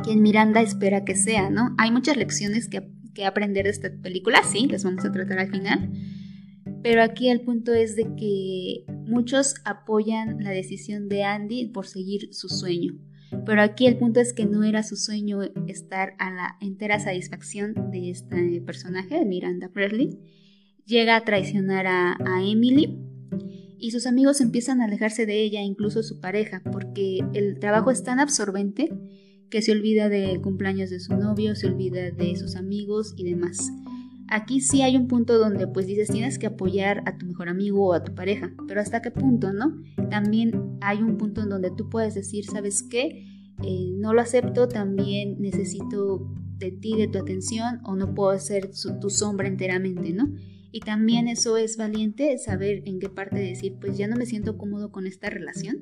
quien 0.03 0.21
Miranda 0.21 0.61
espera 0.61 1.05
que 1.05 1.15
sea, 1.15 1.49
¿no? 1.51 1.75
Hay 1.77 1.91
muchas 1.91 2.17
lecciones 2.17 2.69
que 2.69 2.92
que 3.13 3.25
aprender 3.25 3.65
de 3.65 3.71
esta 3.71 3.91
película, 4.01 4.43
sí, 4.43 4.67
las 4.67 4.83
vamos 4.83 5.05
a 5.05 5.11
tratar 5.11 5.39
al 5.39 5.49
final. 5.49 5.91
Pero 6.81 7.01
aquí 7.01 7.29
el 7.29 7.41
punto 7.41 7.73
es 7.73 7.95
de 7.95 8.03
que 8.15 8.85
muchos 9.05 9.55
apoyan 9.63 10.43
la 10.43 10.51
decisión 10.51 11.07
de 11.07 11.23
Andy 11.23 11.67
por 11.67 11.87
seguir 11.87 12.33
su 12.33 12.49
sueño. 12.49 12.93
Pero 13.45 13.61
aquí 13.61 13.87
el 13.87 13.97
punto 13.97 14.19
es 14.19 14.33
que 14.33 14.45
no 14.45 14.63
era 14.63 14.83
su 14.83 14.95
sueño 14.95 15.41
estar 15.67 16.13
a 16.19 16.31
la 16.31 16.57
entera 16.61 16.99
satisfacción 16.99 17.73
de 17.91 18.11
este 18.11 18.61
personaje, 18.61 19.19
de 19.19 19.25
Miranda 19.25 19.69
Presley. 19.69 20.19
Llega 20.85 21.15
a 21.15 21.23
traicionar 21.23 21.87
a, 21.87 22.17
Emily 22.41 22.99
y 23.79 23.91
sus 23.91 24.05
amigos 24.05 24.41
empiezan 24.41 24.81
a 24.81 24.85
alejarse 24.85 25.25
de 25.25 25.41
ella, 25.41 25.61
incluso 25.61 26.03
su 26.03 26.19
pareja, 26.19 26.61
porque 26.71 27.19
el 27.33 27.59
trabajo 27.59 27.91
es 27.91 28.03
tan 28.03 28.19
absorbente 28.19 28.91
que 29.53 29.61
se 29.61 29.71
olvida 29.71 30.09
del 30.09 30.41
cumpleaños 30.41 30.89
de 30.89 30.99
su 30.99 31.15
novio, 31.15 31.55
se 31.55 31.67
olvida 31.67 32.09
de 32.09 32.35
sus 32.37 32.55
amigos 32.55 33.13
y 33.17 33.23
demás. 33.23 33.71
Aquí 34.27 34.61
sí 34.61 34.81
hay 34.81 34.97
un 34.97 35.07
punto 35.07 35.37
donde 35.37 35.67
pues 35.67 35.85
dices 35.85 36.09
tienes 36.09 36.39
que 36.39 36.47
apoyar 36.47 37.03
a 37.05 37.19
tu 37.19 37.27
mejor 37.27 37.49
amigo 37.49 37.85
o 37.85 37.93
a 37.93 38.03
tu 38.03 38.15
pareja, 38.15 38.51
pero 38.67 38.81
hasta 38.81 39.03
qué 39.03 39.11
punto, 39.11 39.53
¿no? 39.53 39.79
También 40.09 40.79
hay 40.81 41.03
un 41.03 41.17
punto 41.17 41.43
en 41.43 41.49
donde 41.49 41.69
tú 41.69 41.87
puedes 41.87 42.15
decir, 42.15 42.45
¿sabes 42.45 42.81
qué? 42.81 43.27
Eh, 43.63 43.91
no 43.95 44.15
lo 44.15 44.21
acepto, 44.21 44.67
también 44.67 45.39
necesito 45.39 46.33
de 46.57 46.71
ti, 46.71 46.97
de 46.97 47.07
tu 47.07 47.19
atención, 47.19 47.79
o 47.83 47.95
no 47.95 48.15
puedo 48.15 48.35
ser 48.39 48.71
tu 48.99 49.11
sombra 49.11 49.47
enteramente, 49.47 50.13
¿no? 50.13 50.33
Y 50.71 50.79
también 50.79 51.27
eso 51.27 51.57
es 51.57 51.77
valiente, 51.77 52.39
saber 52.39 52.81
en 52.87 52.99
qué 52.99 53.07
parte 53.07 53.37
decir, 53.37 53.75
pues 53.79 53.99
ya 53.99 54.07
no 54.07 54.15
me 54.15 54.25
siento 54.25 54.57
cómodo 54.57 54.91
con 54.91 55.05
esta 55.05 55.29
relación. 55.29 55.77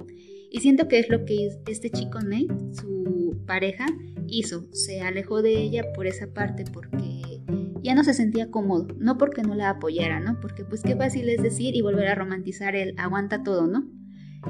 Y 0.51 0.59
siento 0.59 0.89
que 0.89 0.99
es 0.99 1.07
lo 1.07 1.24
que 1.24 1.47
este 1.67 1.89
chico 1.89 2.19
Nate, 2.19 2.47
su 2.74 3.20
pareja, 3.46 3.86
hizo. 4.28 4.66
Se 4.72 5.02
alejó 5.02 5.42
de 5.42 5.58
ella 5.62 5.84
por 5.94 6.08
esa 6.08 6.28
parte 6.28 6.66
porque 6.72 7.42
ya 7.82 7.96
no 7.96 8.04
se 8.04 8.14
sentía 8.14 8.52
cómodo. 8.52 8.88
No 8.98 9.18
porque 9.18 9.42
no 9.44 9.56
la 9.56 9.70
apoyara, 9.70 10.20
¿no? 10.20 10.40
Porque 10.40 10.64
pues 10.64 10.82
qué 10.84 10.96
fácil 10.96 11.30
es 11.30 11.42
decir 11.42 11.76
y 11.76 11.82
volver 11.82 12.08
a 12.08 12.16
romantizar 12.16 12.76
el 12.76 12.94
aguanta 12.98 13.44
todo, 13.44 13.68
¿no? 13.68 13.86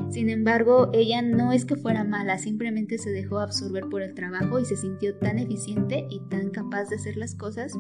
Sin 0.10 0.30
embargo, 0.30 0.90
ella 0.94 1.22
no 1.22 1.52
es 1.52 1.66
que 1.66 1.76
fuera 1.76 2.06
mala, 2.06 2.38
simplemente 2.38 2.98
se 2.98 3.12
dejó 3.12 3.40
absorber 3.40 3.90
por 3.90 4.02
el 4.02 4.14
trabajo 4.14 4.60
y 4.60 4.66
se 4.66 4.78
sintió 4.78 5.16
tan 5.16 5.38
eficiente 5.38 6.06
y 6.10 6.22
tan 6.30 6.50
capaz 6.50 6.86
de 6.86 6.96
hacer 6.96 7.18
las 7.18 7.36
cosas 7.36 7.74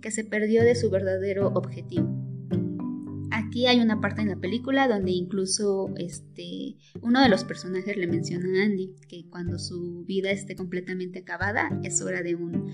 que 0.00 0.12
se 0.12 0.24
perdió 0.24 0.62
de 0.62 0.76
su 0.76 0.90
verdadero 0.90 1.48
objetivo. 1.48 2.25
Aquí 3.56 3.66
hay 3.66 3.80
una 3.80 4.02
parte 4.02 4.20
en 4.20 4.28
la 4.28 4.36
película 4.36 4.86
donde 4.86 5.12
incluso 5.12 5.88
este, 5.96 6.76
uno 7.00 7.22
de 7.22 7.30
los 7.30 7.42
personajes 7.44 7.96
le 7.96 8.06
menciona 8.06 8.44
a 8.44 8.66
Andy 8.66 8.94
que 9.08 9.30
cuando 9.30 9.58
su 9.58 10.04
vida 10.04 10.30
esté 10.30 10.54
completamente 10.54 11.20
acabada 11.20 11.70
es 11.82 12.02
hora 12.02 12.22
de 12.22 12.34
un 12.34 12.70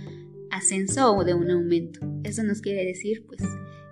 ascenso 0.51 1.15
o 1.15 1.23
de 1.23 1.35
un 1.35 1.53
aumento. 1.53 2.01
Eso 2.25 2.43
nos 2.43 2.61
quiere 2.61 2.85
decir 2.85 3.25
pues 3.29 3.43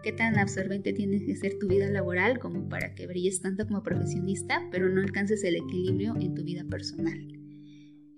qué 0.03 0.11
tan 0.11 0.37
absorbente 0.37 0.93
tienes 0.93 1.23
que 1.23 1.37
ser 1.37 1.61
tu 1.61 1.69
vida 1.69 1.89
laboral 1.89 2.41
como 2.41 2.69
para 2.69 2.93
que 2.97 3.07
brilles 3.07 3.41
tanto 3.41 3.69
como 3.69 3.85
profesionista, 3.85 4.67
pero 4.73 4.89
no 4.89 5.01
alcances 5.01 5.45
el 5.45 5.55
equilibrio 5.55 6.17
en 6.19 6.35
tu 6.35 6.43
vida 6.43 6.65
personal. 6.65 7.41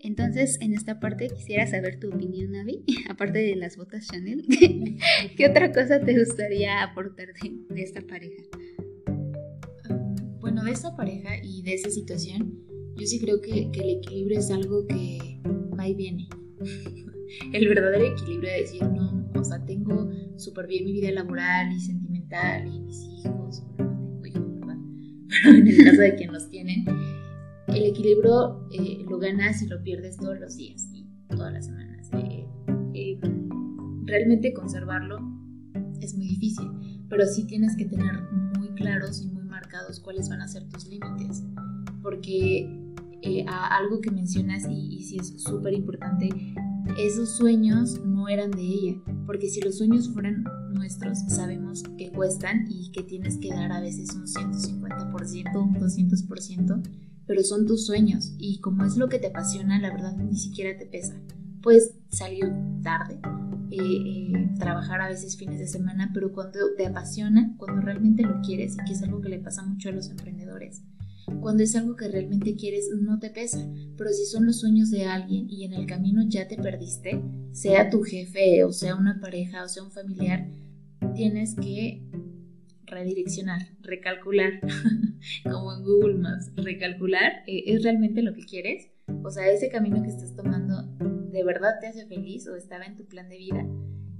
Entonces, 0.02 0.58
en 0.60 0.74
esta 0.74 0.98
parte 0.98 1.28
quisiera 1.28 1.64
saber 1.66 2.00
tu 2.00 2.08
opinión, 2.08 2.56
Avi, 2.56 2.84
aparte 3.08 3.38
de 3.38 3.54
las 3.54 3.76
botas 3.76 4.08
Chanel. 4.08 4.44
¿Qué 5.36 5.46
otra 5.48 5.72
cosa 5.72 6.00
te 6.00 6.18
gustaría 6.18 6.82
aportar 6.82 7.28
de, 7.28 7.82
esta 7.82 8.00
pareja? 8.00 8.42
Bueno, 10.42 10.64
de 10.64 10.72
esta 10.72 10.96
pareja 10.96 11.36
y 11.40 11.62
de 11.62 11.74
esa 11.74 11.88
situación, 11.88 12.58
yo 12.96 13.06
sí 13.06 13.20
creo 13.20 13.40
que, 13.40 13.70
que 13.70 13.80
el 13.80 13.90
equilibrio 13.98 14.40
es 14.40 14.50
algo 14.50 14.84
que 14.88 15.40
va 15.78 15.86
y 15.86 15.94
viene. 15.94 16.28
el 17.52 17.68
verdadero 17.68 18.04
equilibrio 18.04 18.50
de 18.50 18.60
decir, 18.62 18.82
no, 18.82 19.30
o 19.36 19.44
sea, 19.44 19.64
tengo 19.64 20.10
súper 20.36 20.66
bien 20.66 20.84
mi 20.84 20.92
vida 20.94 21.12
laboral 21.12 21.72
y 21.72 21.78
sentimental 21.78 22.66
y 22.66 22.80
mis 22.80 23.04
hijos, 23.04 23.62
no 23.78 23.94
tengo 23.94 24.26
hijos, 24.26 24.54
¿verdad? 24.54 24.76
Pero 25.44 25.56
en 25.56 25.68
el 25.68 25.84
caso 25.84 26.00
de 26.00 26.14
quien 26.16 26.32
los 26.32 26.50
tienen, 26.50 26.84
el 27.68 27.84
equilibrio 27.84 28.68
eh, 28.72 29.04
lo 29.08 29.18
ganas 29.18 29.62
y 29.62 29.68
lo 29.68 29.80
pierdes 29.80 30.16
todos 30.16 30.40
los 30.40 30.56
días 30.56 30.90
y 30.92 31.06
todas 31.28 31.52
las 31.52 31.66
semanas. 31.66 32.10
Eh, 32.14 32.48
eh, 32.94 33.20
realmente 34.06 34.52
conservarlo 34.52 35.20
es 36.00 36.16
muy 36.16 36.26
difícil, 36.26 36.68
pero 37.08 37.26
sí 37.26 37.46
tienes 37.46 37.76
que 37.76 37.84
tener 37.84 38.20
muy 38.58 38.70
claros 38.74 39.22
y 39.22 39.28
muy 39.28 39.41
marcados 39.72 40.00
cuáles 40.00 40.28
van 40.28 40.42
a 40.42 40.48
ser 40.48 40.68
tus 40.68 40.86
límites, 40.86 41.42
porque 42.02 42.68
algo 43.46 44.00
que 44.00 44.10
mencionas 44.10 44.64
y, 44.68 44.96
y 44.96 45.02
sí 45.02 45.18
es 45.18 45.42
súper 45.42 45.74
importante 45.74 46.28
esos 46.98 47.36
sueños 47.36 48.00
no 48.04 48.28
eran 48.28 48.50
de 48.50 48.62
ella, 48.62 48.94
porque 49.24 49.48
si 49.48 49.60
los 49.60 49.78
sueños 49.78 50.10
fueran 50.10 50.44
nuestros, 50.74 51.20
sabemos 51.28 51.84
que 51.96 52.10
cuestan 52.10 52.66
y 52.68 52.90
que 52.90 53.02
tienes 53.02 53.38
que 53.38 53.50
dar 53.50 53.72
a 53.72 53.80
veces 53.80 54.14
un 54.14 54.26
150%, 54.26 55.62
un 55.62 55.74
200%, 55.74 56.82
pero 57.26 57.42
son 57.44 57.66
tus 57.66 57.86
sueños 57.86 58.34
y 58.36 58.60
como 58.60 58.84
es 58.84 58.96
lo 58.96 59.08
que 59.08 59.18
te 59.18 59.28
apasiona, 59.28 59.80
la 59.80 59.90
verdad 59.90 60.16
ni 60.16 60.36
siquiera 60.36 60.76
te 60.76 60.86
pesa. 60.86 61.14
Puedes 61.62 61.94
salir 62.10 62.52
tarde, 62.82 63.20
eh, 63.72 63.78
eh, 63.80 64.50
trabajar 64.58 65.00
a 65.00 65.08
veces 65.08 65.36
fines 65.36 65.58
de 65.58 65.66
semana, 65.66 66.10
pero 66.12 66.32
cuando 66.32 66.58
te 66.76 66.86
apasiona, 66.86 67.54
cuando 67.56 67.80
realmente 67.80 68.22
lo 68.22 68.40
quieres, 68.42 68.74
y 68.74 68.84
que 68.84 68.92
es 68.92 69.02
algo 69.02 69.20
que 69.20 69.28
le 69.28 69.38
pasa 69.38 69.62
mucho 69.62 69.88
a 69.88 69.92
los 69.92 70.10
emprendedores, 70.10 70.82
cuando 71.40 71.62
es 71.62 71.74
algo 71.76 71.96
que 71.96 72.08
realmente 72.08 72.54
quieres, 72.56 72.90
no 73.00 73.18
te 73.18 73.30
pesa. 73.30 73.66
Pero 73.96 74.10
si 74.10 74.26
son 74.26 74.46
los 74.46 74.60
sueños 74.60 74.90
de 74.90 75.06
alguien 75.06 75.48
y 75.48 75.64
en 75.64 75.72
el 75.72 75.86
camino 75.86 76.22
ya 76.28 76.48
te 76.48 76.56
perdiste, 76.56 77.22
sea 77.52 77.90
tu 77.90 78.02
jefe 78.02 78.64
o 78.64 78.72
sea 78.72 78.96
una 78.96 79.20
pareja 79.20 79.64
o 79.64 79.68
sea 79.68 79.82
un 79.82 79.90
familiar, 79.90 80.48
tienes 81.14 81.54
que 81.54 82.02
redireccionar, 82.86 83.62
recalcular, 83.80 84.60
como 85.44 85.72
en 85.72 85.82
Google 85.82 86.14
Maps, 86.14 86.52
recalcular, 86.56 87.42
eh, 87.46 87.64
¿es 87.66 87.82
realmente 87.82 88.22
lo 88.22 88.34
que 88.34 88.44
quieres? 88.44 88.88
O 89.24 89.30
sea, 89.30 89.50
ese 89.50 89.68
camino 89.68 90.02
que 90.02 90.08
estás 90.08 90.36
tomando, 90.36 90.84
¿de 91.32 91.44
verdad 91.44 91.78
te 91.80 91.86
hace 91.88 92.06
feliz 92.06 92.46
o 92.46 92.56
estaba 92.56 92.84
en 92.84 92.96
tu 92.96 93.06
plan 93.06 93.28
de 93.28 93.38
vida? 93.38 93.66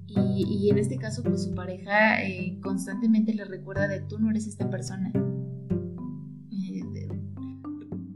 Y, 0.09 0.69
en 0.69 0.77
este 0.77 0.99
caso, 0.99 1.23
pues 1.23 1.45
su 1.45 1.55
pareja 1.55 2.23
eh, 2.23 2.59
constantemente 2.61 3.33
le 3.33 3.47
recuerda 3.47 3.89
de 3.89 4.01
tú 4.01 4.19
no 4.19 4.31
eres 4.31 4.47
esta 4.47 4.69
persona, 4.69 5.11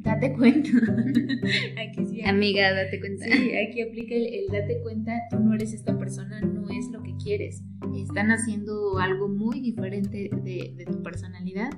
date 0.06 0.32
cuenta. 0.34 0.70
Amiga, 2.28 2.72
date 2.72 3.00
cuenta. 3.00 3.24
Sí, 3.24 3.52
aquí 3.56 3.82
aplica 3.82 4.14
el, 4.14 4.46
date 4.50 4.80
cuenta, 4.82 5.12
tú 5.30 5.38
no 5.40 5.54
eres 5.54 5.72
esta 5.72 5.98
persona, 5.98 6.40
no 6.40 6.68
es 6.70 6.90
lo 6.90 7.02
que 7.02 7.14
quieres. 7.22 7.62
Están 7.96 8.30
haciendo 8.30 8.98
algo 8.98 9.28
muy 9.28 9.60
diferente 9.60 10.30
de, 10.32 10.84
tu 10.86 11.02
personalidad. 11.02 11.70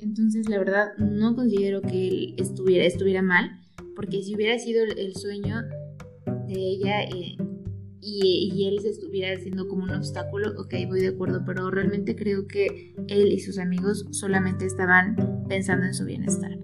Entonces, 0.00 0.48
la 0.48 0.58
verdad, 0.58 0.88
no 0.98 1.34
considero 1.34 1.82
que 1.82 2.08
él 2.08 2.34
estuviera, 2.38 2.84
estuviera 2.84 3.22
mal, 3.22 3.60
porque 3.94 4.22
si 4.22 4.34
hubiera 4.34 4.58
sido 4.58 4.84
el, 4.84 5.14
sueño 5.14 5.56
de 6.48 6.54
ella 6.54 7.04
y, 7.04 7.36
y, 8.00 8.66
él 8.66 8.80
se 8.80 8.90
estuviera 8.90 9.34
haciendo 9.34 9.68
como 9.68 9.84
un 9.84 9.90
obstáculo, 9.90 10.60
ok, 10.60 10.74
voy 10.88 11.00
de 11.00 11.08
acuerdo, 11.08 11.42
pero 11.44 11.70
realmente 11.70 12.16
creo 12.16 12.46
que 12.46 12.94
él 13.08 13.32
y 13.32 13.40
sus 13.40 13.58
amigos 13.58 14.06
solamente 14.10 14.66
estaban 14.66 15.44
pensando 15.48 15.86
en 15.86 15.94
su 15.94 16.04
bienestar. 16.04 16.58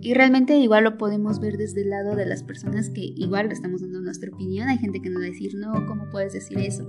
Y 0.00 0.14
realmente 0.14 0.56
igual 0.58 0.84
lo 0.84 0.96
podemos 0.96 1.40
ver 1.40 1.56
desde 1.56 1.82
el 1.82 1.90
lado 1.90 2.14
de 2.14 2.24
las 2.24 2.42
personas 2.42 2.90
que 2.90 3.00
igual 3.00 3.48
le 3.48 3.54
estamos 3.54 3.80
dando 3.80 4.00
nuestra 4.00 4.30
opinión. 4.30 4.68
Hay 4.68 4.78
gente 4.78 5.00
que 5.00 5.10
nos 5.10 5.22
va 5.22 5.26
a 5.26 5.30
decir, 5.30 5.54
no, 5.56 5.86
¿cómo 5.86 6.08
puedes 6.10 6.32
decir 6.32 6.58
eso? 6.58 6.88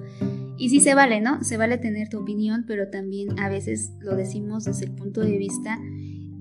Y 0.58 0.70
sí 0.70 0.80
se 0.80 0.94
vale, 0.94 1.20
¿no? 1.20 1.44
Se 1.44 1.58
vale 1.58 1.78
tener 1.78 2.10
tu 2.10 2.20
opinión, 2.20 2.66
pero 2.68 2.90
también 2.90 3.40
a 3.40 3.50
veces 3.50 3.94
lo 4.00 4.16
decimos 4.16 4.66
desde 4.66 4.86
el 4.86 4.92
punto 4.92 5.22
de 5.22 5.38
vista 5.38 5.80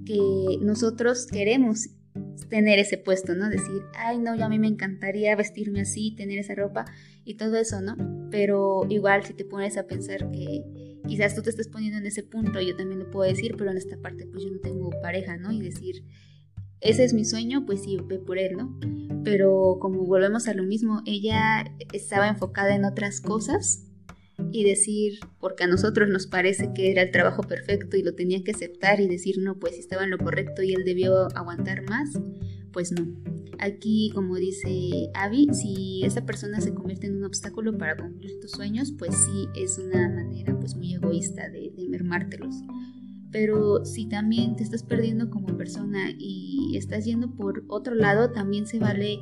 que 0.05 0.59
nosotros 0.61 1.27
queremos 1.27 1.91
tener 2.49 2.79
ese 2.79 2.99
puesto, 2.99 3.35
¿no? 3.35 3.49
Decir, 3.49 3.83
ay, 3.95 4.19
no, 4.19 4.37
yo 4.37 4.45
a 4.45 4.49
mí 4.49 4.59
me 4.59 4.69
encantaría 4.69 5.37
vestirme 5.37 5.81
así, 5.83 6.15
tener 6.17 6.39
esa 6.39 6.55
ropa 6.55 6.85
y 7.25 7.35
todo 7.35 7.57
eso, 7.57 7.81
¿no? 7.81 7.97
Pero 8.31 8.87
igual 8.89 9.25
si 9.25 9.35
te 9.35 9.45
pones 9.45 9.77
a 9.77 9.87
pensar 9.87 10.31
que 10.31 10.65
quizás 11.07 11.35
tú 11.35 11.43
te 11.43 11.51
estés 11.51 11.69
poniendo 11.69 11.99
en 11.99 12.07
ese 12.07 12.23
punto, 12.23 12.61
yo 12.61 12.77
también 12.77 13.01
lo 13.01 13.11
puedo 13.11 13.29
decir, 13.29 13.55
pero 13.57 13.71
en 13.71 13.77
esta 13.77 13.97
parte 13.99 14.27
pues 14.27 14.45
yo 14.45 14.51
no 14.51 14.61
tengo 14.61 14.91
pareja, 15.03 15.37
¿no? 15.37 15.53
Y 15.53 15.61
decir, 15.61 16.05
ese 16.81 17.05
es 17.05 17.13
mi 17.13 17.25
sueño, 17.25 17.67
pues 17.67 17.83
sí, 17.83 17.99
ve 18.07 18.19
por 18.19 18.39
él, 18.39 18.57
¿no? 18.57 18.79
Pero 19.25 19.79
como 19.81 20.05
volvemos 20.05 20.49
a 20.49 20.55
lo 20.55 20.63
mismo, 20.63 21.03
ella 21.07 21.65
estaba 21.93 22.29
enfocada 22.29 22.75
en 22.75 22.85
otras 22.85 23.21
cosas 23.21 23.88
y 24.53 24.65
decir, 24.65 25.19
porque 25.41 25.65
a 25.65 25.67
nosotros 25.67 26.09
nos 26.09 26.27
parece 26.27 26.73
que 26.75 26.91
era 26.91 27.03
el 27.03 27.11
trabajo 27.11 27.43
perfecto 27.43 27.97
y 27.97 28.03
lo 28.03 28.15
tenía 28.15 28.43
que 28.43 28.53
aceptar 28.53 29.01
y 29.01 29.09
decir, 29.09 29.39
no, 29.39 29.59
pues 29.59 29.79
estaba 29.79 30.05
en 30.05 30.11
lo 30.11 30.19
correcto 30.19 30.63
y 30.63 30.73
él 30.73 30.85
debió 30.85 31.29
aguantar 31.37 31.83
más, 31.89 32.11
pues 32.73 32.93
no. 32.93 33.07
Aquí, 33.59 34.13
como 34.15 34.37
dice 34.37 35.11
Abby, 35.15 35.49
si 35.53 36.03
esa 36.05 36.25
persona 36.25 36.61
se 36.61 36.75
convierte 36.75 37.09
en 37.09 37.17
un 37.17 37.25
obstáculo 37.25 37.77
para 37.77 37.97
cumplir 37.97 38.39
tus 38.41 38.53
sueños, 38.53 38.93
pues 38.97 39.17
sí 39.17 39.49
es 39.57 39.79
una 39.79 40.09
manera 40.09 40.57
pues 40.59 40.77
muy 40.77 40.95
egoísta 40.95 41.49
de, 41.49 41.73
de 41.77 41.89
mermártelos. 41.89 42.55
Pero 43.31 43.85
si 43.85 44.07
también 44.09 44.57
te 44.57 44.63
estás 44.63 44.83
perdiendo 44.83 45.31
como 45.31 45.57
persona 45.57 46.11
y 46.19 46.77
estás 46.77 47.05
yendo 47.05 47.35
por 47.35 47.65
otro 47.69 47.95
lado, 47.95 48.31
también 48.31 48.67
se 48.67 48.79
vale 48.79 49.19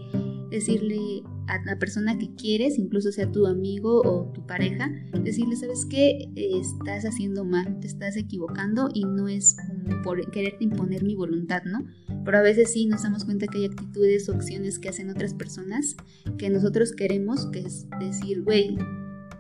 decirle 0.51 1.23
a 1.49 1.63
la 1.65 1.79
persona 1.79 2.19
que 2.19 2.35
quieres, 2.35 2.79
incluso 2.79 3.13
sea 3.13 3.31
tu 3.31 3.47
amigo 3.47 4.01
o 4.05 4.33
tu 4.33 4.47
pareja, 4.47 4.91
decirle, 5.23 5.57
¿sabes 5.57 5.87
qué? 5.87 6.31
Estás 6.35 7.05
haciendo 7.05 7.45
mal, 7.45 7.79
te 7.81 7.87
estás 7.87 8.17
equivocando 8.17 8.89
y 8.93 9.05
no 9.05 9.29
es 9.29 9.57
por 10.03 10.31
quererte 10.31 10.65
imponer 10.65 11.05
mi 11.05 11.15
voluntad, 11.15 11.63
¿no? 11.65 11.85
Pero 12.25 12.39
a 12.39 12.43
veces 12.43 12.73
sí 12.73 12.87
nos 12.87 13.03
damos 13.03 13.25
cuenta 13.25 13.47
que 13.47 13.59
hay 13.59 13.65
actitudes 13.67 14.29
o 14.29 14.35
acciones 14.35 14.79
que 14.79 14.89
hacen 14.89 15.11
otras 15.11 15.35
personas 15.35 15.97
que 16.39 16.51
nosotros 16.51 16.93
queremos, 16.93 17.47
que 17.47 17.61
es 17.61 17.87
decir, 18.01 18.43
güey, 18.43 18.77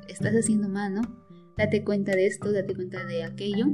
estás 0.08 0.34
haciendo 0.34 0.68
mal, 0.68 0.94
¿no? 0.94 1.02
Date 1.56 1.84
cuenta 1.84 2.12
de 2.12 2.26
esto, 2.26 2.52
date 2.52 2.74
cuenta 2.74 3.04
de 3.04 3.24
aquello 3.24 3.66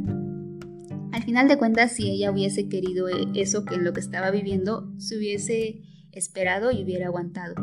al 1.12 1.22
final 1.22 1.46
de 1.46 1.58
cuentas, 1.58 1.92
si 1.92 2.10
ella 2.10 2.30
hubiese 2.30 2.68
querido 2.68 3.08
eh, 3.08 3.26
eso 3.34 3.64
que 3.64 3.74
en 3.74 3.84
lo 3.84 3.92
que 3.92 4.00
estaba 4.00 4.30
viviendo, 4.30 4.92
se 4.98 5.18
hubiese 5.18 5.82
esperado 6.10 6.72
y 6.72 6.82
hubiera 6.82 7.06
aguantado. 7.06 7.54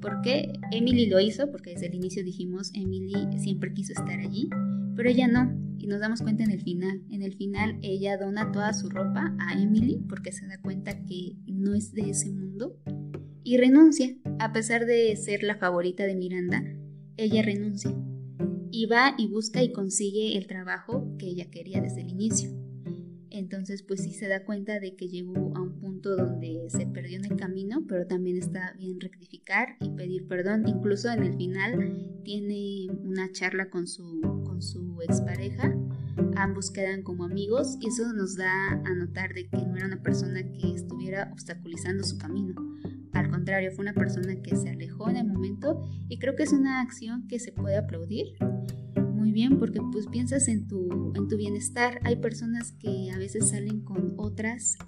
Porque 0.00 0.52
Emily 0.72 1.06
lo 1.06 1.18
hizo, 1.18 1.50
porque 1.50 1.70
desde 1.70 1.86
el 1.86 1.94
inicio 1.94 2.22
dijimos, 2.22 2.70
Emily 2.74 3.38
siempre 3.38 3.72
quiso 3.72 3.92
estar 3.92 4.20
allí, 4.20 4.48
pero 4.94 5.08
ella 5.08 5.26
no. 5.26 5.56
Y 5.78 5.86
nos 5.86 6.00
damos 6.00 6.22
cuenta 6.22 6.44
en 6.44 6.50
el 6.50 6.60
final. 6.60 7.02
En 7.10 7.22
el 7.22 7.34
final 7.34 7.78
ella 7.82 8.18
dona 8.18 8.52
toda 8.52 8.72
su 8.74 8.90
ropa 8.90 9.34
a 9.38 9.60
Emily 9.60 10.04
porque 10.08 10.32
se 10.32 10.46
da 10.46 10.60
cuenta 10.60 11.04
que 11.06 11.36
no 11.46 11.74
es 11.74 11.92
de 11.92 12.10
ese 12.10 12.30
mundo 12.30 12.76
y 13.42 13.56
renuncia. 13.56 14.14
A 14.38 14.52
pesar 14.52 14.84
de 14.84 15.16
ser 15.16 15.42
la 15.42 15.56
favorita 15.56 16.04
de 16.04 16.14
Miranda, 16.14 16.62
ella 17.16 17.42
renuncia. 17.42 17.94
Y 18.70 18.86
va 18.86 19.14
y 19.16 19.28
busca 19.28 19.62
y 19.62 19.72
consigue 19.72 20.36
el 20.36 20.46
trabajo 20.46 21.16
que 21.18 21.26
ella 21.26 21.50
quería 21.50 21.80
desde 21.80 22.02
el 22.02 22.10
inicio. 22.10 22.67
Entonces, 23.30 23.82
pues 23.82 24.02
sí 24.02 24.12
se 24.12 24.28
da 24.28 24.44
cuenta 24.44 24.80
de 24.80 24.94
que 24.96 25.08
llegó 25.08 25.56
a 25.56 25.60
un 25.60 25.78
punto 25.80 26.16
donde 26.16 26.66
se 26.68 26.86
perdió 26.86 27.18
en 27.18 27.26
el 27.26 27.36
camino, 27.36 27.84
pero 27.86 28.06
también 28.06 28.36
está 28.36 28.74
bien 28.78 29.00
rectificar 29.00 29.76
y 29.80 29.90
pedir 29.90 30.26
perdón. 30.26 30.66
Incluso 30.66 31.10
en 31.10 31.22
el 31.22 31.36
final 31.36 32.20
tiene 32.24 32.86
una 33.04 33.30
charla 33.32 33.70
con 33.70 33.86
su, 33.86 34.20
con 34.44 34.62
su 34.62 35.00
expareja. 35.02 35.74
Ambos 36.36 36.70
quedan 36.70 37.02
como 37.02 37.24
amigos 37.24 37.76
y 37.80 37.88
eso 37.88 38.12
nos 38.12 38.36
da 38.36 38.52
a 38.72 38.94
notar 38.94 39.34
de 39.34 39.48
que 39.48 39.58
no 39.58 39.76
era 39.76 39.86
una 39.86 40.02
persona 40.02 40.42
que 40.52 40.72
estuviera 40.74 41.30
obstaculizando 41.32 42.04
su 42.04 42.18
camino. 42.18 42.54
Al 43.12 43.30
contrario, 43.30 43.72
fue 43.72 43.82
una 43.82 43.94
persona 43.94 44.40
que 44.42 44.56
se 44.56 44.70
alejó 44.70 45.10
en 45.10 45.16
el 45.16 45.26
momento 45.26 45.82
y 46.08 46.18
creo 46.18 46.36
que 46.36 46.44
es 46.44 46.52
una 46.52 46.80
acción 46.80 47.26
que 47.26 47.38
se 47.38 47.52
puede 47.52 47.76
aplaudir 47.76 48.26
muy 49.28 49.34
bien 49.34 49.58
porque 49.58 49.78
pues 49.92 50.06
piensas 50.06 50.48
en 50.48 50.66
tu, 50.66 51.12
en 51.14 51.28
tu 51.28 51.36
bienestar. 51.36 52.00
Hay 52.04 52.16
personas 52.16 52.72
que 52.72 53.10
a 53.10 53.18
veces 53.18 53.50
salen 53.50 53.82
con 53.82 54.14
otras 54.16 54.78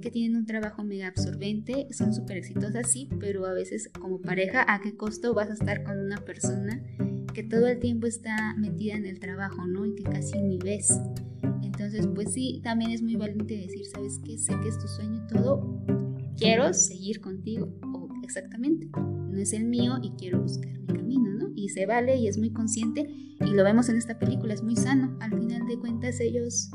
que 0.00 0.12
tienen 0.12 0.36
un 0.36 0.46
trabajo 0.46 0.84
mega 0.84 1.08
absorbente, 1.08 1.88
son 1.90 2.14
súper 2.14 2.36
exitosas, 2.36 2.88
sí, 2.88 3.08
pero 3.18 3.44
a 3.44 3.52
veces 3.52 3.90
como 4.00 4.20
pareja, 4.20 4.64
¿a 4.72 4.80
qué 4.80 4.96
costo 4.96 5.34
vas 5.34 5.50
a 5.50 5.54
estar 5.54 5.82
con 5.82 5.98
una 5.98 6.24
persona 6.24 6.80
que 7.34 7.42
todo 7.42 7.66
el 7.66 7.80
tiempo 7.80 8.06
está 8.06 8.54
metida 8.56 8.94
en 8.94 9.04
el 9.04 9.18
trabajo, 9.18 9.66
¿no? 9.66 9.84
Y 9.84 9.96
que 9.96 10.04
casi 10.04 10.40
ni 10.40 10.58
ves. 10.58 11.00
Entonces, 11.64 12.06
pues 12.06 12.32
sí, 12.32 12.60
también 12.62 12.92
es 12.92 13.02
muy 13.02 13.16
valiente 13.16 13.56
decir, 13.56 13.84
¿sabes 13.86 14.20
qué? 14.24 14.38
Sé 14.38 14.52
que 14.62 14.68
es 14.68 14.78
tu 14.78 14.86
sueño 14.86 15.26
todo, 15.26 15.84
quiero 16.36 16.72
seguir 16.72 17.20
contigo, 17.20 17.68
o 17.82 18.08
exactamente, 18.22 18.88
no 18.96 19.36
es 19.36 19.52
el 19.52 19.64
mío 19.64 19.98
y 20.00 20.10
quiero 20.10 20.40
buscar 20.40 20.78
mi 20.78 20.86
camino, 20.86 21.27
¿no? 21.27 21.27
Y 21.58 21.70
se 21.70 21.86
vale 21.86 22.16
y 22.16 22.28
es 22.28 22.38
muy 22.38 22.52
consciente 22.52 23.08
y 23.40 23.50
lo 23.52 23.64
vemos 23.64 23.88
en 23.88 23.96
esta 23.96 24.16
película, 24.16 24.54
es 24.54 24.62
muy 24.62 24.76
sano. 24.76 25.18
Al 25.20 25.36
final 25.36 25.66
de 25.66 25.76
cuentas 25.76 26.20
ellos 26.20 26.70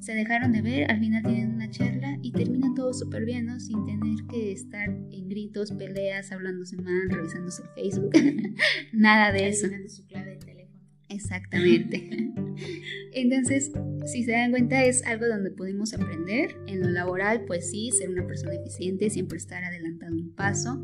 se 0.00 0.14
dejaron 0.14 0.52
de 0.52 0.62
ver, 0.62 0.90
al 0.90 1.00
final 1.00 1.22
tienen 1.22 1.54
una 1.54 1.68
charla 1.68 2.18
y 2.22 2.32
termina 2.32 2.72
todo 2.74 2.94
súper 2.94 3.26
bien, 3.26 3.44
¿no? 3.44 3.60
Sin 3.60 3.84
tener 3.84 4.26
que 4.30 4.52
estar 4.52 4.88
en 4.88 5.28
gritos, 5.28 5.70
peleas, 5.72 6.32
hablándose 6.32 6.78
mal, 6.78 7.10
revisándose 7.10 7.62
el 7.62 7.68
Facebook, 7.74 8.12
nada 8.94 9.32
de 9.32 9.48
eso. 9.48 9.68
su 9.88 10.06
clave 10.06 10.30
de 10.30 10.36
teléfono. 10.38 10.80
Exactamente. 11.10 12.32
Entonces, 13.12 13.70
si 14.06 14.24
se 14.24 14.32
dan 14.32 14.50
cuenta, 14.50 14.82
es 14.82 15.04
algo 15.04 15.26
donde 15.26 15.50
podemos 15.50 15.92
aprender. 15.92 16.56
En 16.66 16.80
lo 16.80 16.88
laboral, 16.88 17.44
pues 17.46 17.70
sí, 17.70 17.90
ser 17.90 18.08
una 18.08 18.26
persona 18.26 18.54
eficiente, 18.54 19.10
siempre 19.10 19.36
estar 19.36 19.62
adelantado 19.62 20.14
un 20.14 20.34
paso. 20.34 20.82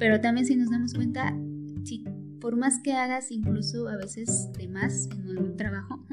Pero 0.00 0.20
también 0.20 0.44
si 0.44 0.56
nos 0.56 0.70
damos 0.70 0.92
cuenta, 0.94 1.36
si 1.84 2.04
por 2.44 2.56
más 2.56 2.78
que 2.78 2.92
hagas 2.92 3.30
incluso 3.30 3.88
a 3.88 3.96
veces 3.96 4.52
de 4.52 4.68
más 4.68 5.08
en 5.10 5.30
algún 5.30 5.56
trabajo, 5.56 6.06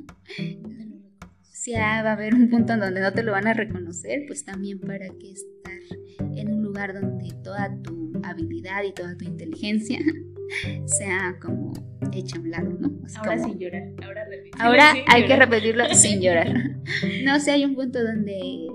si 1.41 1.73
va 1.73 1.99
a 1.99 2.13
haber 2.13 2.33
un 2.33 2.49
punto 2.49 2.71
en 2.71 2.79
donde 2.79 3.01
no 3.01 3.11
te 3.11 3.21
lo 3.21 3.33
van 3.33 3.47
a 3.47 3.53
reconocer, 3.53 4.23
pues 4.27 4.45
también 4.45 4.79
para 4.79 5.09
que 5.09 5.29
estar 5.29 5.97
en 6.37 6.53
un 6.53 6.63
lugar 6.63 6.93
donde 6.93 7.33
toda 7.43 7.77
tu 7.81 8.13
habilidad 8.23 8.83
y 8.83 8.93
toda 8.93 9.17
tu 9.17 9.25
inteligencia 9.25 9.99
sea 10.85 11.37
como 11.41 11.73
hecha 12.13 12.37
a 12.37 12.39
un 12.39 12.49
lado, 12.49 12.77
¿no? 12.79 13.01
ahora 13.17 13.37
sin 13.37 13.59
llorar, 13.59 13.91
ahora, 14.01 14.25
ahora 14.57 14.93
hay 15.07 15.27
que 15.27 15.35
repetirlo 15.35 15.83
sin 15.93 16.21
llorar. 16.21 16.47
No 17.25 17.41
sé, 17.41 17.51
hay 17.51 17.65
un 17.65 17.75
punto 17.75 18.01
donde 18.01 18.69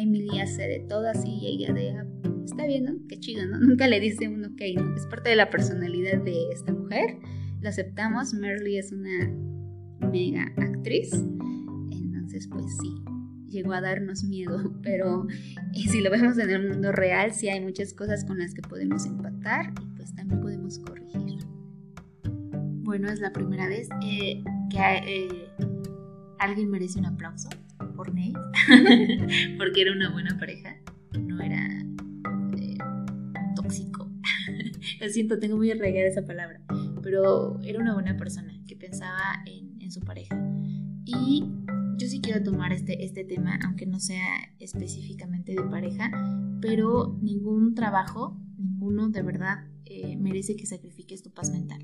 Emilia 0.00 0.44
hace 0.44 0.62
de 0.62 0.80
todo 0.80 1.10
y 1.24 1.46
ella 1.46 1.72
deja 1.72 2.06
está 2.50 2.66
bien, 2.66 2.84
¿no? 2.84 2.92
Qué 3.08 3.20
chido, 3.20 3.46
¿no? 3.46 3.58
Nunca 3.60 3.86
le 3.86 4.00
dice 4.00 4.28
uno 4.28 4.48
que 4.56 4.74
¿no? 4.74 4.96
Es 4.96 5.06
parte 5.06 5.30
de 5.30 5.36
la 5.36 5.50
personalidad 5.50 6.22
de 6.22 6.50
esta 6.52 6.72
mujer. 6.72 7.18
Lo 7.60 7.68
aceptamos. 7.68 8.34
Merly 8.34 8.78
es 8.78 8.92
una 8.92 9.30
mega 10.10 10.46
actriz. 10.56 11.12
Entonces, 11.92 12.48
pues 12.48 12.64
sí, 12.80 12.94
llegó 13.46 13.72
a 13.72 13.80
darnos 13.80 14.24
miedo. 14.24 14.72
Pero 14.82 15.26
si 15.74 16.00
lo 16.00 16.10
vemos 16.10 16.38
en 16.38 16.50
el 16.50 16.68
mundo 16.68 16.92
real, 16.92 17.32
sí 17.32 17.48
hay 17.48 17.60
muchas 17.60 17.92
cosas 17.92 18.24
con 18.24 18.38
las 18.38 18.54
que 18.54 18.62
podemos 18.62 19.06
empatar 19.06 19.72
y 19.82 19.96
pues 19.96 20.14
también 20.14 20.40
podemos 20.40 20.78
corregir. 20.80 21.38
Bueno, 22.82 23.10
es 23.10 23.20
la 23.20 23.32
primera 23.32 23.68
vez 23.68 23.88
eh, 24.02 24.42
que 24.70 24.78
eh, 24.78 25.28
alguien 26.38 26.70
merece 26.70 26.98
un 26.98 27.06
aplauso 27.06 27.50
por 27.98 28.14
Nate, 28.14 28.38
porque 29.58 29.82
era 29.82 29.90
una 29.90 30.12
buena 30.12 30.38
pareja, 30.38 30.76
no 31.18 31.40
era 31.40 31.68
Lo 35.00 35.08
siento, 35.08 35.38
tengo 35.38 35.56
muy 35.56 35.70
arraigada 35.70 36.08
esa 36.08 36.24
palabra. 36.24 36.60
Pero 37.02 37.60
era 37.62 37.80
una 37.80 37.94
buena 37.94 38.16
persona 38.16 38.52
que 38.66 38.76
pensaba 38.76 39.42
en, 39.46 39.68
su 39.90 40.00
pareja. 40.00 40.36
Y 41.06 41.42
yo 41.96 42.06
sí 42.08 42.20
quiero 42.20 42.42
tomar 42.42 42.74
este, 42.74 43.06
este 43.06 43.24
tema, 43.24 43.58
aunque 43.64 43.86
no 43.86 44.00
sea 44.00 44.22
específicamente 44.58 45.52
de 45.52 45.62
pareja, 45.62 46.10
pero 46.60 47.18
ningún 47.22 47.74
trabajo, 47.74 48.38
ninguno 48.58 49.08
de 49.08 49.22
verdad 49.22 49.64
eh, 49.86 50.18
merece 50.18 50.56
que 50.56 50.66
sacrifiques 50.66 51.22
tu 51.22 51.32
paz 51.32 51.50
mental. 51.50 51.82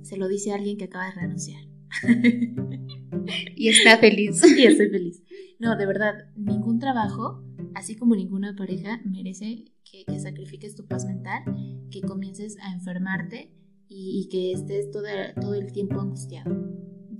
Se 0.00 0.16
lo 0.16 0.26
dice 0.26 0.52
alguien 0.52 0.78
que 0.78 0.84
acaba 0.84 1.04
de 1.04 1.20
renunciar. 1.20 1.60
y 3.56 3.68
está 3.68 3.98
feliz. 3.98 4.42
Y 4.56 4.62
estoy 4.64 4.88
feliz. 4.88 5.22
No, 5.58 5.76
de 5.76 5.86
verdad, 5.86 6.14
ningún 6.36 6.78
trabajo, 6.78 7.42
así 7.74 7.96
como 7.96 8.16
ninguna 8.16 8.54
pareja, 8.56 9.00
merece 9.04 9.64
que, 9.84 10.04
sacrifiques 10.18 10.74
tu 10.74 10.86
paz 10.86 11.06
mental, 11.06 11.42
que 11.90 12.00
comiences 12.00 12.56
a 12.60 12.72
enfermarte 12.72 13.52
y, 13.88 14.28
que 14.30 14.52
estés 14.52 14.90
todo, 14.90 15.06
todo, 15.40 15.54
el 15.54 15.72
tiempo 15.72 16.00
angustiado. 16.00 16.50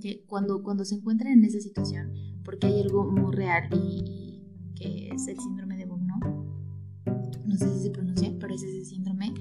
Que 0.01 0.25
cuando, 0.27 0.63
cuando 0.63 0.83
se 0.83 0.95
encuentran 0.95 1.33
en 1.33 1.45
esa 1.45 1.59
situación, 1.59 2.11
porque 2.43 2.67
hay 2.67 2.81
algo 2.81 3.09
muy 3.09 3.33
real 3.33 3.69
y, 3.73 4.43
que 4.75 5.09
es 5.13 5.27
el 5.27 5.39
síndrome 5.39 5.77
de 5.77 5.85
Burnout, 5.85 6.25
no 7.45 7.55
sé 7.55 7.73
si 7.73 7.83
se 7.83 7.89
pronuncia, 7.91 8.35
pero 8.39 8.53
es 8.53 8.63
ese 8.63 8.83
síndrome, 8.83 9.33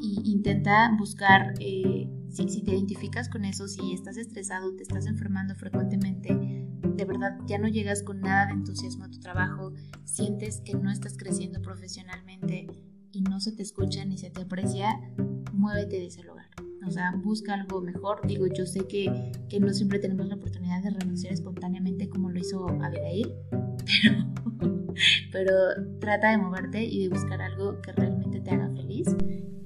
y 0.00 0.20
intenta 0.30 0.94
buscar, 0.96 1.54
eh, 1.58 2.08
si, 2.30 2.48
si 2.48 2.62
te 2.62 2.72
identificas 2.72 3.28
con 3.28 3.44
eso, 3.44 3.66
si 3.66 3.92
estás 3.92 4.16
estresado, 4.16 4.74
te 4.76 4.84
estás 4.84 5.06
enfermando 5.06 5.54
frecuentemente, 5.56 6.63
de 6.96 7.04
verdad 7.04 7.38
ya 7.46 7.58
no 7.58 7.68
llegas 7.68 8.02
con 8.02 8.20
nada 8.20 8.46
de 8.46 8.52
entusiasmo 8.52 9.04
a 9.04 9.10
tu 9.10 9.18
trabajo, 9.20 9.72
sientes 10.04 10.60
que 10.60 10.74
no 10.74 10.90
estás 10.90 11.16
creciendo 11.16 11.60
profesionalmente 11.62 12.68
y 13.12 13.22
no 13.22 13.40
se 13.40 13.52
te 13.52 13.62
escucha 13.62 14.04
ni 14.04 14.18
se 14.18 14.30
te 14.30 14.42
aprecia, 14.42 14.88
muévete 15.52 15.96
de 15.96 16.06
ese 16.06 16.22
lugar. 16.22 16.46
O 16.86 16.90
sea, 16.90 17.14
busca 17.22 17.54
algo 17.54 17.80
mejor. 17.80 18.26
Digo, 18.26 18.46
yo 18.46 18.66
sé 18.66 18.86
que, 18.86 19.32
que 19.48 19.58
no 19.58 19.72
siempre 19.72 19.98
tenemos 19.98 20.26
la 20.26 20.34
oportunidad 20.34 20.82
de 20.82 20.90
renunciar 20.90 21.32
espontáneamente 21.32 22.08
como 22.08 22.30
lo 22.30 22.38
hizo 22.38 22.66
Abigail, 22.82 23.32
pero, 24.60 24.94
pero 25.32 25.54
trata 25.98 26.30
de 26.30 26.38
moverte 26.38 26.84
y 26.84 27.04
de 27.04 27.08
buscar 27.08 27.40
algo 27.40 27.80
que 27.80 27.92
realmente 27.92 28.40
te 28.40 28.50
haga 28.50 28.68
feliz. 28.70 29.08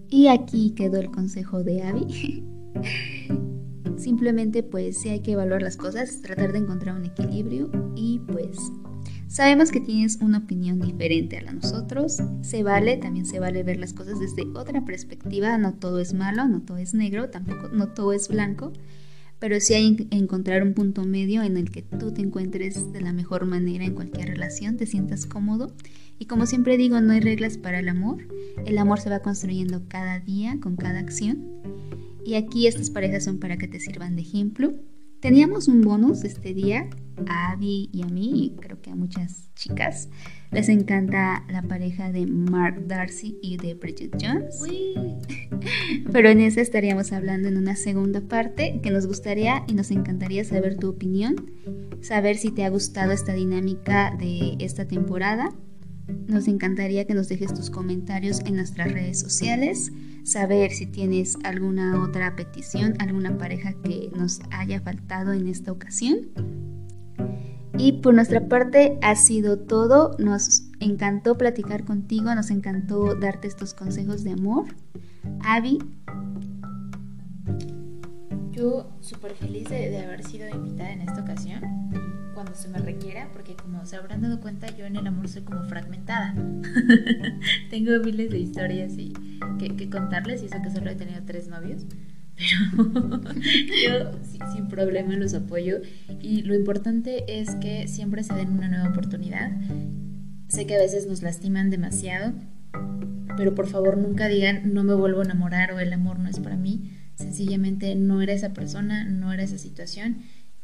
Y 0.09 0.29
aquí 0.29 0.75
quedó 0.75 0.99
el 0.99 1.11
consejo 1.11 1.65
de 1.65 1.83
Abby. 1.83 2.45
Simplemente 3.99 4.63
pues 4.63 4.97
sí 4.97 5.09
hay 5.09 5.21
que 5.21 5.33
evaluar 5.33 5.61
las 5.61 5.77
cosas, 5.77 6.23
tratar 6.23 6.53
de 6.53 6.59
encontrar 6.59 6.97
un 6.97 7.05
equilibrio 7.05 7.71
y 7.97 8.21
pues 8.21 8.57
sabemos 9.27 9.71
que 9.73 9.81
tienes 9.81 10.19
una 10.23 10.39
opinión 10.39 10.81
diferente 10.81 11.37
a 11.37 11.43
la 11.43 11.53
nosotros. 11.53 12.19
Se 12.43 12.63
vale, 12.63 12.97
también 12.97 13.27
se 13.27 13.41
vale 13.41 13.65
ver 13.65 13.79
las 13.79 13.93
cosas 13.93 14.21
desde 14.21 14.47
otra 14.55 14.85
perspectiva. 14.85 15.59
No 15.59 15.75
todo 15.75 15.99
es 15.99 16.15
malo, 16.15 16.47
no 16.47 16.63
todo 16.63 16.79
es 16.79 16.95
negro, 16.95 17.29
tampoco 17.29 17.69
no 17.69 17.89
todo 17.89 18.13
es 18.13 18.29
blanco. 18.29 18.73
Pero 19.41 19.61
sí 19.61 19.75
hay 19.75 19.97
que 19.97 20.17
encontrar 20.17 20.63
un 20.63 20.75
punto 20.75 21.05
medio 21.05 21.43
en 21.43 21.57
el 21.57 21.71
que 21.71 21.83
tú 21.83 22.13
te 22.13 22.23
encuentres 22.23 22.93
de 22.93 23.01
la 23.01 23.13
mejor 23.13 23.47
manera 23.47 23.85
en 23.85 23.95
cualquier 23.95 24.29
relación, 24.29 24.77
te 24.77 24.87
sientas 24.87 25.27
cómodo. 25.27 25.73
Y 26.19 26.27
como 26.27 26.47
siempre 26.47 26.77
digo, 26.77 27.01
no 27.01 27.13
hay 27.13 27.21
reglas 27.21 27.57
para 27.57 27.79
el 27.79 27.89
amor. 27.89 28.27
El 28.67 28.79
amor 28.79 29.01
se 29.01 29.11
va 29.11 29.21
construyendo 29.21 29.83
cada 29.89 30.19
día 30.19 30.59
con 30.61 30.77
cada 30.77 30.99
acción. 30.99 31.45
Y 32.29 32.35
aquí 32.35 32.67
estas 32.67 32.91
parejas 32.91 33.25
son 33.25 33.39
para 33.39 33.57
que 33.57 33.69
te 33.69 33.81
sirvan 33.81 34.15
de 34.15 34.21
ejemplo. 34.21 34.75
Teníamos 35.19 35.67
un 35.67 35.81
bonus 35.81 36.25
este 36.25 36.53
día, 36.53 36.91
a 37.27 37.53
Abby 37.53 37.89
y 37.91 38.03
a 38.03 38.07
mí, 38.07 38.45
y 38.45 38.61
creo 38.61 38.83
que 38.83 38.91
a 38.91 38.95
muchas 38.95 39.49
chicas. 39.55 40.11
Les 40.51 40.69
encanta 40.69 41.47
la 41.51 41.63
pareja 41.63 42.13
de 42.13 42.27
Mark 42.27 42.87
Darcy 42.87 43.39
y 43.41 43.57
de 43.57 43.73
Bridget 43.73 44.19
Jones. 44.21 44.63
Pero 46.13 46.29
en 46.29 46.41
esa 46.41 46.61
estaríamos 46.61 47.13
hablando 47.13 47.49
en 47.49 47.57
una 47.57 47.77
segunda 47.77 48.21
parte 48.21 48.79
que 48.83 48.91
nos 48.91 49.07
gustaría 49.07 49.65
y 49.67 49.73
nos 49.73 49.91
encantaría 49.91 50.45
saber 50.45 50.77
tu 50.77 50.91
opinión, 50.91 51.51
saber 52.03 52.37
si 52.37 52.51
te 52.51 52.63
ha 52.63 52.69
gustado 52.69 53.13
esta 53.13 53.33
dinámica 53.33 54.15
de 54.21 54.55
esta 54.59 54.87
temporada. 54.87 55.49
Nos 56.27 56.47
encantaría 56.47 57.07
que 57.07 57.15
nos 57.15 57.31
dejes 57.31 57.55
tus 57.55 57.71
comentarios 57.71 58.41
en 58.45 58.57
nuestras 58.57 58.93
redes 58.93 59.19
sociales 59.19 59.93
saber 60.31 60.71
si 60.73 60.87
tienes 60.87 61.37
alguna 61.45 62.03
otra 62.03 62.37
petición, 62.37 62.95
alguna 62.99 63.37
pareja 63.39 63.75
que 63.83 64.11
nos 64.15 64.41
haya 64.51 64.81
faltado 64.81 65.33
en 65.33 65.49
esta 65.49 65.73
ocasión. 65.73 66.29
Y 67.77 68.01
por 68.01 68.15
nuestra 68.15 68.49
parte 68.49 68.99
ha 69.03 69.15
sido 69.15 69.59
todo. 69.59 70.17
Nos 70.19 70.65
encantó 70.81 71.39
platicar 71.39 71.85
contigo, 71.85 72.35
nos 72.35 72.51
encantó 72.51 73.15
darte 73.15 73.49
estos 73.49 73.75
consejos 73.75 74.25
de 74.25 74.33
amor. 74.33 74.67
Abby. 75.41 75.79
Yo 78.51 78.91
súper 79.01 79.35
feliz 79.35 79.69
de, 79.69 79.91
de 79.91 79.99
haber 79.99 80.25
sido 80.25 80.49
invitada 80.49 80.91
en 80.91 81.03
esta 81.03 81.21
ocasión 81.21 82.08
cuando 82.39 82.55
se 82.55 82.69
me 82.69 82.79
requiera, 82.79 83.29
porque 83.33 83.57
como 83.57 83.85
se 83.85 83.97
habrán 83.97 84.23
dado 84.23 84.41
cuenta, 84.41 84.69
yo 84.77 84.87
en 84.87 84.95
el 84.95 85.05
amor 85.09 85.27
soy 85.29 85.43
como 85.43 85.65
fragmentada. 85.65 86.37
Tengo 87.71 87.99
miles 88.05 88.31
de 88.31 88.39
historias 88.39 88.93
y 88.97 89.13
que, 89.59 89.91
contarles, 89.91 90.45
y 90.45 90.47
eso 90.47 90.63
que 90.63 90.71
solo 90.71 90.89
he 90.89 90.95
tenido 90.95 91.21
tres 91.27 91.49
novios, 91.49 91.85
pero 92.37 94.13
yo 94.23 94.47
sin 94.53 94.69
problema 94.69 95.17
los 95.17 95.35
apoyo. 95.35 95.81
Y 96.23 96.43
lo 96.43 96.55
importante 96.55 97.41
es 97.41 97.57
que 97.57 97.89
siempre 97.89 98.23
se 98.23 98.35
den 98.35 98.51
una 98.51 98.69
nueva 98.69 98.91
oportunidad. 98.91 99.51
Sé 100.47 100.65
que 100.65 100.77
a 100.77 100.79
veces 100.79 101.09
nos 101.09 101.23
lastiman 101.23 101.71
demasiado, 101.71 102.35
pero 103.37 103.57
por 103.57 103.67
favor 103.67 103.99
nunca 103.99 104.29
digan 104.29 104.73
no 104.73 104.85
me 104.85 104.95
vuelvo 104.95 105.23
a 105.23 105.25
enamorar 105.25 105.73
o 105.73 105.81
el 105.81 105.93
amor 105.93 106.21
no 106.21 106.29
es 106.29 106.39
para 106.39 106.57
mí. 106.57 106.93
Sencillamente 107.17 107.97
no 107.97 108.23
era 108.23 108.33
esa 108.33 108.53
persona, 108.53 109.05
no 109.07 109.33
era 109.33 109.43
esa 109.43 109.59
situación 109.59 110.19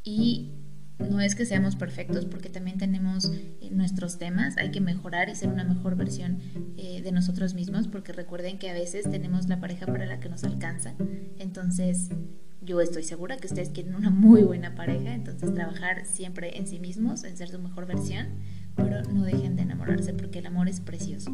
y 0.05 0.53
no 0.99 1.21
es 1.21 1.35
que 1.35 1.45
seamos 1.45 1.77
perfectos 1.77 2.25
porque 2.27 2.49
también 2.49 2.79
tenemos 2.79 3.33
eh, 3.61 3.71
nuestros 3.73 4.19
temas, 4.19 4.57
hay 4.57 4.71
que 4.71 4.81
mejorar 4.81 5.29
y 5.29 5.35
ser 5.35 5.49
una 5.49 5.65
mejor 5.65 5.97
versión 5.97 6.39
eh, 6.77 7.03
de 7.03 7.13
nosotros 7.13 7.55
mismos 7.55 7.89
porque 7.89 8.13
recuerden 8.13 8.59
que 8.59 8.71
a 8.71 8.75
veces 8.75 9.11
tenemos 9.11 9.49
la 9.49 9.61
pareja 9.61 9.87
para 9.87 10.07
la 10.07 10.21
que 10.21 10.29
nos 10.29 10.45
alcanza. 10.45 10.95
Entonces 11.39 12.11
yo 12.63 12.81
estoy 12.81 13.03
segura 13.03 13.37
que 13.37 13.47
ustedes 13.47 13.71
quieren 13.71 13.95
una 13.95 14.11
muy 14.11 14.43
buena 14.43 14.75
pareja, 14.75 15.15
entonces 15.15 15.53
trabajar 15.53 16.07
siempre 16.07 16.57
en 16.59 16.67
sí 16.67 16.79
mismos, 16.79 17.25
en 17.25 17.37
ser 17.37 17.49
su 17.49 17.59
mejor 17.59 17.87
versión, 17.87 18.29
pero 18.75 19.03
no 19.03 19.25
dejen 19.25 19.57
de 19.57 19.63
enamorarse 19.63 20.15
porque 20.15 20.39
el 20.39 20.47
amor 20.47 20.69
es 20.69 20.81
precioso. 20.81 21.31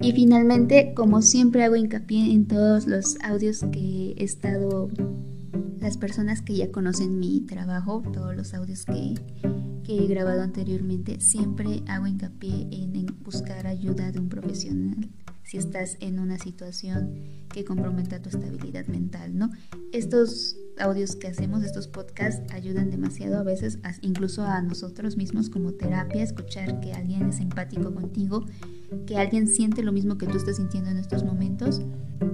Y 0.00 0.12
finalmente, 0.12 0.94
como 0.94 1.22
siempre 1.22 1.62
hago 1.64 1.76
hincapié 1.76 2.32
en 2.32 2.46
todos 2.46 2.86
los 2.86 3.16
audios 3.22 3.64
que 3.72 4.14
he 4.16 4.24
estado 4.24 4.90
las 5.80 5.96
personas 5.96 6.42
que 6.42 6.56
ya 6.56 6.70
conocen 6.70 7.18
mi 7.18 7.40
trabajo, 7.40 8.02
todos 8.12 8.36
los 8.36 8.54
audios 8.54 8.84
que, 8.84 9.14
he 9.88 10.06
grabado 10.06 10.42
anteriormente, 10.42 11.20
siempre 11.20 11.82
hago 11.88 12.06
hincapié 12.06 12.68
en, 12.70 12.96
en, 12.96 13.06
buscar 13.22 13.66
ayuda 13.66 14.10
de 14.10 14.20
un 14.20 14.28
profesional 14.28 15.10
si 15.42 15.58
estás 15.58 15.96
en 16.00 16.18
una 16.18 16.38
situación 16.38 17.14
que 17.52 17.64
comprometa 17.64 18.22
tu 18.22 18.28
estabilidad 18.28 18.86
mental, 18.86 19.36
¿no? 19.36 19.50
Estos 19.92 20.56
audios 20.78 21.16
que 21.16 21.28
hacemos, 21.28 21.62
estos 21.62 21.88
podcasts, 21.88 22.50
ayudan 22.52 22.90
demasiado 22.90 23.38
a 23.38 23.42
veces, 23.42 23.78
incluso 24.00 24.44
a 24.44 24.62
nosotros 24.62 25.16
mismos 25.16 25.50
como 25.50 25.72
terapia, 25.72 26.22
escuchar 26.22 26.80
que 26.80 26.92
alguien 26.92 27.28
es 27.28 27.40
empático 27.40 27.94
contigo, 27.94 28.46
que 29.06 29.16
alguien 29.16 29.46
siente 29.46 29.82
lo 29.82 29.92
mismo 29.92 30.18
que 30.18 30.26
tú 30.26 30.36
estás 30.36 30.56
sintiendo 30.56 30.90
en 30.90 30.98
estos 30.98 31.24
momentos, 31.24 31.82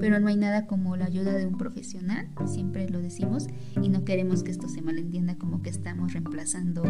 pero 0.01 0.21
no 0.21 0.29
hay 0.29 0.37
nada 0.37 0.67
como 0.67 0.97
la 0.97 1.07
ayuda 1.07 1.33
de 1.33 1.47
un 1.47 1.57
profesional, 1.57 2.29
siempre 2.47 2.89
lo 2.89 3.01
decimos, 3.01 3.47
y 3.83 3.89
no 3.89 4.05
queremos 4.05 4.43
que 4.43 4.51
esto 4.51 4.69
se 4.69 4.83
malentienda 4.83 5.37
como 5.37 5.63
que 5.63 5.71
estamos 5.71 6.13
reemplazando 6.13 6.83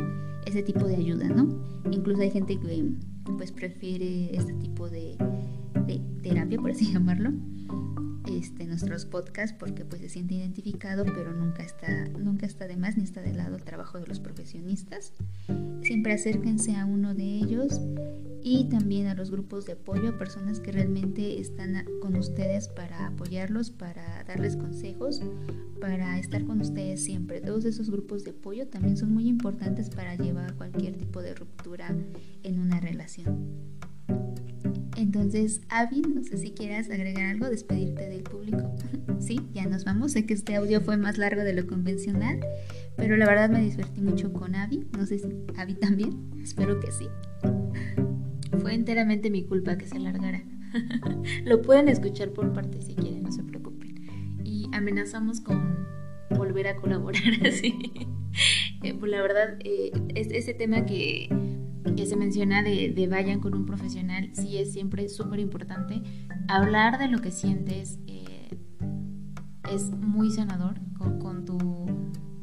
ese 0.47 0.63
tipo 0.63 0.87
de 0.87 0.97
ayuda, 0.97 1.29
¿no? 1.29 1.63
Incluso 1.91 2.23
hay 2.23 2.31
gente 2.31 2.59
que 2.59 2.93
pues 3.37 3.53
prefiere 3.53 4.35
este 4.37 4.55
tipo 4.55 4.89
de, 4.89 5.17
de 5.87 6.01
terapia, 6.23 6.59
por 6.59 6.71
así 6.71 6.87
llamarlo, 6.93 7.33
este, 8.39 8.67
nuestros 8.67 9.05
podcasts 9.05 9.57
porque 9.59 9.85
pues 9.85 10.01
se 10.01 10.09
siente 10.09 10.35
identificado, 10.35 11.05
pero 11.05 11.33
nunca 11.33 11.63
está, 11.63 12.07
nunca 12.09 12.47
está 12.47 12.67
de 12.67 12.77
más 12.77 12.97
ni 12.97 13.05
está 13.05 13.21
de 13.21 13.35
lado 13.35 13.57
el 13.57 13.65
trabajo 13.65 13.99
de 13.99 14.07
los 14.07 14.21
profesionistas. 14.21 15.13
Siempre 15.83 16.13
acérquense 16.13 16.77
a 16.77 16.87
uno 16.87 17.15
de 17.15 17.25
ellos 17.25 17.81
y 18.43 18.69
también 18.69 19.07
a 19.09 19.15
los 19.15 19.31
grupos 19.31 19.67
de 19.67 19.73
apoyo, 19.73 20.17
personas 20.17 20.61
que 20.61 20.73
realmente 20.73 21.41
están 21.41 21.85
con 22.01 22.17
ustedes 22.17 22.69
para 22.69 23.07
apoyarlos, 23.07 23.71
para 23.71 24.25
darles 24.25 24.57
consejos, 24.57 25.21
para 25.81 26.19
estar 26.19 26.45
con 26.45 26.61
ustedes 26.61 27.03
siempre. 27.05 27.41
Todos 27.41 27.65
esos 27.65 27.91
grupos 27.91 28.25
de 28.25 28.31
apoyo 28.31 28.67
también 28.69 28.97
son 28.97 29.13
muy 29.13 29.29
importantes 29.29 29.91
para 29.91 30.15
llevar 30.17 30.55
cualquier 30.55 30.97
tipo 30.97 31.21
de 31.23 31.35
ruptura 31.35 31.95
en 32.43 32.59
una 32.61 32.81
relación. 32.81 33.49
Entonces, 34.97 35.61
Avi, 35.69 36.03
no 36.03 36.25
sé 36.25 36.39
si 36.39 36.51
quieras 36.51 36.91
agregar 36.91 37.27
algo, 37.27 37.49
despedirte 37.49 38.09
del 38.09 38.23
público. 38.23 38.75
sí, 39.21 39.41
ya 39.53 39.67
nos 39.67 39.85
vamos. 39.85 40.13
Sé 40.13 40.27
que 40.27 40.35
este 40.35 40.57
audio 40.57 40.81
fue 40.81 40.97
más 40.97 41.19
largo 41.19 41.43
de 41.43 41.53
lo 41.53 41.67
convencional, 41.67 42.41
pero 42.97 43.17
la 43.17 43.27
verdad 43.27 43.49
me 43.49 43.63
divertí 43.63 44.01
mucho 44.01 44.33
con 44.33 44.55
Avi. 44.55 44.87
No 44.97 45.07
sé 45.07 45.19
si 45.19 45.29
Avi 45.57 45.75
también. 45.75 46.31
Espero 46.43 46.81
que 46.81 46.91
sí. 46.91 47.07
Fue 48.59 48.75
enteramente 48.75 49.31
mi 49.31 49.45
culpa 49.45 49.79
que 49.79 49.87
se 49.87 49.97
alargara. 49.97 50.43
lo 51.45 51.63
pueden 51.63 51.89
escuchar 51.89 52.31
por 52.31 52.53
parte 52.53 52.83
si 52.83 52.95
quieren, 52.95 53.23
no 53.23 53.33
se 53.33 53.43
preocupen. 53.43 54.41
Y 54.45 54.69
amenazamos 54.73 55.41
con 55.41 55.87
volver 56.37 56.69
a 56.69 56.77
colaborar 56.77 57.23
así. 57.47 57.75
Eh, 58.83 58.95
pues 58.99 59.11
la 59.11 59.23
verdad, 59.23 59.59
eh, 59.65 59.93
es 60.15 60.29
ese 60.31 60.55
tema 60.55 60.85
que 60.87 61.29
que 61.99 62.07
se 62.07 62.15
menciona 62.15 62.63
de, 62.63 63.09
vayan 63.11 63.41
con 63.41 63.57
un 63.57 63.67
profesional, 63.67 64.31
sí 64.33 64.57
es 64.57 64.73
siempre 64.73 65.09
súper 65.09 65.41
importante. 65.41 66.01
Hablar 66.47 66.97
de 66.97 67.09
lo 67.09 67.19
que 67.19 67.33
sientes 67.33 67.99
eh, 68.07 68.57
es 69.69 69.91
muy 69.91 70.31
sanador 70.31 70.77
con, 70.97 71.45
tu, 71.45 71.59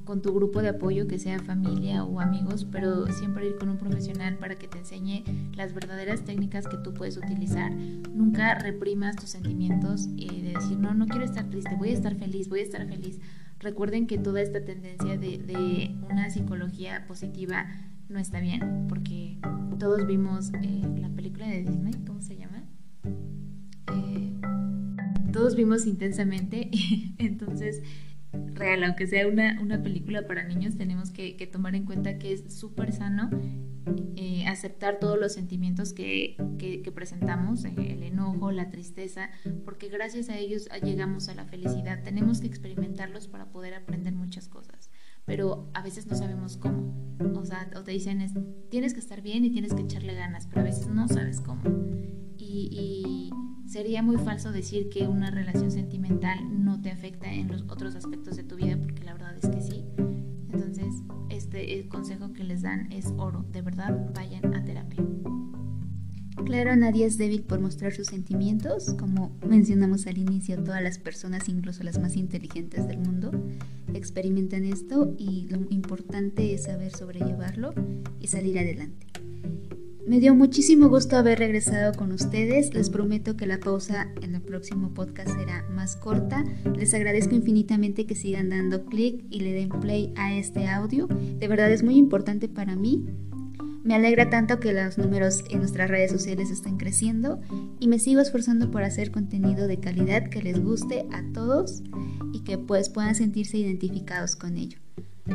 con 0.03 0.21
tu 0.21 0.33
grupo 0.33 0.61
de 0.61 0.69
apoyo, 0.69 1.07
que 1.07 1.19
sea 1.19 1.39
familia 1.39 2.03
o 2.03 2.19
amigos, 2.19 2.67
pero 2.69 3.07
siempre 3.07 3.47
ir 3.47 3.55
con 3.55 3.69
un 3.69 3.77
profesional 3.77 4.37
para 4.39 4.57
que 4.57 4.67
te 4.67 4.79
enseñe 4.79 5.23
las 5.55 5.73
verdaderas 5.73 6.25
técnicas 6.25 6.67
que 6.67 6.75
tú 6.75 6.93
puedes 6.93 7.15
utilizar. 7.15 7.73
Nunca 7.73 8.55
reprimas 8.55 9.15
tus 9.15 9.29
sentimientos 9.29 10.09
eh, 10.17 10.41
de 10.41 10.53
decir, 10.55 10.77
no, 10.79 10.93
no 10.93 11.07
quiero 11.07 11.23
estar 11.23 11.49
triste, 11.49 11.77
voy 11.77 11.91
a 11.91 11.93
estar 11.93 12.15
feliz, 12.15 12.49
voy 12.49 12.59
a 12.59 12.63
estar 12.63 12.85
feliz. 12.85 13.21
Recuerden 13.59 14.05
que 14.05 14.17
toda 14.17 14.41
esta 14.41 14.65
tendencia 14.65 15.17
de, 15.17 15.37
de 15.37 15.95
una 16.11 16.29
psicología 16.29 17.05
positiva 17.07 17.67
no 18.09 18.19
está 18.19 18.39
bien, 18.39 18.85
porque 18.87 19.37
todos 19.79 20.05
vimos 20.05 20.51
eh, 20.61 20.81
la 20.99 21.09
película 21.09 21.47
de 21.47 21.63
Disney, 21.63 21.93
¿cómo 22.05 22.21
se 22.21 22.37
llama? 22.37 22.63
Eh, 23.93 24.33
todos 25.31 25.55
vimos 25.55 25.85
intensamente, 25.85 26.69
entonces, 27.17 27.81
real, 28.53 28.83
aunque 28.83 29.07
sea 29.07 29.27
una, 29.27 29.59
una 29.61 29.81
película 29.81 30.27
para 30.27 30.43
niños, 30.43 30.75
tenemos 30.75 31.11
que, 31.11 31.33
tomar 31.51 31.75
en 31.75 31.85
cuenta 31.85 32.17
que 32.17 32.33
es 32.33 32.53
súper 32.53 32.91
sano 32.93 33.29
eh, 34.15 34.45
aceptar 34.47 34.99
todos 34.99 35.19
los 35.19 35.33
sentimientos 35.33 35.93
que, 35.93 36.37
que 36.57 36.91
presentamos, 36.91 37.65
el 37.65 38.03
enojo, 38.03 38.51
la 38.51 38.69
tristeza, 38.69 39.29
porque 39.63 39.89
gracias 39.89 40.29
a 40.29 40.37
ellos 40.37 40.67
llegamos 40.83 41.29
a 41.29 41.35
la 41.35 41.45
felicidad. 41.45 42.03
Tenemos 42.03 42.41
que 42.41 42.47
experimentarlos 42.47 43.27
para 43.27 43.45
poder 43.45 43.73
aprender 43.73 44.13
muchas 44.13 44.47
cosas 44.47 44.89
pero 45.25 45.69
a 45.73 45.81
veces 45.81 46.07
no 46.07 46.15
sabemos 46.15 46.57
cómo. 46.57 46.93
O 47.35 47.45
sea, 47.45 47.69
o 47.75 47.83
te 47.83 47.91
dicen, 47.91 48.21
es, 48.21 48.33
tienes 48.69 48.93
que 48.93 48.99
estar 48.99 49.21
bien 49.21 49.43
y 49.45 49.51
tienes 49.51 49.73
que 49.73 49.81
echarle 49.81 50.13
ganas, 50.13 50.47
pero 50.47 50.61
a 50.61 50.63
veces 50.63 50.87
no 50.87 51.07
sabes 51.07 51.41
cómo. 51.41 51.61
Y, 52.37 53.31
sería 53.65 54.01
muy 54.01 54.17
falso 54.17 54.51
decir 54.51 54.89
que 54.89 55.07
una 55.07 55.31
relación 55.31 55.71
sentimental 55.71 56.63
no 56.63 56.81
te 56.81 56.91
afecta 56.91 57.33
en 57.33 57.47
los 57.49 57.63
otros 57.63 57.95
aspectos 57.95 58.37
de 58.37 58.43
tu 58.43 58.55
vida, 58.55 58.77
porque 58.77 59.03
la 59.03 59.13
verdad 59.13 59.35
es 59.35 59.49
que 59.49 59.61
sí. 59.61 59.83
Entonces, 60.53 61.03
este 61.29 61.77
el 61.77 61.89
consejo 61.89 62.31
que 62.31 62.43
les 62.43 62.61
dan 62.61 62.91
es 62.91 63.07
oro. 63.17 63.43
De 63.51 63.61
verdad, 63.61 64.11
vayan 64.13 64.53
a 64.53 64.63
terapia. 64.63 65.03
Claro, 66.43 66.75
nadie 66.75 67.05
es 67.05 67.17
débil 67.17 67.43
por 67.43 67.59
mostrar 67.59 67.93
sus 67.93 68.07
sentimientos, 68.07 68.93
como 68.99 69.35
mencionamos 69.47 70.05
al 70.05 70.17
inicio, 70.17 70.61
todas 70.63 70.83
las 70.83 70.99
personas, 70.99 71.47
incluso 71.49 71.83
las 71.83 71.99
más 71.99 72.15
inteligentes 72.15 72.87
del 72.87 72.99
mundo, 72.99 73.31
experimentan 73.93 74.65
esto 74.65 75.15
y 75.17 75.47
lo 75.49 75.65
importante 75.69 76.53
es 76.53 76.63
saber 76.63 76.91
sobrellevarlo 76.91 77.73
y 78.19 78.27
salir 78.27 78.59
adelante. 78.59 79.07
Me 80.05 80.19
dio 80.19 80.35
muchísimo 80.35 80.87
gusto 80.87 81.17
haber 81.17 81.39
regresado 81.39 81.91
con 81.93 82.11
ustedes. 82.11 82.75
Les 82.75 82.91
prometo 82.91 83.35
que 83.35 83.47
la 83.47 83.59
pausa 83.59 84.07
en 84.21 84.35
el 84.35 84.41
próximo 84.41 84.93
podcast 84.93 85.31
será 85.31 85.65
más 85.71 85.95
corta. 85.95 86.43
Les 86.77 86.93
agradezco 86.93 87.33
infinitamente 87.33 88.05
que 88.05 88.13
sigan 88.13 88.49
dando 88.49 88.85
clic 88.85 89.25
y 89.31 89.39
le 89.39 89.53
den 89.53 89.69
play 89.69 90.13
a 90.15 90.35
este 90.35 90.67
audio. 90.67 91.07
De 91.07 91.47
verdad 91.47 91.71
es 91.71 91.81
muy 91.81 91.95
importante 91.95 92.47
para 92.47 92.75
mí. 92.75 93.03
Me 93.85 93.93
alegra 93.93 94.31
tanto 94.31 94.59
que 94.59 94.73
los 94.73 94.97
números 94.97 95.43
en 95.51 95.59
nuestras 95.59 95.91
redes 95.91 96.11
sociales 96.11 96.49
estén 96.49 96.77
creciendo 96.77 97.39
y 97.79 97.87
me 97.87 97.99
sigo 97.99 98.19
esforzando 98.19 98.71
por 98.71 98.81
hacer 98.81 99.11
contenido 99.11 99.67
de 99.67 99.79
calidad 99.79 100.27
que 100.27 100.41
les 100.41 100.59
guste 100.61 101.05
a 101.13 101.21
todos 101.33 101.83
y 102.33 102.39
que 102.39 102.57
pues 102.57 102.89
puedan 102.89 103.13
sentirse 103.13 103.59
identificados 103.59 104.35
con 104.35 104.57
ello. 104.57 104.79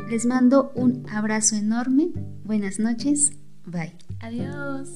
Les 0.09 0.25
mando 0.25 0.73
un 0.75 1.05
abrazo 1.09 1.55
enorme. 1.55 2.09
Buenas 2.43 2.77
noches. 2.77 3.31
Bye. 3.65 3.95
Adiós. 4.19 4.89